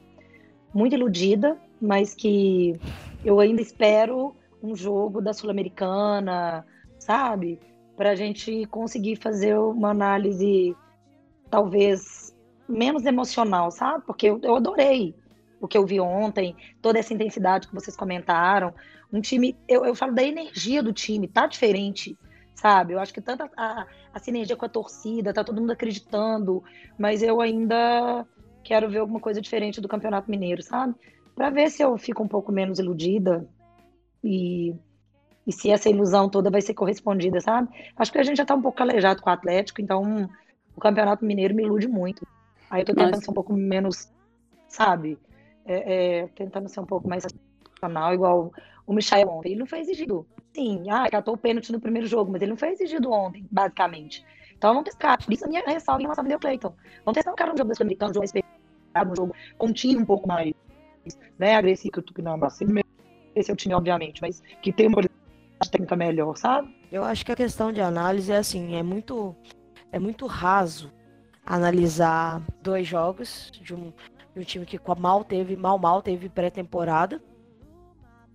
muito 0.75 0.95
iludida, 0.95 1.59
mas 1.81 2.15
que 2.15 2.79
eu 3.25 3.41
ainda 3.41 3.62
espero 3.62 4.35
um 4.62 4.75
jogo 4.75 5.21
da 5.21 5.33
Sul-Americana, 5.33 6.66
sabe? 6.99 7.59
Para 7.97 8.11
a 8.11 8.14
gente 8.14 8.66
conseguir 8.66 9.16
fazer 9.16 9.59
uma 9.59 9.91
análise 9.91 10.77
talvez 11.51 12.35
menos 12.68 13.05
emocional, 13.07 13.70
sabe? 13.70 14.05
Porque 14.05 14.27
eu, 14.27 14.41
eu 14.43 14.57
adorei 14.57 15.14
o 15.61 15.66
que 15.66 15.79
eu 15.79 15.87
vi 15.87 15.99
ontem, 16.01 16.55
toda 16.83 16.99
essa 16.99 17.14
intensidade 17.14 17.68
que 17.68 17.74
vocês 17.74 17.97
comentaram. 17.97 18.74
Um 19.13 19.21
time, 19.21 19.57
eu, 19.69 19.85
eu 19.85 19.95
falo 19.95 20.13
da 20.13 20.23
energia 20.23 20.83
do 20.83 20.93
time, 20.93 21.29
tá 21.29 21.47
diferente, 21.47 22.17
sabe? 22.55 22.95
Eu 22.95 23.01
acho 23.01 23.15
que 23.15 23.21
tanta 23.21 23.51
a, 23.57 23.87
a 24.13 24.19
sinergia 24.19 24.57
com 24.57 24.65
a 24.65 24.69
torcida, 24.69 25.33
tá 25.33 25.45
todo 25.45 25.61
mundo 25.61 25.73
acreditando, 25.73 26.63
mas 26.99 27.23
eu 27.23 27.41
ainda 27.41 28.27
quero 28.65 28.91
ver 28.91 28.99
alguma 28.99 29.21
coisa 29.21 29.41
diferente 29.41 29.81
do 29.81 29.89
Campeonato 29.89 30.31
Mineiro, 30.31 30.63
sabe? 30.63 30.95
Para 31.35 31.51
ver 31.51 31.71
se 31.71 31.83
eu 31.83 31.97
fico 31.97 32.23
um 32.23 32.29
pouco 32.29 32.51
menos 32.51 32.79
iludida 32.79 33.47
e, 34.25 34.75
e 35.47 35.53
se 35.53 35.71
essa 35.71 35.89
ilusão 35.89 36.29
toda 36.29 36.51
vai 36.51 36.61
ser 36.61 36.75
correspondida, 36.75 37.41
sabe? 37.41 37.69
Acho 37.97 38.11
que 38.11 38.19
a 38.19 38.25
gente 38.25 38.39
já 38.39 38.45
tá 38.45 38.55
um 38.55 38.63
pouco 38.63 38.79
calejado 38.79 39.23
com 39.23 39.31
o 39.31 39.33
Atlético, 39.33 39.81
então 39.81 40.29
o 40.75 40.81
Campeonato 40.81 41.25
Mineiro 41.25 41.55
me 41.55 41.63
ilude 41.63 41.87
muito. 41.87 42.27
Aí 42.69 42.83
eu 42.83 42.87
tô 42.87 42.93
tentando 42.93 43.11
Nossa. 43.11 43.25
ser 43.25 43.31
um 43.31 43.35
pouco 43.35 43.53
menos, 43.53 44.11
sabe? 44.69 45.19
É, 45.65 46.21
é, 46.23 46.27
tentando 46.29 46.69
ser 46.69 46.81
um 46.81 46.87
pouco 46.87 47.09
mais 47.09 47.25
racional, 47.75 48.15
igual 48.15 48.53
o 48.87 48.95
Michael 48.95 49.28
ontem. 49.28 49.51
Ele 49.51 49.61
não 49.61 49.66
foi 49.66 49.80
exigido. 49.80 50.26
Sim, 50.55 50.89
ah, 50.91 51.09
catou 51.11 51.34
o 51.34 51.39
pênalti 51.39 51.70
no 51.72 51.80
primeiro 51.80 52.07
jogo, 52.07 52.32
mas 52.32 52.41
ele 52.41 52.51
não 52.51 52.57
foi 52.57 52.70
exigido 52.70 53.11
ontem, 53.11 53.47
basicamente. 53.51 54.24
Então 54.57 54.70
vamos 54.70 54.84
testar. 54.84 55.22
Por 55.22 55.32
isso 55.32 55.45
a 55.45 55.49
minha 55.49 55.62
ressalva 55.62 56.01
em 56.01 56.05
relação 56.05 56.24
ao 56.24 56.39
Clayton. 56.39 56.74
Vamos 57.05 57.14
testar 57.14 57.32
um 57.32 57.37
cara 57.37 57.53
no 57.53 57.59
jogo 57.59 57.68
da 57.68 57.74
Sul-Americano, 57.74 58.11
um 58.11 58.14
jogo 58.14 58.24
respeitado, 58.24 59.12
um 59.12 59.16
jogo 59.16 59.34
com 59.59 59.66
um 59.66 60.05
pouco 60.05 60.26
mais 60.26 60.55
né, 61.39 61.57
agressivo 61.57 61.93
que 61.93 61.99
o 61.99 62.03
Tupinambá. 62.03 62.49
Esse 63.34 63.51
é 63.51 63.53
o 63.53 63.57
time, 63.57 63.74
obviamente, 63.74 64.22
mas 64.22 64.43
que 64.62 64.72
tem 64.72 64.89
uma 64.89 65.03
técnica 65.70 65.95
melhor, 65.95 66.37
sabe? 66.37 66.74
Eu 66.91 67.05
acho 67.05 67.24
que 67.24 67.32
a 67.32 67.37
questão 67.37 67.70
de 67.70 67.80
análise 67.80 68.32
é 68.32 68.37
assim, 68.37 68.76
é 68.76 68.82
muito, 68.82 69.37
é 69.93 69.99
muito 69.99 70.26
raso 70.26 70.91
analisar 71.45 72.43
dois 72.62 72.87
jogos 72.87 73.51
de 73.62 73.74
um, 73.74 73.93
de 74.34 74.41
um 74.41 74.43
time 74.43 74.66
que 74.66 74.80
mal 74.99 75.22
teve, 75.22 75.57
mal 75.57 75.78
mal 75.78 76.01
teve 76.01 76.28
pré-temporada. 76.28 77.22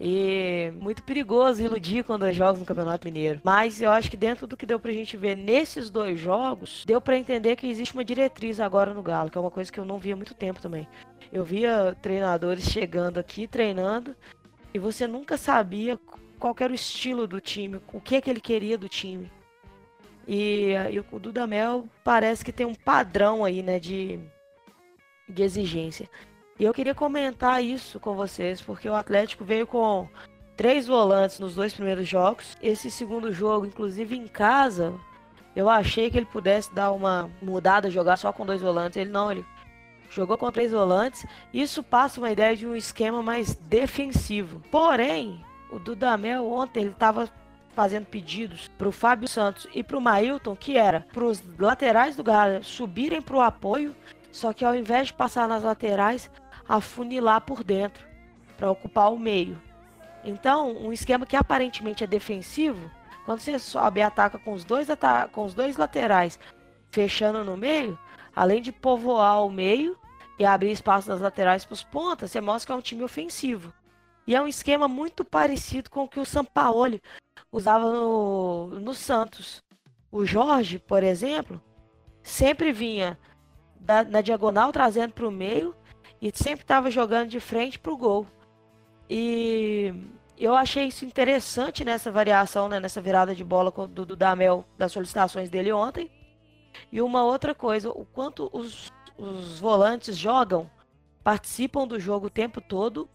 E 0.03 0.73
muito 0.81 1.03
perigoso 1.03 1.61
iludir 1.61 2.03
com 2.03 2.17
dois 2.17 2.35
jogos 2.35 2.59
no 2.59 2.65
Campeonato 2.65 3.05
Mineiro. 3.05 3.39
Mas 3.43 3.79
eu 3.79 3.91
acho 3.91 4.09
que 4.09 4.17
dentro 4.17 4.47
do 4.47 4.57
que 4.57 4.65
deu 4.65 4.79
pra 4.79 4.91
gente 4.91 5.15
ver 5.15 5.37
nesses 5.37 5.91
dois 5.91 6.19
jogos, 6.19 6.83
deu 6.87 6.99
para 6.99 7.19
entender 7.19 7.55
que 7.55 7.67
existe 7.67 7.93
uma 7.93 8.03
diretriz 8.03 8.59
agora 8.59 8.95
no 8.95 9.03
Galo, 9.03 9.29
que 9.29 9.37
é 9.37 9.41
uma 9.41 9.51
coisa 9.51 9.71
que 9.71 9.79
eu 9.79 9.85
não 9.85 9.99
via 9.99 10.15
há 10.15 10.17
muito 10.17 10.33
tempo 10.33 10.59
também. 10.59 10.87
Eu 11.31 11.45
via 11.45 11.95
treinadores 12.01 12.63
chegando 12.63 13.19
aqui, 13.19 13.47
treinando, 13.47 14.15
e 14.73 14.79
você 14.79 15.05
nunca 15.05 15.37
sabia 15.37 15.99
qual 16.39 16.55
era 16.59 16.71
o 16.71 16.75
estilo 16.75 17.27
do 17.27 17.39
time, 17.39 17.79
o 17.93 18.01
que, 18.01 18.15
é 18.15 18.21
que 18.21 18.29
ele 18.31 18.41
queria 18.41 18.79
do 18.79 18.89
time. 18.89 19.31
E, 20.27 20.71
e 20.91 20.99
o 20.99 21.19
Dudamel 21.19 21.87
parece 22.03 22.43
que 22.43 22.51
tem 22.51 22.65
um 22.65 22.73
padrão 22.73 23.45
aí, 23.45 23.61
né, 23.61 23.77
de, 23.77 24.19
de 25.29 25.43
exigência. 25.43 26.09
E 26.61 26.63
eu 26.63 26.75
queria 26.75 26.93
comentar 26.93 27.63
isso 27.63 27.99
com 27.99 28.13
vocês, 28.13 28.61
porque 28.61 28.87
o 28.87 28.93
Atlético 28.93 29.43
veio 29.43 29.65
com 29.65 30.07
três 30.55 30.85
volantes 30.85 31.39
nos 31.39 31.55
dois 31.55 31.73
primeiros 31.73 32.07
jogos. 32.07 32.55
Esse 32.61 32.91
segundo 32.91 33.33
jogo, 33.33 33.65
inclusive 33.65 34.15
em 34.15 34.27
casa, 34.27 34.93
eu 35.55 35.67
achei 35.67 36.11
que 36.11 36.17
ele 36.17 36.27
pudesse 36.27 36.71
dar 36.71 36.91
uma 36.91 37.31
mudada, 37.41 37.89
jogar 37.89 38.15
só 38.15 38.31
com 38.31 38.45
dois 38.45 38.61
volantes. 38.61 38.95
Ele 38.95 39.09
não, 39.09 39.31
ele 39.31 39.43
jogou 40.11 40.37
com 40.37 40.51
três 40.51 40.71
volantes. 40.71 41.25
Isso 41.51 41.81
passa 41.81 42.21
uma 42.21 42.31
ideia 42.31 42.55
de 42.55 42.67
um 42.67 42.75
esquema 42.75 43.23
mais 43.23 43.55
defensivo. 43.55 44.61
Porém, 44.69 45.43
o 45.71 45.79
Dudamel 45.79 46.45
ontem 46.45 46.81
ele 46.81 46.91
estava 46.91 47.27
fazendo 47.73 48.05
pedidos 48.05 48.67
para 48.77 48.87
o 48.87 48.91
Fábio 48.91 49.27
Santos 49.27 49.65
e 49.73 49.81
para 49.81 49.97
o 49.97 50.01
Mailton, 50.01 50.55
que 50.55 50.77
era 50.77 51.07
para 51.11 51.23
os 51.23 51.41
laterais 51.57 52.15
do 52.15 52.23
Galo 52.23 52.63
subirem 52.63 53.19
para 53.19 53.35
o 53.35 53.41
apoio, 53.41 53.95
só 54.31 54.53
que 54.53 54.63
ao 54.63 54.75
invés 54.75 55.07
de 55.07 55.13
passar 55.13 55.47
nas 55.47 55.63
laterais, 55.63 56.29
afunilar 56.67 57.41
por 57.41 57.63
dentro 57.63 58.05
para 58.57 58.71
ocupar 58.71 59.11
o 59.11 59.19
meio. 59.19 59.61
Então, 60.23 60.71
um 60.77 60.93
esquema 60.93 61.25
que 61.25 61.35
aparentemente 61.35 62.03
é 62.03 62.07
defensivo, 62.07 62.91
quando 63.25 63.39
você 63.39 63.57
sobe 63.57 63.99
e 63.99 64.03
ataca 64.03 64.37
com 64.37 64.53
os 64.53 64.63
dois, 64.63 64.87
com 65.31 65.45
os 65.45 65.53
dois 65.53 65.77
laterais 65.77 66.39
fechando 66.91 67.43
no 67.43 67.57
meio, 67.57 67.97
além 68.35 68.61
de 68.61 68.71
povoar 68.71 69.43
o 69.43 69.49
meio 69.49 69.97
e 70.37 70.45
abrir 70.45 70.71
espaço 70.71 71.09
nas 71.09 71.21
laterais 71.21 71.65
para 71.65 71.73
os 71.73 71.83
pontas, 71.83 72.31
você 72.31 72.41
mostra 72.41 72.67
que 72.67 72.71
é 72.73 72.75
um 72.75 72.81
time 72.81 73.03
ofensivo. 73.03 73.73
E 74.27 74.35
é 74.35 74.41
um 74.41 74.47
esquema 74.47 74.87
muito 74.87 75.25
parecido 75.25 75.89
com 75.89 76.03
o 76.03 76.07
que 76.07 76.19
o 76.19 76.25
Sampaoli 76.25 77.01
usava 77.51 77.91
no, 77.91 78.67
no 78.67 78.93
Santos. 78.93 79.63
O 80.11 80.25
Jorge, 80.25 80.77
por 80.77 81.03
exemplo, 81.03 81.61
sempre 82.21 82.71
vinha 82.71 83.17
da, 83.79 84.03
na 84.03 84.21
diagonal 84.21 84.71
trazendo 84.71 85.13
para 85.13 85.27
o 85.27 85.31
meio 85.31 85.75
e 86.21 86.31
sempre 86.33 86.63
estava 86.63 86.91
jogando 86.91 87.29
de 87.29 87.39
frente 87.39 87.79
para 87.79 87.91
o 87.91 87.97
gol. 87.97 88.27
E 89.09 89.93
eu 90.37 90.55
achei 90.55 90.85
isso 90.85 91.03
interessante 91.03 91.83
nessa 91.83 92.11
variação, 92.11 92.69
né, 92.69 92.79
nessa 92.79 93.01
virada 93.01 93.33
de 93.33 93.43
bola 93.43 93.71
do, 93.87 94.05
do 94.05 94.15
Damel, 94.15 94.63
das 94.77 94.91
solicitações 94.91 95.49
dele 95.49 95.71
ontem. 95.71 96.09
E 96.91 97.01
uma 97.01 97.23
outra 97.23 97.53
coisa, 97.55 97.89
o 97.89 98.05
quanto 98.05 98.49
os, 98.53 98.91
os 99.17 99.59
volantes 99.59 100.15
jogam, 100.15 100.69
participam 101.23 101.87
do 101.87 101.99
jogo 101.99 102.27
o 102.27 102.29
tempo 102.29 102.61
todo 102.61 103.09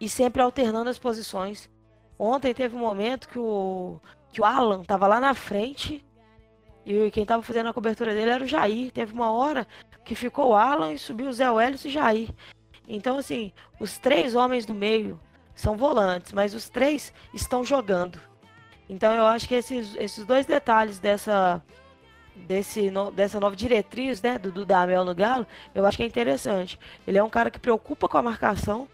e 0.00 0.08
sempre 0.08 0.42
alternando 0.42 0.90
as 0.90 0.98
posições. 0.98 1.70
Ontem 2.18 2.54
teve 2.54 2.74
um 2.74 2.80
momento 2.80 3.28
que 3.28 3.38
o, 3.38 4.00
que 4.32 4.40
o 4.40 4.44
Alan 4.44 4.82
estava 4.82 5.06
lá 5.06 5.20
na 5.20 5.34
frente 5.34 6.04
e 6.84 7.10
quem 7.10 7.22
estava 7.22 7.42
fazendo 7.42 7.68
a 7.68 7.74
cobertura 7.74 8.14
dele 8.14 8.30
era 8.30 8.44
o 8.44 8.46
Jair. 8.46 8.90
Teve 8.90 9.12
uma 9.12 9.30
hora 9.30 9.66
que 10.06 10.14
ficou 10.14 10.54
Alan 10.54 10.92
e 10.92 10.98
subiu 10.98 11.32
Zé 11.32 11.50
Welles 11.50 11.84
e 11.84 11.90
Jair. 11.90 12.30
Então, 12.88 13.18
assim, 13.18 13.52
os 13.80 13.98
três 13.98 14.36
homens 14.36 14.64
do 14.64 14.72
meio 14.72 15.20
são 15.52 15.76
volantes, 15.76 16.32
mas 16.32 16.54
os 16.54 16.68
três 16.68 17.12
estão 17.34 17.64
jogando. 17.64 18.20
Então, 18.88 19.12
eu 19.12 19.26
acho 19.26 19.48
que 19.48 19.56
esses, 19.56 19.96
esses 19.96 20.24
dois 20.24 20.46
detalhes 20.46 21.00
dessa, 21.00 21.60
desse, 22.36 22.88
no, 22.88 23.10
dessa 23.10 23.40
nova 23.40 23.56
diretriz 23.56 24.22
né, 24.22 24.38
do, 24.38 24.52
do 24.52 24.64
Damel 24.64 25.04
no 25.04 25.12
Galo, 25.12 25.44
eu 25.74 25.84
acho 25.84 25.96
que 25.96 26.04
é 26.04 26.06
interessante. 26.06 26.78
Ele 27.04 27.18
é 27.18 27.24
um 27.24 27.28
cara 27.28 27.50
que 27.50 27.58
preocupa 27.58 28.08
com 28.08 28.16
a 28.16 28.22
marcação, 28.22 28.86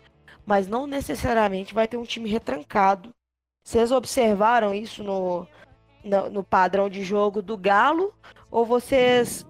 mas 0.46 0.66
não 0.66 0.86
necessariamente 0.86 1.74
vai 1.74 1.86
ter 1.86 1.98
um 1.98 2.04
time 2.04 2.30
retrancado. 2.30 3.10
Vocês 3.62 3.92
observaram 3.92 4.74
isso 4.74 5.04
no, 5.04 5.46
no, 6.02 6.30
no 6.30 6.42
padrão 6.42 6.88
de 6.88 7.04
jogo 7.04 7.42
do 7.42 7.58
Galo? 7.58 8.14
Ou 8.50 8.64
vocês 8.64 9.46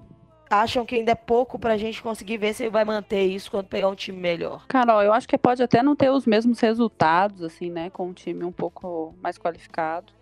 acham 0.52 0.84
que 0.84 0.96
ainda 0.96 1.12
é 1.12 1.16
pouco 1.16 1.58
para 1.58 1.72
a 1.74 1.76
gente 1.76 2.02
conseguir 2.02 2.36
ver 2.36 2.54
se 2.54 2.64
ele 2.64 2.70
vai 2.70 2.84
manter 2.84 3.24
isso 3.24 3.50
quando 3.50 3.66
pegar 3.66 3.88
um 3.88 3.94
time 3.94 4.18
melhor? 4.18 4.66
Carol, 4.66 5.02
eu 5.02 5.12
acho 5.12 5.26
que 5.26 5.38
pode 5.38 5.62
até 5.62 5.82
não 5.82 5.96
ter 5.96 6.10
os 6.10 6.26
mesmos 6.26 6.60
resultados, 6.60 7.42
assim, 7.42 7.70
né, 7.70 7.90
com 7.90 8.08
um 8.08 8.12
time 8.12 8.44
um 8.44 8.52
pouco 8.52 9.14
mais 9.20 9.38
qualificado. 9.38 10.12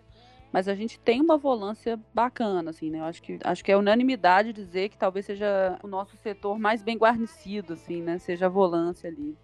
Mas 0.51 0.67
a 0.67 0.75
gente 0.75 0.99
tem 0.99 1.21
uma 1.21 1.37
volância 1.37 1.99
bacana, 2.13 2.71
assim, 2.71 2.89
né? 2.89 2.99
Eu 2.99 3.05
acho 3.05 3.21
que, 3.21 3.39
acho 3.41 3.63
que 3.63 3.71
é 3.71 3.77
unanimidade 3.77 4.51
dizer 4.51 4.89
que 4.89 4.97
talvez 4.97 5.25
seja 5.25 5.79
o 5.81 5.87
nosso 5.87 6.17
setor 6.17 6.59
mais 6.59 6.83
bem 6.83 6.97
guarnecido, 6.97 7.73
assim, 7.73 8.01
né? 8.01 8.17
Seja 8.17 8.47
a 8.47 8.49
volância 8.49 9.09
ali. 9.09 9.37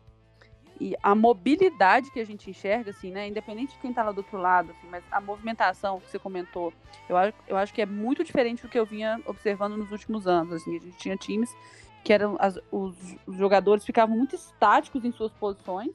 E 0.79 0.95
a 1.01 1.15
mobilidade 1.15 2.11
que 2.11 2.19
a 2.19 2.25
gente 2.25 2.49
enxerga, 2.49 2.91
assim, 2.91 3.11
né? 3.11 3.27
Independente 3.27 3.73
de 3.73 3.79
quem 3.79 3.91
tá 3.91 4.03
lá 4.03 4.11
do 4.11 4.19
outro 4.19 4.37
lado, 4.37 4.71
assim, 4.71 4.87
mas 4.89 5.03
a 5.11 5.19
movimentação 5.19 5.99
que 5.99 6.09
você 6.09 6.19
comentou, 6.19 6.71
eu 7.09 7.17
acho, 7.17 7.33
eu 7.47 7.57
acho 7.57 7.73
que 7.73 7.81
é 7.81 7.85
muito 7.85 8.23
diferente 8.23 8.61
do 8.61 8.69
que 8.69 8.77
eu 8.77 8.85
vinha 8.85 9.19
observando 9.25 9.75
nos 9.75 9.91
últimos 9.91 10.27
anos. 10.27 10.53
Assim, 10.53 10.77
a 10.77 10.79
gente 10.79 10.97
tinha 10.97 11.17
times 11.17 11.55
que 12.03 12.13
eram. 12.13 12.37
As, 12.39 12.59
os, 12.71 12.95
os 13.25 13.35
jogadores 13.35 13.85
ficavam 13.85 14.15
muito 14.15 14.35
estáticos 14.35 15.03
em 15.03 15.11
suas 15.11 15.31
posições, 15.33 15.91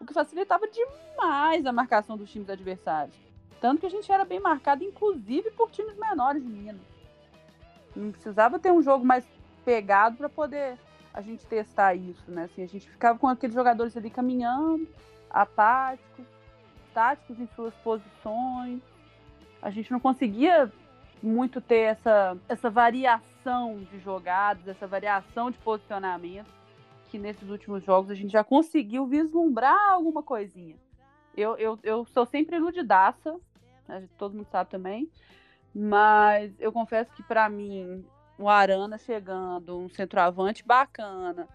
o 0.00 0.06
que 0.06 0.14
facilitava 0.14 0.66
demais 0.68 1.66
a 1.66 1.72
marcação 1.72 2.16
dos 2.16 2.30
times 2.30 2.48
adversários. 2.48 3.14
Tanto 3.60 3.80
que 3.80 3.86
a 3.86 3.90
gente 3.90 4.10
era 4.10 4.24
bem 4.24 4.40
marcado, 4.40 4.84
inclusive 4.84 5.50
por 5.52 5.70
times 5.70 5.96
menores 5.96 6.42
de 6.42 6.48
Minas. 6.48 6.80
Não 7.94 8.10
precisava 8.10 8.58
ter 8.58 8.72
um 8.72 8.82
jogo 8.82 9.04
mais 9.04 9.24
pegado 9.64 10.16
para 10.16 10.28
poder 10.28 10.76
a 11.14 11.22
gente 11.22 11.46
testar 11.46 11.94
isso, 11.94 12.28
né? 12.28 12.44
Assim, 12.44 12.62
a 12.64 12.66
gente 12.66 12.90
ficava 12.90 13.16
com 13.16 13.28
aqueles 13.28 13.54
jogadores 13.54 13.96
ali 13.96 14.10
caminhando, 14.10 14.86
apáticos, 15.30 16.26
táticos 16.92 17.38
em 17.38 17.46
suas 17.54 17.72
posições. 17.76 18.82
A 19.62 19.70
gente 19.70 19.92
não 19.92 20.00
conseguia 20.00 20.70
muito 21.22 21.60
ter 21.60 21.82
essa, 21.92 22.36
essa 22.48 22.68
variação 22.68 23.78
de 23.90 24.00
jogadas, 24.00 24.66
essa 24.66 24.88
variação 24.88 25.52
de 25.52 25.58
posicionamento, 25.58 26.50
que 27.10 27.16
nesses 27.16 27.48
últimos 27.48 27.84
jogos 27.84 28.10
a 28.10 28.14
gente 28.14 28.32
já 28.32 28.42
conseguiu 28.42 29.06
vislumbrar 29.06 29.92
alguma 29.92 30.22
coisinha. 30.22 30.76
Eu, 31.36 31.56
eu, 31.56 31.78
eu 31.84 32.04
sou 32.06 32.26
sempre 32.26 32.56
iludidaça, 32.56 33.36
né? 33.86 34.08
todo 34.18 34.34
mundo 34.34 34.48
sabe 34.50 34.68
também, 34.68 35.08
mas 35.72 36.52
eu 36.58 36.72
confesso 36.72 37.12
que 37.14 37.22
para 37.22 37.48
mim 37.48 38.04
um 38.38 38.48
Arana 38.48 38.98
chegando, 38.98 39.78
um 39.78 39.88
centroavante 39.88 40.64
bacana 40.64 41.48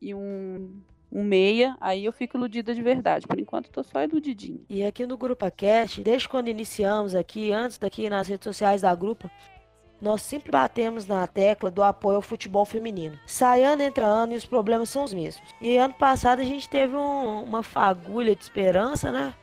e 0.00 0.14
um, 0.14 0.80
um 1.10 1.24
meia, 1.24 1.76
aí 1.80 2.04
eu 2.04 2.12
fico 2.12 2.36
iludida 2.36 2.74
de 2.74 2.82
verdade. 2.82 3.26
Por 3.26 3.38
enquanto, 3.38 3.70
tô 3.70 3.82
só 3.82 4.02
iludidinha. 4.02 4.60
E 4.68 4.84
aqui 4.84 5.06
no 5.06 5.16
Grupo 5.16 5.50
Cast, 5.50 6.02
desde 6.02 6.28
quando 6.28 6.48
iniciamos 6.48 7.14
aqui, 7.14 7.52
antes 7.52 7.78
daqui 7.78 8.08
nas 8.08 8.28
redes 8.28 8.44
sociais 8.44 8.82
da 8.82 8.94
Grupo, 8.94 9.30
nós 10.00 10.22
sempre 10.22 10.52
batemos 10.52 11.06
na 11.06 11.26
tecla 11.26 11.70
do 11.70 11.82
apoio 11.82 12.16
ao 12.16 12.22
futebol 12.22 12.64
feminino. 12.64 13.18
Sai 13.26 13.64
ano 13.64 13.82
entra 13.82 14.06
ano 14.06 14.32
e 14.32 14.36
os 14.36 14.46
problemas 14.46 14.90
são 14.90 15.02
os 15.02 15.12
mesmos. 15.12 15.48
E 15.60 15.76
ano 15.76 15.94
passado 15.94 16.40
a 16.40 16.44
gente 16.44 16.68
teve 16.68 16.94
um, 16.94 17.42
uma 17.42 17.62
fagulha 17.62 18.36
de 18.36 18.42
esperança, 18.42 19.10
né? 19.10 19.34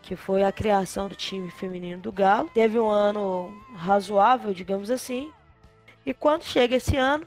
Que 0.00 0.16
foi 0.16 0.44
a 0.44 0.52
criação 0.52 1.08
do 1.08 1.14
time 1.14 1.50
feminino 1.50 2.00
do 2.00 2.12
Galo. 2.12 2.48
Teve 2.54 2.78
um 2.78 2.88
ano 2.88 3.52
razoável, 3.74 4.54
digamos 4.54 4.90
assim. 4.90 5.30
E 6.06 6.14
quando 6.14 6.44
chega 6.44 6.76
esse 6.76 6.96
ano, 6.96 7.26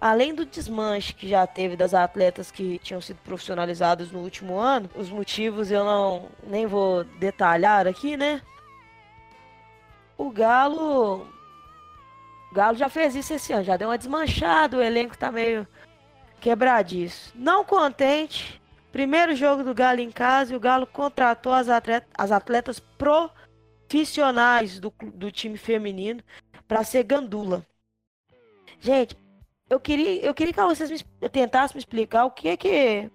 além 0.00 0.34
do 0.34 0.46
desmanche 0.46 1.12
que 1.12 1.28
já 1.28 1.46
teve 1.46 1.76
das 1.76 1.92
atletas 1.92 2.50
que 2.50 2.78
tinham 2.78 3.02
sido 3.02 3.18
profissionalizadas 3.18 4.10
no 4.10 4.20
último 4.20 4.58
ano, 4.58 4.88
os 4.96 5.10
motivos 5.10 5.70
eu 5.70 5.84
não 5.84 6.30
nem 6.46 6.66
vou 6.66 7.04
detalhar 7.04 7.86
aqui, 7.86 8.16
né? 8.16 8.40
O 10.16 10.30
Galo 10.30 11.28
o 12.50 12.54
Galo 12.54 12.78
já 12.78 12.88
fez 12.88 13.14
isso 13.14 13.34
esse 13.34 13.52
ano, 13.52 13.64
já 13.64 13.76
deu 13.76 13.88
uma 13.88 13.98
desmanchada, 13.98 14.78
o 14.78 14.82
elenco 14.82 15.18
tá 15.18 15.30
meio 15.30 15.68
quebradiço. 16.40 17.30
Não 17.34 17.62
contente, 17.62 18.58
primeiro 18.90 19.36
jogo 19.36 19.62
do 19.62 19.74
Galo 19.74 20.00
em 20.00 20.10
casa 20.10 20.54
e 20.54 20.56
o 20.56 20.60
Galo 20.60 20.86
contratou 20.86 21.52
as 21.52 21.68
atletas, 21.68 22.08
as 22.16 22.32
atletas 22.32 22.80
profissionais 22.80 24.80
do, 24.80 24.90
do 25.12 25.30
time 25.30 25.58
feminino 25.58 26.22
para 26.66 26.82
ser 26.84 27.02
gandula. 27.02 27.66
Gente, 28.84 29.16
eu 29.70 29.80
queria, 29.80 30.20
eu 30.22 30.34
queria 30.34 30.52
que 30.52 30.60
vocês 30.60 30.90
me, 30.90 31.28
tentassem 31.30 31.74
me 31.74 31.78
explicar 31.78 32.26
o 32.26 32.30
que 32.30 32.54
que, 32.54 33.10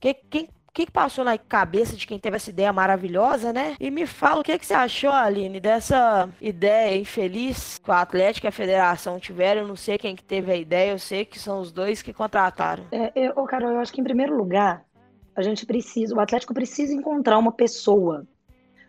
que 0.00 0.14
quem, 0.14 0.46
que, 0.72 0.86
que 0.86 0.92
passou 0.92 1.24
na 1.24 1.36
cabeça 1.36 1.96
de 1.96 2.06
quem 2.06 2.20
teve 2.20 2.36
essa 2.36 2.50
ideia 2.50 2.72
maravilhosa, 2.72 3.52
né? 3.52 3.74
E 3.80 3.90
me 3.90 4.06
fala 4.06 4.40
o 4.40 4.44
que, 4.44 4.56
que 4.56 4.64
você 4.64 4.74
achou, 4.74 5.10
Aline, 5.10 5.58
dessa 5.58 6.30
ideia 6.40 6.96
infeliz 6.96 7.78
que 7.78 7.90
o 7.90 7.92
Atlético 7.92 8.46
e 8.46 8.48
a 8.48 8.52
Federação 8.52 9.18
tiveram. 9.18 9.62
Eu 9.62 9.66
não 9.66 9.74
sei 9.74 9.98
quem 9.98 10.14
que 10.14 10.22
teve 10.22 10.52
a 10.52 10.56
ideia, 10.56 10.92
eu 10.92 11.00
sei 11.00 11.24
que 11.24 11.36
são 11.36 11.58
os 11.58 11.72
dois 11.72 12.00
que 12.00 12.12
contrataram. 12.12 12.86
É, 12.92 13.10
eu, 13.16 13.34
Carol, 13.46 13.72
eu 13.72 13.80
acho 13.80 13.92
que 13.92 14.00
em 14.00 14.04
primeiro 14.04 14.36
lugar, 14.36 14.84
a 15.34 15.42
gente 15.42 15.66
precisa, 15.66 16.14
o 16.14 16.20
Atlético 16.20 16.54
precisa 16.54 16.94
encontrar 16.94 17.38
uma 17.38 17.50
pessoa 17.50 18.24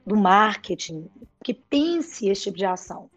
do 0.05 0.16
marketing 0.16 1.09
que 1.43 1.55
pense 1.55 2.30
esse 2.30 2.43
tipo 2.43 2.57
de 2.57 2.66
ação. 2.66 3.09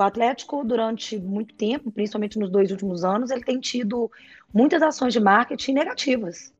O 0.00 0.04
Atlético, 0.04 0.64
durante 0.64 1.18
muito 1.18 1.54
tempo, 1.54 1.90
principalmente 1.90 2.38
nos 2.38 2.50
dois 2.50 2.70
últimos 2.70 3.04
anos, 3.04 3.30
ele 3.30 3.44
tem 3.44 3.60
tido 3.60 4.10
muitas 4.52 4.82
ações 4.82 5.12
de 5.12 5.20
marketing 5.20 5.72
negativas 5.72 6.52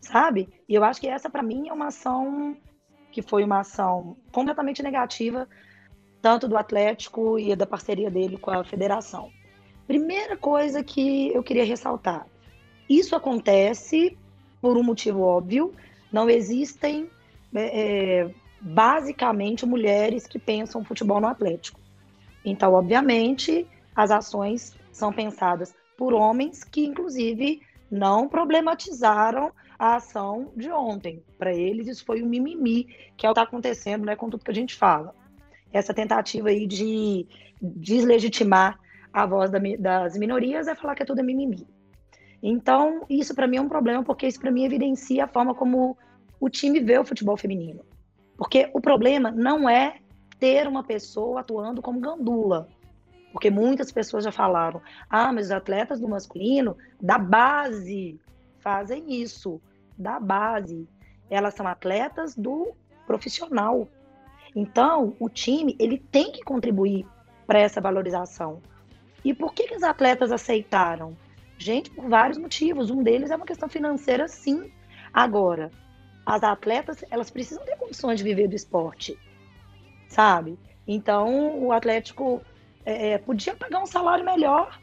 sabe? 0.00 0.48
E 0.68 0.74
eu 0.74 0.82
acho 0.82 1.00
que 1.00 1.08
essa, 1.08 1.28
para 1.28 1.42
mim, 1.42 1.68
é 1.68 1.72
uma 1.72 1.88
ação 1.88 2.56
que 3.12 3.22
foi 3.22 3.44
uma 3.44 3.60
ação 3.60 4.16
completamente 4.32 4.82
negativa, 4.82 5.48
tanto 6.22 6.48
do 6.48 6.56
Atlético 6.56 7.38
e 7.38 7.54
da 7.56 7.66
parceria 7.66 8.10
dele 8.10 8.38
com 8.38 8.50
a 8.50 8.64
federação. 8.64 9.30
Primeira 9.86 10.36
coisa 10.36 10.82
que 10.82 11.28
eu 11.34 11.42
queria 11.42 11.64
ressaltar: 11.64 12.26
isso 12.88 13.14
acontece 13.16 14.16
por 14.60 14.76
um 14.76 14.82
motivo 14.82 15.22
óbvio, 15.22 15.74
não 16.12 16.28
existem 16.28 17.10
é, 17.54 18.20
é 18.22 18.34
basicamente 18.60 19.66
mulheres 19.66 20.26
que 20.26 20.38
pensam 20.38 20.84
futebol 20.84 21.20
no 21.20 21.26
Atlético. 21.26 21.79
Então, 22.44 22.72
obviamente, 22.72 23.66
as 23.94 24.10
ações 24.10 24.76
são 24.92 25.12
pensadas 25.12 25.74
por 25.96 26.14
homens 26.14 26.64
que, 26.64 26.84
inclusive, 26.84 27.60
não 27.90 28.28
problematizaram 28.28 29.52
a 29.78 29.96
ação 29.96 30.52
de 30.56 30.70
ontem. 30.70 31.22
Para 31.38 31.54
eles, 31.54 31.88
isso 31.88 32.04
foi 32.04 32.22
um 32.22 32.26
mimimi, 32.26 32.84
que 33.16 33.26
é 33.26 33.30
o 33.30 33.34
que 33.34 33.40
está 33.40 33.42
acontecendo 33.42 34.04
né, 34.04 34.14
com 34.14 34.28
tudo 34.30 34.44
que 34.44 34.50
a 34.50 34.54
gente 34.54 34.74
fala. 34.74 35.14
Essa 35.72 35.94
tentativa 35.94 36.48
aí 36.48 36.66
de 36.66 37.26
deslegitimar 37.60 38.78
a 39.12 39.26
voz 39.26 39.50
da, 39.50 39.58
das 39.78 40.16
minorias 40.16 40.68
é 40.68 40.74
falar 40.74 40.94
que 40.94 41.02
é 41.02 41.06
tudo 41.06 41.24
mimimi. 41.24 41.66
Então, 42.42 43.04
isso 43.08 43.34
para 43.34 43.46
mim 43.46 43.56
é 43.56 43.60
um 43.60 43.68
problema, 43.68 44.02
porque 44.02 44.26
isso 44.26 44.40
para 44.40 44.50
mim 44.50 44.64
evidencia 44.64 45.24
a 45.24 45.28
forma 45.28 45.54
como 45.54 45.96
o 46.38 46.48
time 46.48 46.80
vê 46.80 46.98
o 46.98 47.04
futebol 47.04 47.36
feminino. 47.36 47.84
Porque 48.36 48.70
o 48.72 48.80
problema 48.80 49.30
não 49.30 49.68
é 49.68 49.96
ter 50.40 50.66
uma 50.66 50.82
pessoa 50.82 51.40
atuando 51.40 51.82
como 51.82 52.00
gandula. 52.00 52.68
Porque 53.32 53.50
muitas 53.50 53.92
pessoas 53.92 54.24
já 54.24 54.32
falaram: 54.32 54.80
ah, 55.08 55.32
mas 55.32 55.46
os 55.46 55.52
atletas 55.52 56.00
do 56.00 56.08
masculino, 56.08 56.76
da 57.00 57.18
base, 57.18 58.18
fazem 58.58 59.22
isso 59.22 59.60
da 59.96 60.18
base. 60.18 60.88
Elas 61.28 61.54
são 61.54 61.68
atletas 61.68 62.34
do 62.34 62.72
profissional. 63.06 63.86
Então, 64.56 65.14
o 65.20 65.28
time 65.28 65.76
ele 65.78 65.98
tem 65.98 66.32
que 66.32 66.42
contribuir 66.42 67.06
para 67.46 67.60
essa 67.60 67.80
valorização. 67.80 68.60
E 69.24 69.32
por 69.34 69.52
que, 69.52 69.68
que 69.68 69.76
os 69.76 69.82
atletas 69.82 70.32
aceitaram? 70.32 71.16
Gente, 71.58 71.90
por 71.90 72.08
vários 72.08 72.38
motivos. 72.38 72.90
Um 72.90 73.02
deles 73.02 73.30
é 73.30 73.36
uma 73.36 73.46
questão 73.46 73.68
financeira, 73.68 74.26
sim. 74.26 74.72
Agora, 75.12 75.70
as 76.24 76.42
atletas 76.42 77.04
elas 77.10 77.30
precisam 77.30 77.64
ter 77.64 77.76
condições 77.76 78.18
de 78.18 78.24
viver 78.24 78.48
do 78.48 78.56
esporte, 78.56 79.18
sabe? 80.10 80.58
Então, 80.86 81.64
o 81.64 81.72
Atlético 81.72 82.42
é, 82.84 83.12
é 83.12 83.18
podia 83.18 83.54
pagar 83.54 83.80
um 83.80 83.86
salário 83.86 84.24
melhor 84.24 84.78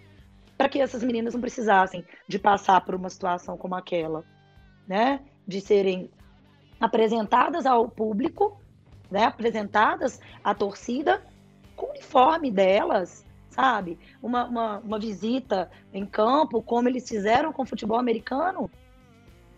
para 0.57 0.67
que 0.67 0.81
essas 0.81 1.03
meninas 1.03 1.35
não 1.35 1.41
precisassem 1.41 2.03
de 2.27 2.39
passar 2.39 2.81
por 2.81 2.95
uma 2.95 3.09
situação 3.09 3.55
como 3.55 3.75
aquela 3.75 4.25
né, 4.87 5.19
de 5.45 5.61
serem 5.61 6.09
apresentadas 6.79 7.65
ao 7.65 7.87
público, 7.89 8.59
né, 9.11 9.25
apresentadas 9.25 10.19
à 10.43 10.55
torcida 10.55 11.21
com 11.75 11.87
o 11.87 11.89
uniforme 11.91 12.49
delas, 12.49 13.25
sabe? 13.49 13.99
Uma, 14.21 14.45
uma, 14.45 14.79
uma, 14.79 14.99
visita 14.99 15.69
em 15.93 16.05
campo, 16.05 16.61
como 16.61 16.87
eles 16.87 17.07
fizeram 17.07 17.51
com 17.51 17.63
o 17.63 17.65
futebol 17.65 17.99
americano, 17.99 18.69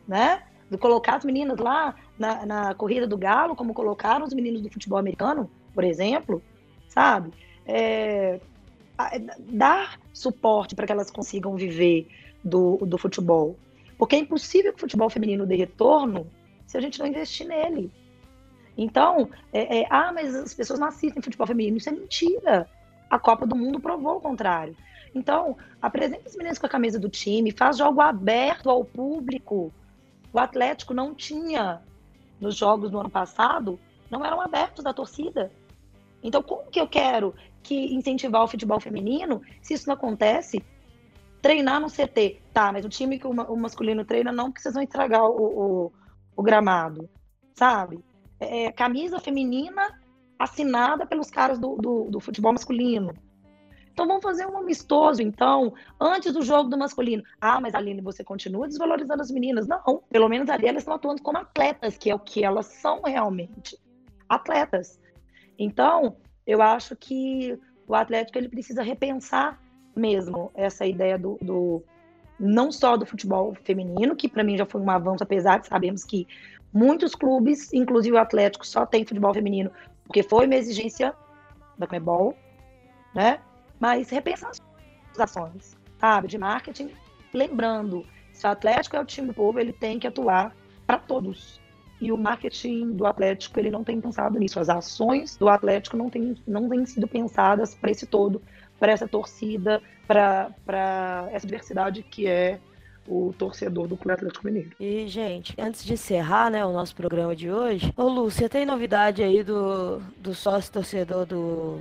né? 0.07 0.43
De 0.69 0.77
colocar 0.77 1.15
as 1.15 1.25
meninas 1.25 1.57
lá 1.57 1.95
na, 2.17 2.45
na 2.45 2.75
corrida 2.75 3.07
do 3.07 3.17
galo, 3.17 3.55
como 3.55 3.73
colocaram 3.73 4.25
os 4.25 4.33
meninos 4.33 4.61
do 4.61 4.69
futebol 4.69 4.99
americano, 4.99 5.49
por 5.73 5.83
exemplo, 5.83 6.41
sabe? 6.87 7.31
É, 7.65 8.39
dar 9.39 9.99
suporte 10.13 10.75
para 10.75 10.85
que 10.85 10.91
elas 10.91 11.09
consigam 11.09 11.55
viver 11.55 12.07
do, 12.43 12.77
do 12.77 12.97
futebol, 12.97 13.55
porque 13.97 14.15
é 14.15 14.19
impossível 14.19 14.71
que 14.71 14.77
o 14.77 14.81
futebol 14.81 15.09
feminino 15.09 15.45
dê 15.45 15.55
retorno 15.55 16.27
se 16.65 16.77
a 16.77 16.81
gente 16.81 16.99
não 16.99 17.07
investir 17.07 17.47
nele. 17.47 17.91
Então, 18.77 19.29
é, 19.51 19.79
é, 19.79 19.87
ah, 19.89 20.11
mas 20.13 20.33
as 20.33 20.53
pessoas 20.53 20.79
não 20.79 20.87
assistem 20.87 21.21
futebol 21.21 21.45
feminino. 21.45 21.75
Isso 21.75 21.89
é 21.89 21.91
mentira. 21.91 22.69
A 23.09 23.19
Copa 23.19 23.45
do 23.45 23.55
Mundo 23.55 23.77
provou 23.79 24.17
o 24.17 24.21
contrário. 24.21 24.73
Então, 25.13 25.57
apresenta 25.81 26.29
as 26.29 26.35
meninas 26.35 26.57
com 26.57 26.65
a 26.65 26.69
camisa 26.69 26.97
do 26.97 27.09
time, 27.09 27.51
faz 27.51 27.77
jogo 27.77 27.99
aberto 27.99 28.69
ao 28.69 28.85
público. 28.85 29.73
O 30.31 30.39
Atlético 30.39 30.93
não 30.93 31.13
tinha, 31.13 31.81
nos 32.39 32.55
jogos 32.55 32.89
do 32.89 32.99
ano 32.99 33.09
passado, 33.09 33.77
não 34.09 34.25
eram 34.25 34.41
abertos 34.41 34.83
da 34.83 34.93
torcida. 34.93 35.51
Então, 36.21 36.43
como 36.43 36.69
que 36.69 36.79
eu 36.79 36.87
quero 36.87 37.33
que 37.63 37.93
incentivar 37.93 38.43
o 38.43 38.47
futebol 38.47 38.79
feminino 38.79 39.41
se 39.61 39.73
isso 39.73 39.87
não 39.87 39.95
acontece 39.95 40.63
treinar 41.41 41.79
no 41.79 41.87
CT. 41.87 42.41
Tá, 42.53 42.71
mas 42.71 42.85
o 42.85 42.89
time 42.89 43.19
que 43.19 43.27
o, 43.27 43.31
o 43.31 43.57
masculino 43.57 44.05
treina 44.05 44.31
não, 44.31 44.45
porque 44.45 44.61
vocês 44.61 44.73
vão 44.73 44.83
estragar 44.83 45.23
o, 45.23 45.85
o, 45.85 45.91
o 46.35 46.43
gramado, 46.43 47.09
sabe? 47.53 48.03
É, 48.39 48.65
é, 48.65 48.71
camisa 48.71 49.19
feminina 49.19 49.99
assinada 50.37 51.05
pelos 51.05 51.29
caras 51.29 51.59
do, 51.59 51.75
do, 51.75 52.03
do, 52.09 52.19
futebol 52.19 52.53
masculino. 52.53 53.13
Então 53.91 54.07
vamos 54.07 54.23
fazer 54.23 54.45
um 54.45 54.57
amistoso, 54.57 55.21
então, 55.21 55.73
antes 55.99 56.31
do 56.31 56.41
jogo 56.41 56.69
do 56.69 56.77
masculino. 56.77 57.21
Ah, 57.41 57.59
mas 57.59 57.75
Aline, 57.75 58.01
você 58.01 58.23
continua 58.23 58.65
desvalorizando 58.65 59.21
as 59.21 59.29
meninas. 59.29 59.67
Não, 59.67 60.01
pelo 60.09 60.29
menos 60.29 60.49
ali 60.49 60.67
elas 60.67 60.83
estão 60.83 60.93
atuando 60.93 61.21
como 61.21 61.37
atletas, 61.37 61.97
que 61.97 62.09
é 62.09 62.15
o 62.15 62.19
que 62.19 62.43
elas 62.43 62.67
são 62.67 63.01
realmente. 63.01 63.77
Atletas. 64.29 64.99
Então, 65.57 66.15
eu 66.45 66.61
acho 66.61 66.95
que 66.95 67.59
o 67.87 67.95
Atlético 67.95 68.37
ele 68.37 68.47
precisa 68.47 68.83
repensar 68.83 69.59
mesmo 69.95 70.51
essa 70.53 70.85
ideia 70.85 71.17
do, 71.17 71.37
do 71.41 71.83
não 72.39 72.71
só 72.71 72.95
do 72.95 73.05
futebol 73.05 73.53
feminino, 73.63 74.15
que 74.15 74.29
para 74.29 74.43
mim 74.43 74.57
já 74.57 74.65
foi 74.65 74.79
um 74.79 74.89
avanço, 74.89 75.23
apesar 75.23 75.59
de 75.59 75.67
sabemos 75.67 76.05
que 76.05 76.27
muitos 76.71 77.13
clubes, 77.13 77.73
inclusive 77.73 78.15
o 78.15 78.19
Atlético, 78.19 78.65
só 78.65 78.85
tem 78.85 79.05
futebol 79.05 79.33
feminino, 79.33 79.71
porque 80.05 80.23
foi 80.23 80.45
uma 80.45 80.55
exigência 80.55 81.13
da 81.77 81.87
Comebol, 81.87 82.35
né? 83.13 83.39
Mas 83.79 84.09
repensar 84.09 84.51
as 85.11 85.19
ações, 85.19 85.77
sabe, 85.97 86.27
de 86.27 86.37
marketing, 86.37 86.91
lembrando, 87.33 88.05
se 88.31 88.45
o 88.45 88.49
Atlético 88.49 88.95
é 88.95 89.01
o 89.01 89.05
time 89.05 89.27
do 89.27 89.33
povo, 89.33 89.59
ele 89.59 89.73
tem 89.73 89.99
que 89.99 90.07
atuar 90.07 90.55
para 90.85 90.97
todos. 90.97 91.59
E 92.01 92.11
o 92.11 92.17
marketing 92.17 92.91
do 92.91 93.05
Atlético, 93.05 93.59
ele 93.59 93.69
não 93.69 93.83
tem 93.83 93.99
pensado 93.99 94.39
nisso. 94.39 94.59
As 94.59 94.69
ações 94.69 95.35
do 95.35 95.49
Atlético 95.49 95.97
não 95.97 96.09
têm, 96.09 96.35
não 96.47 96.69
têm 96.69 96.85
sido 96.85 97.07
pensadas 97.07 97.75
para 97.75 97.91
esse 97.91 98.05
todo, 98.05 98.41
para 98.79 98.91
essa 98.91 99.07
torcida, 99.07 99.81
para 100.07 101.29
essa 101.31 101.45
diversidade 101.45 102.03
que 102.03 102.27
é 102.27 102.59
o 103.09 103.33
torcedor 103.37 103.87
do 103.87 103.97
Clube 103.97 104.13
Atlético 104.13 104.45
Mineiro. 104.45 104.71
E, 104.79 105.07
gente, 105.07 105.55
antes 105.57 105.83
de 105.83 105.93
encerrar 105.93 106.51
né, 106.51 106.63
o 106.63 106.71
nosso 106.71 106.95
programa 106.95 107.35
de 107.35 107.51
hoje, 107.51 107.91
ô 107.97 108.13
você 108.13 108.47
tem 108.47 108.65
novidade 108.65 109.23
aí 109.23 109.43
do, 109.43 109.99
do 110.17 110.33
sócio 110.35 110.71
torcedor 110.71 111.25
do, 111.25 111.79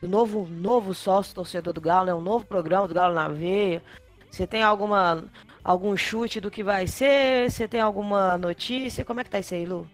do 0.00 0.08
novo, 0.08 0.46
novo 0.48 0.94
sócio 0.94 1.34
torcedor 1.34 1.72
do 1.72 1.80
Galo, 1.80 2.06
né? 2.06 2.14
Um 2.14 2.20
novo 2.20 2.46
programa 2.46 2.86
do 2.86 2.94
Galo 2.94 3.14
na 3.14 3.28
Veia. 3.28 3.82
Você 4.32 4.46
tem 4.46 4.62
alguma 4.62 5.30
algum 5.62 5.94
chute 5.94 6.40
do 6.40 6.50
que 6.50 6.64
vai 6.64 6.86
ser? 6.86 7.50
Você 7.50 7.68
tem 7.68 7.82
alguma 7.82 8.38
notícia? 8.38 9.04
Como 9.04 9.20
é 9.20 9.24
que 9.24 9.30
tá 9.30 9.38
isso 9.38 9.52
aí, 9.52 9.66
Lu? 9.66 9.86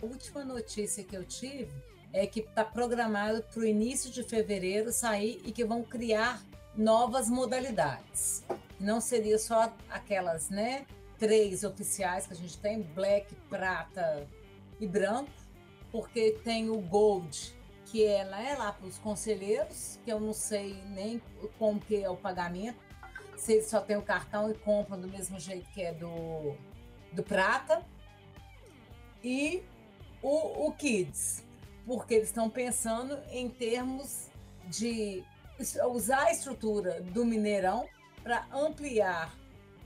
A 0.00 0.06
última 0.06 0.44
notícia 0.44 1.02
que 1.02 1.16
eu 1.16 1.24
tive 1.24 1.68
é 2.12 2.24
que 2.24 2.40
está 2.40 2.64
programado 2.64 3.42
para 3.42 3.60
o 3.60 3.64
início 3.64 4.08
de 4.08 4.22
fevereiro 4.22 4.92
sair 4.92 5.42
e 5.44 5.50
que 5.50 5.64
vão 5.64 5.82
criar 5.82 6.40
novas 6.76 7.28
modalidades. 7.28 8.44
Não 8.78 9.00
seria 9.00 9.36
só 9.36 9.74
aquelas, 9.90 10.48
né? 10.48 10.86
Três 11.18 11.64
oficiais 11.64 12.28
que 12.28 12.34
a 12.34 12.36
gente 12.36 12.56
tem: 12.58 12.82
black, 12.82 13.34
prata 13.50 14.28
e 14.78 14.86
branco, 14.86 15.32
porque 15.90 16.38
tem 16.44 16.70
o 16.70 16.80
gold, 16.80 17.52
que 17.86 18.04
é 18.04 18.24
né, 18.24 18.54
lá 18.56 18.72
para 18.72 18.86
os 18.86 18.98
conselheiros, 18.98 19.98
que 20.04 20.12
eu 20.12 20.20
não 20.20 20.32
sei 20.32 20.80
nem 20.90 21.20
como 21.58 21.80
que 21.80 21.96
é 21.96 22.08
o 22.08 22.16
pagamento, 22.16 22.91
se 23.42 23.54
eles 23.54 23.66
só 23.66 23.80
tem 23.80 23.96
o 23.96 24.02
cartão 24.02 24.48
e 24.48 24.54
compram 24.54 25.00
do 25.00 25.08
mesmo 25.08 25.36
jeito 25.40 25.68
que 25.72 25.82
é 25.82 25.92
do, 25.92 26.54
do 27.10 27.24
prata. 27.24 27.84
E 29.20 29.64
o, 30.22 30.68
o 30.68 30.72
Kids, 30.72 31.44
porque 31.84 32.14
eles 32.14 32.28
estão 32.28 32.48
pensando 32.48 33.18
em 33.32 33.48
termos 33.48 34.28
de 34.66 35.24
usar 35.90 36.26
a 36.26 36.30
estrutura 36.30 37.00
do 37.00 37.24
Mineirão 37.24 37.88
para 38.22 38.46
ampliar 38.52 39.36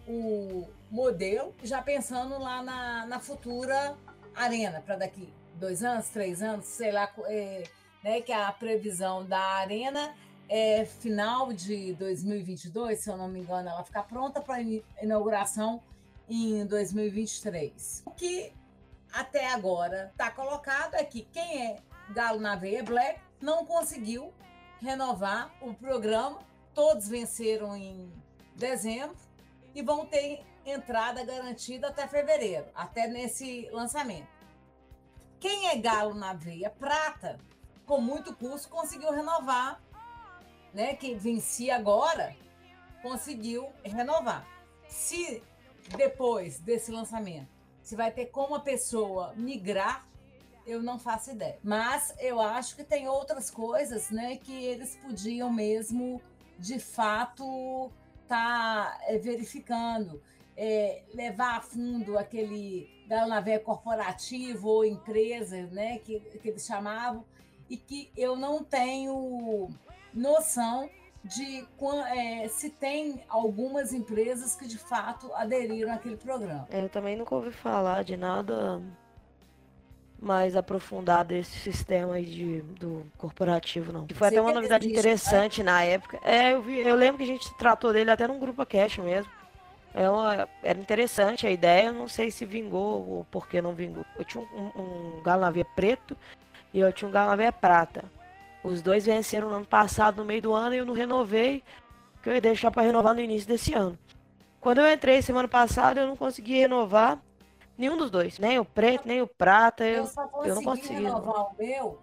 o 0.07 0.69
modelo, 0.91 1.55
já 1.65 1.81
pensando 1.81 2.39
lá 2.39 2.63
na, 2.63 3.07
na 3.07 3.19
futura 3.19 3.97
arena, 4.35 4.83
para 4.83 4.97
daqui 4.97 5.33
dois 5.55 5.83
anos, 5.83 6.11
três 6.11 6.43
anos, 6.43 6.67
sei 6.67 6.93
lá, 6.93 7.11
é, 7.25 7.63
né, 8.05 8.21
que 8.21 8.33
a 8.33 8.53
previsão 8.53 9.25
da 9.25 9.41
arena 9.41 10.15
é 10.49 10.85
final 10.85 11.53
de 11.53 11.95
2022, 11.95 13.01
se 13.01 13.11
eu 13.11 13.17
não 13.17 13.29
me 13.29 13.41
engano, 13.41 13.69
ela 13.69 13.83
ficar 13.83 14.05
pronta 14.05 14.41
para 14.41 14.63
inauguração 15.03 15.83
em 16.29 16.65
2023. 16.67 18.03
O 18.07 18.11
que 18.11 18.53
até 19.13 19.53
agora 19.53 20.11
está 20.13 20.31
colocado 20.31 20.95
é 20.95 21.05
que 21.05 21.23
quem 21.33 21.67
é 21.67 21.77
Galo 22.11 22.41
na 22.41 22.55
Veia 22.55 22.83
Black 22.83 23.21
não 23.41 23.65
conseguiu 23.65 24.33
renovar 24.81 25.53
o 25.61 25.75
programa. 25.75 26.41
Todos 26.75 27.09
venceram 27.09 27.75
em 27.77 28.13
dezembro 28.55 29.17
e 29.75 29.83
vão 29.83 30.07
ter 30.07 30.45
entrada 30.65 31.25
garantida 31.25 31.89
até 31.89 32.07
fevereiro, 32.07 32.67
até 32.75 33.07
nesse 33.07 33.69
lançamento. 33.71 34.29
Quem 35.39 35.69
é 35.69 35.77
Galo 35.77 36.15
na 36.15 36.33
Veia 36.33 36.71
Prata, 36.71 37.39
com 37.85 38.01
muito 38.01 38.35
custo, 38.35 38.69
conseguiu 38.69 39.11
renovar, 39.13 39.81
né? 40.77 40.95
Quem 40.95 41.17
vencia 41.17 41.75
agora 41.75 42.37
conseguiu 43.03 43.67
renovar. 43.83 44.47
Se 44.87 45.43
depois 45.97 46.59
desse 46.59 46.93
lançamento, 46.93 47.49
se 47.83 47.97
vai 47.97 48.11
ter 48.11 48.27
como 48.27 48.55
a 48.55 48.61
pessoa 48.61 49.33
migrar, 49.35 50.07
eu 50.67 50.83
não 50.83 50.99
faço 50.99 51.31
ideia. 51.31 51.59
Mas 51.65 52.15
eu 52.19 52.39
acho 52.41 52.77
que 52.77 52.85
tem 52.85 53.09
outras 53.09 53.51
coisas, 53.51 54.11
né, 54.11 54.37
que 54.37 54.53
eles 54.53 54.97
podiam 54.97 55.51
mesmo, 55.51 56.21
de 56.59 56.79
fato, 56.79 57.91
tá, 58.29 58.99
é, 59.05 59.17
verificando. 59.17 60.23
É, 60.59 61.05
levar 61.15 61.57
a 61.57 61.61
fundo 61.61 62.19
aquele 62.19 63.05
da 63.07 63.27
navé 63.27 63.59
corporativo 63.59 64.69
ou 64.69 64.85
empresa, 64.85 65.67
né, 65.67 65.99
que, 65.99 66.21
que 66.21 66.49
eles 66.49 66.67
chamavam, 66.67 67.25
e 67.69 67.77
que 67.77 68.11
eu 68.17 68.37
não 68.37 68.63
tenho 68.63 69.69
noção 70.13 70.89
de 71.25 71.67
é, 72.15 72.49
se 72.49 72.71
tem 72.71 73.21
algumas 73.29 73.93
empresas 73.93 74.55
que 74.55 74.67
de 74.67 74.79
fato 74.79 75.33
aderiram 75.35 75.93
àquele 75.93 76.17
programa. 76.17 76.67
É, 76.71 76.83
eu 76.83 76.89
também 76.89 77.17
nunca 77.17 77.35
ouvi 77.35 77.51
falar 77.51 78.05
de 78.05 78.17
nada 78.17 78.81
mais 80.19 80.57
aprofundado 80.57 81.31
desse 81.31 81.59
sistema 81.59 82.15
aí 82.15 82.25
de, 82.25 82.63
do 82.63 83.07
corporativo, 83.19 83.93
não. 83.93 84.07
Foi 84.15 84.29
até 84.29 84.41
uma 84.41 84.53
novidade 84.53 84.87
existe, 84.87 84.99
interessante 84.99 85.63
né? 85.63 85.73
na 85.73 85.85
época. 85.85 86.19
É, 86.23 86.53
eu, 86.53 86.63
vi, 86.63 86.79
eu 86.79 86.95
lembro 86.95 87.19
que 87.19 87.25
a 87.25 87.27
gente 87.27 87.53
tratou 87.55 87.93
dele 87.93 88.11
até 88.11 88.27
num 88.27 88.39
grupo 88.39 88.65
cash 88.65 88.99
mesmo. 88.99 89.31
É 89.93 90.09
uma, 90.11 90.49
era 90.63 90.79
interessante 90.79 91.47
a 91.47 91.51
ideia, 91.51 91.91
não 91.91 92.07
sei 92.07 92.31
se 92.31 92.45
vingou 92.45 93.09
ou 93.09 93.27
por 93.31 93.49
que 93.49 93.63
não 93.63 93.75
vingou. 93.75 94.05
Eu 94.19 94.25
tinha 94.25 94.43
um, 94.43 94.81
um, 94.81 95.19
um 95.19 95.23
galo 95.23 95.41
na 95.41 95.65
preto 95.65 96.17
e 96.77 96.81
eu 96.81 96.93
tinha 96.93 97.09
um 97.09 97.11
galo 97.11 97.35
na 97.35 97.51
prata. 97.51 98.05
Os 98.63 98.83
dois 98.83 99.07
venceram 99.07 99.49
no 99.49 99.57
ano 99.57 99.65
passado, 99.65 100.19
no 100.19 100.27
meio 100.27 100.43
do 100.43 100.53
ano, 100.53 100.75
e 100.75 100.79
eu 100.79 100.85
não 100.85 100.93
renovei, 100.93 101.63
que 102.23 102.29
eu 102.29 102.35
ia 102.35 102.41
deixar 102.41 102.71
para 102.71 102.83
renovar 102.83 103.15
no 103.15 103.21
início 103.23 103.49
desse 103.49 103.73
ano. 103.73 103.99
Quando 104.61 104.83
eu 104.83 104.93
entrei 104.93 105.23
semana 105.23 105.49
passada, 105.49 106.03
eu 106.03 106.07
não 106.07 106.17
consegui 106.17 106.59
renovar 106.59 107.19
nenhum 107.79 107.97
dos 107.97 108.11
dois, 108.11 108.39
nem 108.39 108.59
o 108.59 108.65
preto, 108.65 109.09
nem 109.09 109.23
o 109.23 109.27
prata. 109.27 109.87
Eu, 109.87 110.03
eu, 110.03 110.07
só 110.07 110.29
consegui 110.29 110.51
eu 110.51 110.55
não 110.55 110.63
consegui 110.65 110.95
renovar 110.95 111.47
o 111.47 111.57
meu 111.57 111.99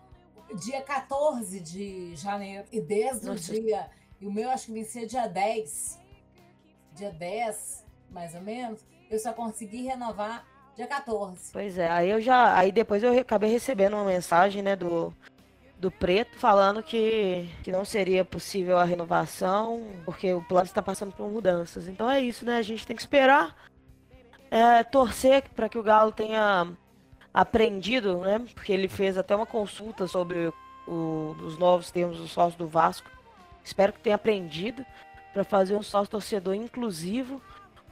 dia 0.55 0.81
14 0.81 1.59
de 1.59 2.15
janeiro. 2.15 2.65
E 2.71 2.81
desde 2.81 3.27
Nossa. 3.27 3.51
o 3.51 3.61
dia. 3.61 3.91
E 4.19 4.25
o 4.25 4.31
meu 4.31 4.49
acho 4.49 4.65
que 4.67 4.73
vencia 4.73 5.05
dia 5.05 5.27
10. 5.27 5.99
Dia 6.93 7.11
10, 7.11 7.85
mais 8.09 8.33
ou 8.33 8.41
menos. 8.41 8.83
Eu 9.07 9.19
só 9.19 9.33
consegui 9.33 9.83
renovar 9.83 10.47
dia 10.75 10.87
14. 10.87 11.51
Pois 11.51 11.77
é, 11.77 11.89
aí 11.89 12.09
eu 12.09 12.21
já. 12.21 12.57
Aí 12.57 12.71
depois 12.71 13.03
eu 13.03 13.17
acabei 13.19 13.49
recebendo 13.49 13.93
uma 13.93 14.05
mensagem, 14.05 14.61
né, 14.61 14.75
do, 14.75 15.13
do 15.77 15.91
Preto 15.91 16.37
falando 16.37 16.81
que, 16.81 17.49
que 17.63 17.71
não 17.71 17.85
seria 17.85 18.23
possível 18.23 18.77
a 18.77 18.83
renovação, 18.83 19.85
porque 20.05 20.33
o 20.33 20.41
plano 20.41 20.65
está 20.65 20.81
passando 20.81 21.11
por 21.11 21.29
mudanças. 21.29 21.87
Então 21.87 22.09
é 22.09 22.21
isso, 22.21 22.45
né? 22.45 22.57
A 22.57 22.61
gente 22.61 22.87
tem 22.87 22.95
que 22.95 23.01
esperar, 23.01 23.55
é, 24.49 24.83
torcer 24.83 25.43
para 25.49 25.67
que 25.67 25.77
o 25.77 25.83
Galo 25.83 26.11
tenha 26.11 26.67
aprendido, 27.33 28.19
né? 28.19 28.39
Porque 28.53 28.71
ele 28.71 28.87
fez 28.87 29.17
até 29.17 29.35
uma 29.35 29.45
consulta 29.45 30.07
sobre 30.07 30.51
o, 30.87 31.35
os 31.43 31.57
novos 31.57 31.91
termos 31.91 32.17
do 32.17 32.27
sócio 32.27 32.57
do 32.57 32.67
Vasco. 32.67 33.09
Espero 33.63 33.93
que 33.93 33.99
tenha 33.99 34.15
aprendido 34.15 34.85
para 35.33 35.43
fazer 35.43 35.75
um 35.75 35.81
sócio 35.81 36.11
torcedor 36.11 36.53
inclusivo, 36.53 37.41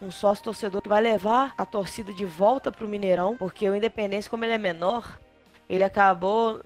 um 0.01 0.11
sócio 0.11 0.43
torcedor 0.43 0.81
que 0.81 0.89
vai 0.89 1.01
levar 1.01 1.53
a 1.57 1.65
torcida 1.65 2.11
de 2.13 2.25
volta 2.25 2.71
para 2.71 2.85
o 2.85 2.87
Mineirão, 2.87 3.37
porque 3.37 3.69
o 3.69 3.75
Independência, 3.75 4.29
como 4.29 4.43
ele 4.43 4.53
é 4.53 4.57
menor, 4.57 5.19
ele 5.69 5.83
acabou 5.83 6.59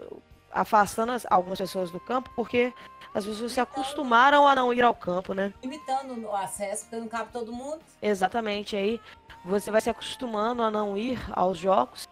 afastando 0.52 1.12
as, 1.12 1.26
algumas 1.30 1.60
pessoas 1.60 1.92
do 1.92 2.00
campo, 2.00 2.32
porque 2.36 2.74
as 3.14 3.26
pessoas 3.26 3.52
se 3.52 3.60
acostumaram 3.60 4.48
a 4.48 4.56
não 4.56 4.74
ir 4.74 4.82
ao 4.82 4.96
campo, 4.96 5.34
né? 5.34 5.54
Limitando 5.62 6.20
o 6.22 6.36
acesso, 6.36 6.84
porque 6.84 6.96
não 6.96 7.08
cabe 7.08 7.32
todo 7.32 7.52
mundo. 7.52 7.80
Exatamente, 8.02 8.76
aí 8.76 9.00
você 9.44 9.70
vai 9.70 9.82
se 9.82 9.90
acostumando 9.90 10.64
a 10.64 10.72
não 10.72 10.98
ir 10.98 11.20
aos 11.32 11.58
jogos. 11.58 12.08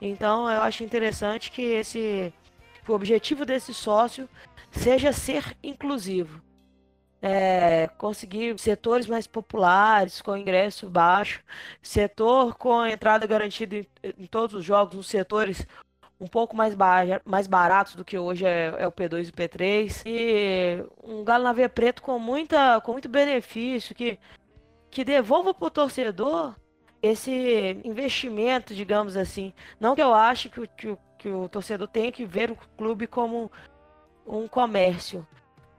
Então 0.00 0.50
eu 0.50 0.62
acho 0.62 0.84
interessante 0.84 1.50
que 1.50 1.62
esse 1.62 2.32
que 2.84 2.90
o 2.90 2.94
objetivo 2.94 3.44
desse 3.44 3.72
sócio 3.72 4.28
seja 4.70 5.12
ser 5.12 5.56
inclusivo. 5.62 6.42
É, 7.24 7.86
conseguir 7.98 8.58
setores 8.58 9.06
mais 9.06 9.28
populares, 9.28 10.20
com 10.20 10.36
ingresso 10.36 10.90
baixo, 10.90 11.40
setor 11.80 12.56
com 12.56 12.84
entrada 12.84 13.26
garantida 13.28 13.76
em, 13.76 13.86
em 14.18 14.26
todos 14.26 14.56
os 14.56 14.64
jogos, 14.64 14.98
os 14.98 15.06
setores 15.06 15.64
um 16.22 16.26
pouco 16.28 16.56
mais, 16.56 16.72
bar 16.74 17.20
mais 17.24 17.48
baratos 17.48 17.96
do 17.96 18.04
que 18.04 18.16
hoje 18.16 18.46
é, 18.46 18.72
é, 18.78 18.86
o 18.86 18.92
P2 18.92 19.26
e 19.26 19.30
o 19.30 19.32
P3. 19.32 20.02
E 20.06 20.84
um 21.02 21.24
galo 21.24 21.42
na 21.42 21.68
preto 21.68 22.00
com, 22.00 22.18
muita, 22.18 22.80
com 22.80 22.92
muito 22.92 23.08
benefício, 23.08 23.94
que, 23.94 24.18
que 24.88 25.04
devolva 25.04 25.52
para 25.52 25.66
o 25.66 25.70
torcedor 25.70 26.54
esse 27.02 27.80
investimento, 27.84 28.72
digamos 28.72 29.16
assim. 29.16 29.52
Não 29.80 29.96
que 29.96 30.02
eu 30.02 30.14
ache 30.14 30.48
que, 30.48 30.64
que, 30.68 30.96
que 31.18 31.28
o 31.28 31.48
torcedor 31.48 31.88
tenha 31.88 32.12
que 32.12 32.24
ver 32.24 32.52
o 32.52 32.56
clube 32.76 33.08
como 33.08 33.50
um 34.24 34.46
comércio, 34.46 35.26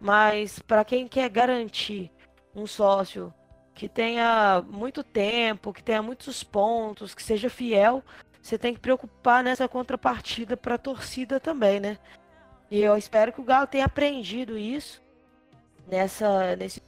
mas 0.03 0.59
para 0.59 0.83
quem 0.83 1.07
quer 1.07 1.29
garantir 1.29 2.11
um 2.53 2.67
sócio 2.67 3.33
que 3.73 3.87
tenha 3.87 4.61
muito 4.67 5.01
tempo, 5.01 5.71
que 5.71 5.81
tenha 5.81 6.01
muitos 6.01 6.43
pontos, 6.43 7.15
que 7.15 7.23
seja 7.23 7.49
fiel, 7.49 8.03
você 8.41 8.57
tem 8.57 8.73
que 8.73 8.81
preocupar 8.81 9.41
nessa 9.41 9.65
contrapartida 9.65 10.57
para 10.57 10.75
a 10.75 10.77
torcida 10.77 11.39
também, 11.39 11.79
né? 11.79 11.97
E 12.69 12.81
eu 12.81 12.97
espero 12.97 13.31
que 13.31 13.39
o 13.39 13.45
Galo 13.45 13.65
tenha 13.65 13.85
aprendido 13.85 14.57
isso 14.57 15.01
nessa 15.87 16.53
nesse 16.57 16.83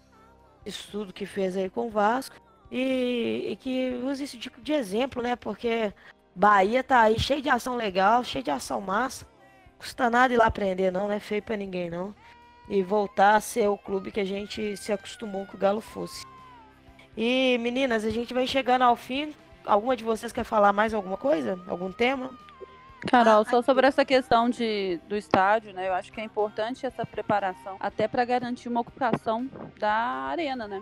estudo 0.66 1.13
que 1.13 1.26
fez 1.26 1.55
aí 1.55 1.70
com 1.70 1.88
o 1.88 1.89
Vasco 1.89 2.36
e, 2.70 3.47
e 3.51 3.55
que 3.55 3.93
use 4.03 4.26
esse 4.26 4.38
tipo 4.38 4.59
de 4.61 4.74
exemplo, 4.74 5.24
né? 5.24 5.38
Porque 5.38 5.93
Bahia 6.36 6.84
tá 6.84 6.99
aí 6.99 7.18
cheio 7.18 7.41
de 7.41 7.49
ação 7.49 7.78
legal, 7.78 8.26
cheio 8.26 8.43
de 8.43 8.51
ação 8.51 8.82
massa. 8.82 9.26
Custa 9.78 10.09
nada 10.09 10.34
ir 10.34 10.38
lá 10.38 10.47
aprender, 10.47 10.91
não, 10.91 11.07
não 11.07 11.13
é 11.13 11.20
feio 11.22 11.41
para 11.41 11.55
ninguém, 11.55 11.89
não. 11.89 12.13
E 12.68 12.82
voltar 12.82 13.36
a 13.36 13.41
ser 13.41 13.68
o 13.68 13.78
clube 13.78 14.11
que 14.11 14.20
a 14.20 14.26
gente 14.26 14.76
se 14.78 14.91
acostumou 14.91 15.45
que 15.45 15.55
o 15.55 15.59
Galo 15.59 15.82
fosse. 15.82 16.26
E 17.16 17.57
meninas, 17.59 18.03
a 18.03 18.09
gente 18.09 18.34
vai 18.34 18.47
chegando 18.47 18.82
ao 18.82 18.95
fim 18.95 19.34
alguma 19.66 19.95
de 19.95 20.03
vocês 20.03 20.32
quer 20.32 20.43
falar 20.43 20.74
mais 20.74 20.93
alguma 20.93 21.18
coisa? 21.18 21.59
Algum 21.68 21.91
tema? 21.91 22.32
Carol, 23.07 23.41
ah, 23.41 23.45
só 23.45 23.61
sobre 23.61 23.86
essa 23.86 24.03
questão 24.03 24.49
de, 24.49 24.99
do 25.07 25.16
estádio, 25.16 25.74
né? 25.74 25.88
Eu 25.88 25.93
acho 25.93 26.11
que 26.11 26.20
é 26.20 26.24
importante 26.24 26.86
essa 26.86 27.05
preparação, 27.05 27.78
até 27.80 28.07
para 28.07 28.26
garantir 28.26 28.68
uma 28.68 28.82
ocupação 28.82 29.49
da 29.80 29.93
arena, 29.93 30.68
né? 30.68 30.82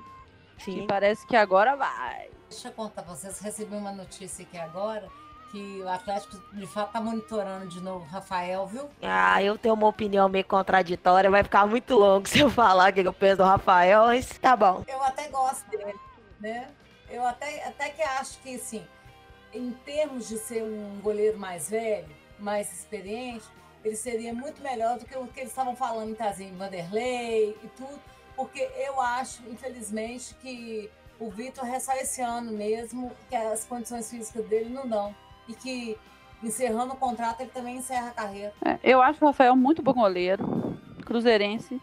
Sim. 0.57 0.81
Que 0.81 0.87
parece 0.87 1.27
que 1.27 1.35
agora 1.35 1.75
vai. 1.75 2.29
Deixa 2.49 2.69
eu 2.69 2.71
contar 2.71 3.01
pra 3.01 3.13
vocês, 3.13 3.39
recebi 3.39 3.75
uma 3.75 3.91
notícia 3.91 4.45
aqui 4.45 4.57
agora 4.57 5.09
que 5.53 5.83
o 5.83 5.87
Atlético 5.87 6.35
de 6.51 6.65
fato 6.65 6.93
tá 6.93 6.99
monitorando 6.99 7.67
de 7.67 7.79
novo 7.79 8.03
o 8.03 8.07
Rafael, 8.07 8.65
viu? 8.65 8.89
Ah, 9.03 9.41
eu 9.43 9.55
tenho 9.55 9.75
uma 9.75 9.87
opinião 9.87 10.27
meio 10.27 10.43
contraditória, 10.43 11.29
vai 11.29 11.43
ficar 11.43 11.67
muito 11.67 11.93
longo 11.93 12.25
se 12.27 12.39
eu 12.39 12.49
falar 12.49 12.89
o 12.89 12.93
que 12.93 13.01
eu 13.01 13.13
penso 13.13 13.37
do 13.37 13.43
Rafael, 13.43 14.07
mas 14.07 14.27
tá 14.39 14.55
bom. 14.55 14.83
Eu 14.87 15.01
até 15.03 15.27
gosto 15.27 15.69
dele, 15.69 15.93
né? 16.39 16.71
Eu 17.07 17.23
até, 17.23 17.67
até 17.67 17.89
que 17.89 18.01
acho 18.01 18.39
que, 18.39 18.55
assim, 18.55 18.83
em 19.53 19.71
termos 19.85 20.27
de 20.27 20.39
ser 20.39 20.63
um 20.63 20.99
goleiro 21.03 21.37
mais 21.37 21.69
velho, 21.69 22.09
mais 22.39 22.73
experiente, 22.73 23.45
ele 23.85 23.95
seria 23.95 24.33
muito 24.33 24.59
melhor 24.63 24.97
do 24.97 25.05
que 25.05 25.15
o 25.15 25.27
que 25.27 25.41
eles 25.41 25.51
estavam 25.51 25.75
falando 25.75 26.09
em 26.09 26.15
Tazinho 26.15 26.57
Vanderlei 26.57 27.55
e 27.63 27.67
tudo, 27.77 28.01
porque 28.35 28.67
eu 28.75 28.99
acho, 28.99 29.43
infelizmente, 29.47 30.33
que 30.41 30.89
o 31.19 31.29
Vitor 31.29 31.67
é 31.67 31.79
só 31.79 31.93
esse 31.93 32.23
ano 32.23 32.51
mesmo, 32.51 33.11
que 33.29 33.35
as 33.35 33.65
condições 33.65 34.09
físicas 34.09 34.47
dele 34.47 34.69
não 34.69 34.87
dão. 34.87 35.15
E 35.47 35.53
que, 35.53 35.97
encerrando 36.41 36.93
o 36.93 36.97
contrato, 36.97 37.41
ele 37.41 37.51
também 37.51 37.77
encerra 37.77 38.09
a 38.09 38.11
carreira. 38.11 38.53
É, 38.63 38.79
eu 38.83 39.01
acho 39.01 39.23
o 39.23 39.27
Rafael 39.27 39.55
muito 39.55 39.81
bom 39.81 39.93
goleiro, 39.93 40.77
cruzeirense. 41.05 41.81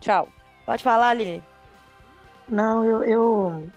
Tchau. 0.00 0.28
Pode 0.64 0.82
falar, 0.82 1.10
Aline. 1.10 1.42
Não, 2.48 2.84
eu, 2.84 3.04
eu, 3.04 3.68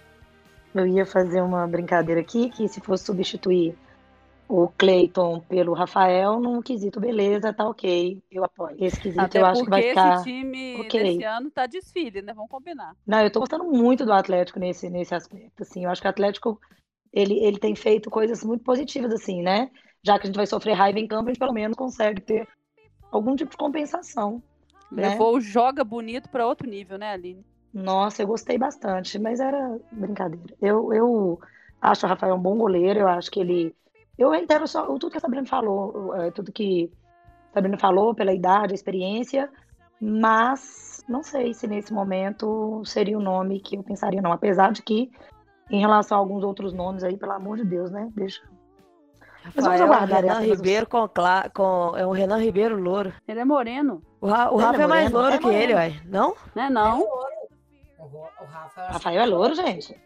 eu 0.74 0.88
ia 0.88 1.06
fazer 1.06 1.42
uma 1.42 1.68
brincadeira 1.68 2.22
aqui, 2.22 2.50
que 2.50 2.68
se 2.68 2.82
fosse 2.82 3.06
substituir 3.06 3.78
o 4.48 4.68
Cleiton 4.68 5.40
pelo 5.42 5.74
Rafael, 5.74 6.40
num 6.40 6.62
quesito 6.62 7.00
beleza, 7.00 7.54
tá 7.54 7.68
ok. 7.68 8.22
Eu 8.32 8.44
apoio. 8.44 8.76
Esse 8.80 9.00
quesito 9.00 9.22
Até 9.22 9.42
eu 9.42 9.46
acho 9.46 9.64
que 9.64 9.70
vai 9.70 9.82
porque 9.82 9.94
ficar. 9.96 10.16
esse 10.16 10.24
time 10.26 10.82
ok. 10.82 11.04
desse 11.04 11.24
ano 11.24 11.50
tá 11.50 11.66
desfile, 11.66 12.22
né? 12.22 12.34
Vamos 12.34 12.52
combinar. 12.52 12.96
Não, 13.06 13.22
eu 13.22 13.32
tô 13.32 13.40
gostando 13.40 13.64
muito 13.64 14.06
do 14.06 14.14
Atlético 14.14 14.60
nesse, 14.60 14.90
nesse 14.90 15.16
aspecto, 15.16 15.64
assim. 15.64 15.86
Eu 15.86 15.90
acho 15.90 16.02
que 16.02 16.08
o 16.08 16.10
Atlético, 16.10 16.60
ele, 17.14 17.40
ele 17.40 17.60
tem 17.60 17.76
feito 17.76 18.10
coisas 18.10 18.44
muito 18.44 18.64
positivas, 18.64 19.12
assim, 19.14 19.42
né? 19.42 19.70
Já 20.04 20.18
que 20.18 20.24
a 20.24 20.28
gente 20.28 20.36
vai 20.36 20.48
sofrer 20.48 20.74
raiva 20.74 21.00
em 21.00 21.08
campo, 21.08 21.30
a 21.30 21.34
gente 21.34 21.40
pelo 21.40 21.54
menos 21.54 21.78
consegue 21.78 22.22
ter 22.22 22.48
algum 23.12 23.36
tipo 23.36 23.52
de 23.52 23.58
compensação, 23.58 24.42
né? 24.92 25.10
Levou 25.10 25.36
o 25.36 25.42
joga 25.42 25.84
bonito 25.84 26.30
para 26.30 26.48
outro 26.48 26.68
nível, 26.68 26.98
né, 26.98 27.12
Aline? 27.12 27.46
Nossa, 27.74 28.22
eu 28.22 28.28
gostei 28.28 28.58
bastante, 28.58 29.18
mas 29.18 29.40
era 29.40 29.80
brincadeira. 29.92 30.56
Eu, 30.62 30.94
eu 30.94 31.40
acho 31.82 32.06
o 32.06 32.10
Rafael 32.10 32.36
um 32.36 32.42
bom 32.42 32.58
goleiro, 32.58 33.02
eu 33.02 33.08
acho 33.08 33.32
que 33.32 33.40
ele. 33.40 33.76
Eu 34.18 34.30
reitero 34.30 34.68
só 34.68 34.86
tudo 34.86 35.10
que 35.10 35.18
a 35.18 35.22
Sabrina 35.22 35.46
falou, 35.46 36.16
é, 36.16 36.30
tudo 36.30 36.52
que 36.52 36.92
a 37.52 37.54
Sabrina 37.54 37.78
falou, 37.78 38.14
pela 38.14 38.34
idade, 38.34 38.74
a 38.74 38.76
experiência, 38.76 39.50
mas 40.00 41.04
não 41.08 41.24
sei 41.24 41.54
se 41.54 41.66
nesse 41.66 41.92
momento 41.92 42.84
seria 42.86 43.18
o 43.18 43.22
nome 43.22 43.60
que 43.60 43.76
eu 43.76 43.84
pensaria, 43.84 44.22
não. 44.22 44.32
Apesar 44.32 44.72
de 44.72 44.84
que, 44.84 45.12
em 45.70 45.80
relação 45.80 46.18
a 46.18 46.20
alguns 46.22 46.44
outros 46.44 46.74
nomes 46.74 47.04
aí, 47.04 47.18
pelo 47.18 47.32
amor 47.34 47.58
de 47.58 47.64
Deus, 47.66 47.92
né? 47.92 48.10
Deixa. 48.16 48.42
Mas 49.46 49.56
vamos 49.56 49.68
Rafael 49.80 49.86
aguardar 49.94 50.22
Renan 50.22 50.34
essa, 50.34 50.42
Ribeiro 50.56 50.88
com, 50.88 51.10
com. 51.54 51.98
É 51.98 52.08
um 52.08 52.12
Renan 52.12 52.38
Ribeiro 52.38 52.80
louro. 52.80 53.14
Ele 53.28 53.40
é 53.42 53.46
moreno, 53.46 54.02
O, 54.22 54.28
Ra- 54.28 54.52
o 54.52 54.62
é 54.62 54.64
Rafa 54.64 54.84
é 54.84 54.88
mais 54.88 55.12
moreno? 55.12 55.20
louro 55.20 55.36
É 55.36 55.38
que 55.40 55.48
ele, 55.58 55.74
ué. 55.74 56.02
Não? 56.06 56.36
né? 56.56 56.66
É 56.68 56.70
Não, 56.70 57.00
louro. 57.00 57.34
O, 58.00 58.46
Rafa, 58.46 58.82
acho 58.84 58.94
Rafael 58.94 59.22
é 59.22 59.26
louro, 59.26 59.54
gente. 59.56 60.00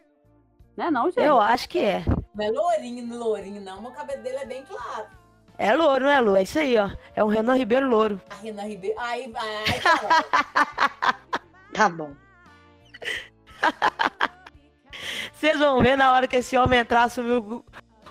né? 0.76 0.90
Não, 0.90 1.06
gente. 1.06 1.20
Eu 1.20 1.40
acho 1.40 1.70
que 1.70 1.80
é. 1.80 2.04
Não 2.34 2.46
é 2.46 2.50
lourinho, 2.50 3.18
lourinho, 3.18 3.62
não. 3.62 3.84
O 3.86 3.92
cabelo 3.92 4.24
dele 4.24 4.38
é 4.38 4.46
bem 4.46 4.64
claro. 4.64 5.06
É 5.60 5.76
louro, 5.76 6.04
não 6.06 6.12
é 6.12 6.20
louro? 6.20 6.40
É 6.40 6.44
isso 6.44 6.58
aí, 6.60 6.78
ó. 6.78 6.90
É 7.16 7.24
um 7.24 7.28
Renan 7.28 7.56
Ribeiro 7.56 7.88
louro. 7.88 8.20
A 8.32 8.36
Rina 8.36 8.64
Ribeiro. 8.64 9.00
Aí, 9.00 9.32
aí, 9.36 9.80
cara. 9.82 11.16
Tá 11.74 11.90
bom. 11.90 12.12
Vocês 15.34 15.58
vão 15.58 15.82
ver 15.82 15.98
na 15.98 16.14
hora 16.14 16.28
que 16.28 16.38
esse 16.38 16.58
homem 16.58 16.80
entrar, 16.80 17.04
assumir 17.04 17.34
o, 17.34 17.64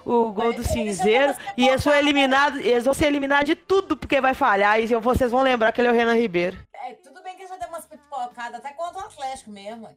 o 0.04 0.32
gol 0.32 0.52
do 0.52 0.62
cinzeiro. 0.62 1.34
E 1.56 1.68
eles 1.68 1.84
vão 1.84 1.94
eliminados, 1.94 2.60
eles 2.60 2.84
vão 2.84 2.94
ser 2.94 3.06
eliminados 3.06 3.46
de 3.46 3.54
tudo 3.54 3.96
porque 3.96 4.20
vai 4.20 4.34
falhar. 4.34 4.80
E 4.80 4.86
vocês 4.86 5.30
vão 5.30 5.42
lembrar 5.42 5.72
que 5.72 5.80
ele 5.80 5.88
é 5.88 5.90
o 5.92 5.94
Renan 5.94 6.14
Ribeiro. 6.14 6.58
É, 6.84 6.94
tudo 6.94 7.22
bem 7.22 7.34
que 7.36 7.42
ele 7.42 7.48
já 7.48 7.56
deu 7.56 7.68
umas 7.68 7.86
pipocadas, 7.86 8.60
até 8.60 8.72
contra 8.72 9.02
o 9.02 9.06
Atlético 9.06 9.50
mesmo. 9.50 9.88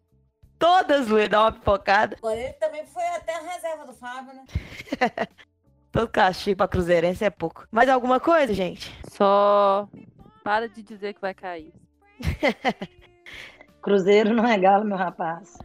Todas, 0.58 1.08
Luiz, 1.08 1.30
dá 1.30 1.42
uma 1.44 1.52
pipocada. 1.54 2.18
Agora 2.18 2.36
ele 2.36 2.54
também 2.54 2.86
foi 2.86 3.06
até 3.16 3.36
a 3.36 3.42
reserva 3.42 3.86
do 3.86 3.94
Fábio, 3.94 4.34
né? 4.34 4.44
Todo 5.92 6.10
castigo 6.10 6.58
pra 6.58 6.68
Cruzeirense 6.68 7.24
é 7.24 7.30
pouco. 7.30 7.66
Mais 7.72 7.90
alguma 7.90 8.20
coisa, 8.20 8.54
gente? 8.54 8.94
Só 9.10 9.88
para 10.44 10.68
de 10.68 10.84
dizer 10.84 11.14
que 11.14 11.22
vai 11.22 11.34
cair. 11.34 11.74
Cruzeiro 13.82 14.34
não 14.34 14.46
é 14.46 14.58
galo, 14.58 14.84
meu 14.84 14.98
rapaz. 14.98 15.58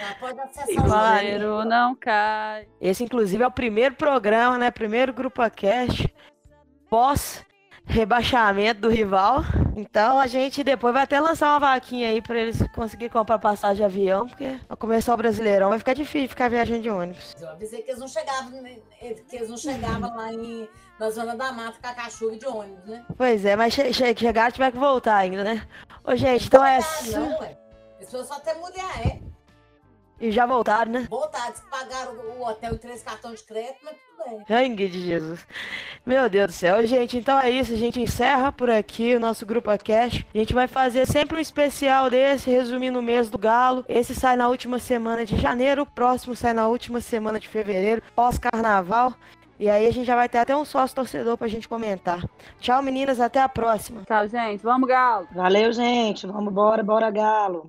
Já 0.00 0.14
pode 0.14 0.38
E 0.38 0.40
acessar 0.40 0.84
o 0.86 0.88
falar 0.88 1.18
Cruzeiro. 1.18 1.38
Cruzeiro 1.44 1.68
não 1.68 1.94
cai. 1.94 2.66
Esse, 2.80 3.04
inclusive, 3.04 3.42
é 3.44 3.46
o 3.46 3.50
primeiro 3.50 3.94
programa, 3.94 4.56
né? 4.56 4.70
Primeiro 4.70 5.12
grupo 5.12 5.42
a 5.42 5.50
cast 5.50 6.12
pós 6.88 7.44
rebaixamento 7.84 8.80
do 8.80 8.88
rival. 8.88 9.42
Então 9.76 10.18
a 10.18 10.26
gente 10.26 10.62
depois 10.62 10.94
vai 10.94 11.02
até 11.02 11.20
lançar 11.20 11.50
uma 11.50 11.60
vaquinha 11.60 12.08
aí 12.08 12.22
pra 12.22 12.38
eles 12.38 12.62
conseguirem 12.74 13.10
comprar 13.10 13.38
passagem 13.38 13.76
de 13.76 13.84
avião, 13.84 14.26
porque 14.26 14.58
pra 14.66 14.76
começar 14.76 15.14
o 15.14 15.16
Brasileirão 15.16 15.70
vai 15.70 15.78
ficar 15.78 15.94
difícil 15.94 16.28
ficar 16.28 16.48
viajando 16.48 16.82
de 16.82 16.90
ônibus. 16.90 17.34
Eu 17.40 17.48
avisei 17.50 17.82
que 17.82 17.90
eles 17.90 18.00
não 18.00 18.08
chegavam, 18.08 18.62
né, 18.62 18.76
que 19.28 19.36
eles 19.36 19.48
não 19.48 19.56
chegavam 19.56 20.16
lá 20.16 20.32
em, 20.32 20.68
na 20.98 21.10
zona 21.10 21.36
da 21.36 21.52
mata 21.52 21.78
com 21.80 21.88
a 21.88 21.94
cachorra 21.94 22.36
de 22.36 22.46
ônibus, 22.46 22.84
né? 22.86 23.04
Pois 23.16 23.44
é, 23.44 23.56
mas 23.56 23.74
che 23.74 23.92
che 23.92 24.14
chegaram 24.14 24.52
tiver 24.52 24.70
que 24.70 24.78
voltar 24.78 25.16
ainda, 25.16 25.42
né? 25.42 25.66
Ô, 26.04 26.14
gente, 26.14 26.46
então 26.46 26.64
é. 26.64 26.78
Não, 27.12 27.38
ué. 27.40 27.56
Eles 27.98 28.10
foram 28.10 28.24
só 28.24 28.34
até 28.34 28.54
mulher, 28.54 29.06
é. 29.06 29.29
E 30.20 30.30
já 30.30 30.44
voltaram, 30.44 30.92
né? 30.92 31.06
Voltar, 31.08 31.50
diz 31.50 31.60
que 31.60 31.70
pagaram 31.70 32.12
o 32.12 32.46
hotel 32.46 32.74
em 32.74 32.76
três 32.76 33.02
cartões 33.02 33.40
de 33.40 33.46
crédito, 33.46 33.78
mas 33.82 33.94
tudo 33.96 34.28
bem. 34.28 34.44
Sangue 34.46 34.88
de 34.88 35.00
Jesus. 35.00 35.46
Meu 36.04 36.28
Deus 36.28 36.48
do 36.48 36.52
céu. 36.52 36.86
Gente, 36.86 37.16
então 37.16 37.40
é 37.40 37.50
isso. 37.50 37.72
A 37.72 37.76
gente 37.76 37.98
encerra 37.98 38.52
por 38.52 38.68
aqui 38.68 39.14
o 39.14 39.20
nosso 39.20 39.46
Grupo 39.46 39.70
Cash. 39.82 40.24
A 40.34 40.38
gente 40.38 40.52
vai 40.52 40.68
fazer 40.68 41.06
sempre 41.06 41.38
um 41.38 41.40
especial 41.40 42.10
desse, 42.10 42.50
resumindo 42.50 42.98
o 42.98 43.02
mês 43.02 43.30
do 43.30 43.38
Galo. 43.38 43.82
Esse 43.88 44.14
sai 44.14 44.36
na 44.36 44.48
última 44.48 44.78
semana 44.78 45.24
de 45.24 45.36
janeiro, 45.38 45.82
o 45.82 45.86
próximo 45.86 46.36
sai 46.36 46.52
na 46.52 46.68
última 46.68 47.00
semana 47.00 47.40
de 47.40 47.48
fevereiro, 47.48 48.02
pós-carnaval. 48.14 49.14
E 49.58 49.68
aí 49.68 49.86
a 49.86 49.92
gente 49.92 50.06
já 50.06 50.16
vai 50.16 50.26
ter 50.26 50.38
até 50.38 50.56
um 50.56 50.64
sócio 50.64 50.96
torcedor 50.96 51.36
pra 51.36 51.46
gente 51.46 51.68
comentar. 51.68 52.24
Tchau, 52.58 52.82
meninas. 52.82 53.20
Até 53.20 53.42
a 53.42 53.48
próxima. 53.48 54.02
Tchau, 54.06 54.26
gente. 54.26 54.62
Vamos, 54.62 54.88
Galo. 54.88 55.28
Valeu, 55.34 55.70
gente. 55.70 56.26
Vamos 56.26 56.50
embora, 56.50 56.82
bora, 56.82 57.10
galo. 57.10 57.68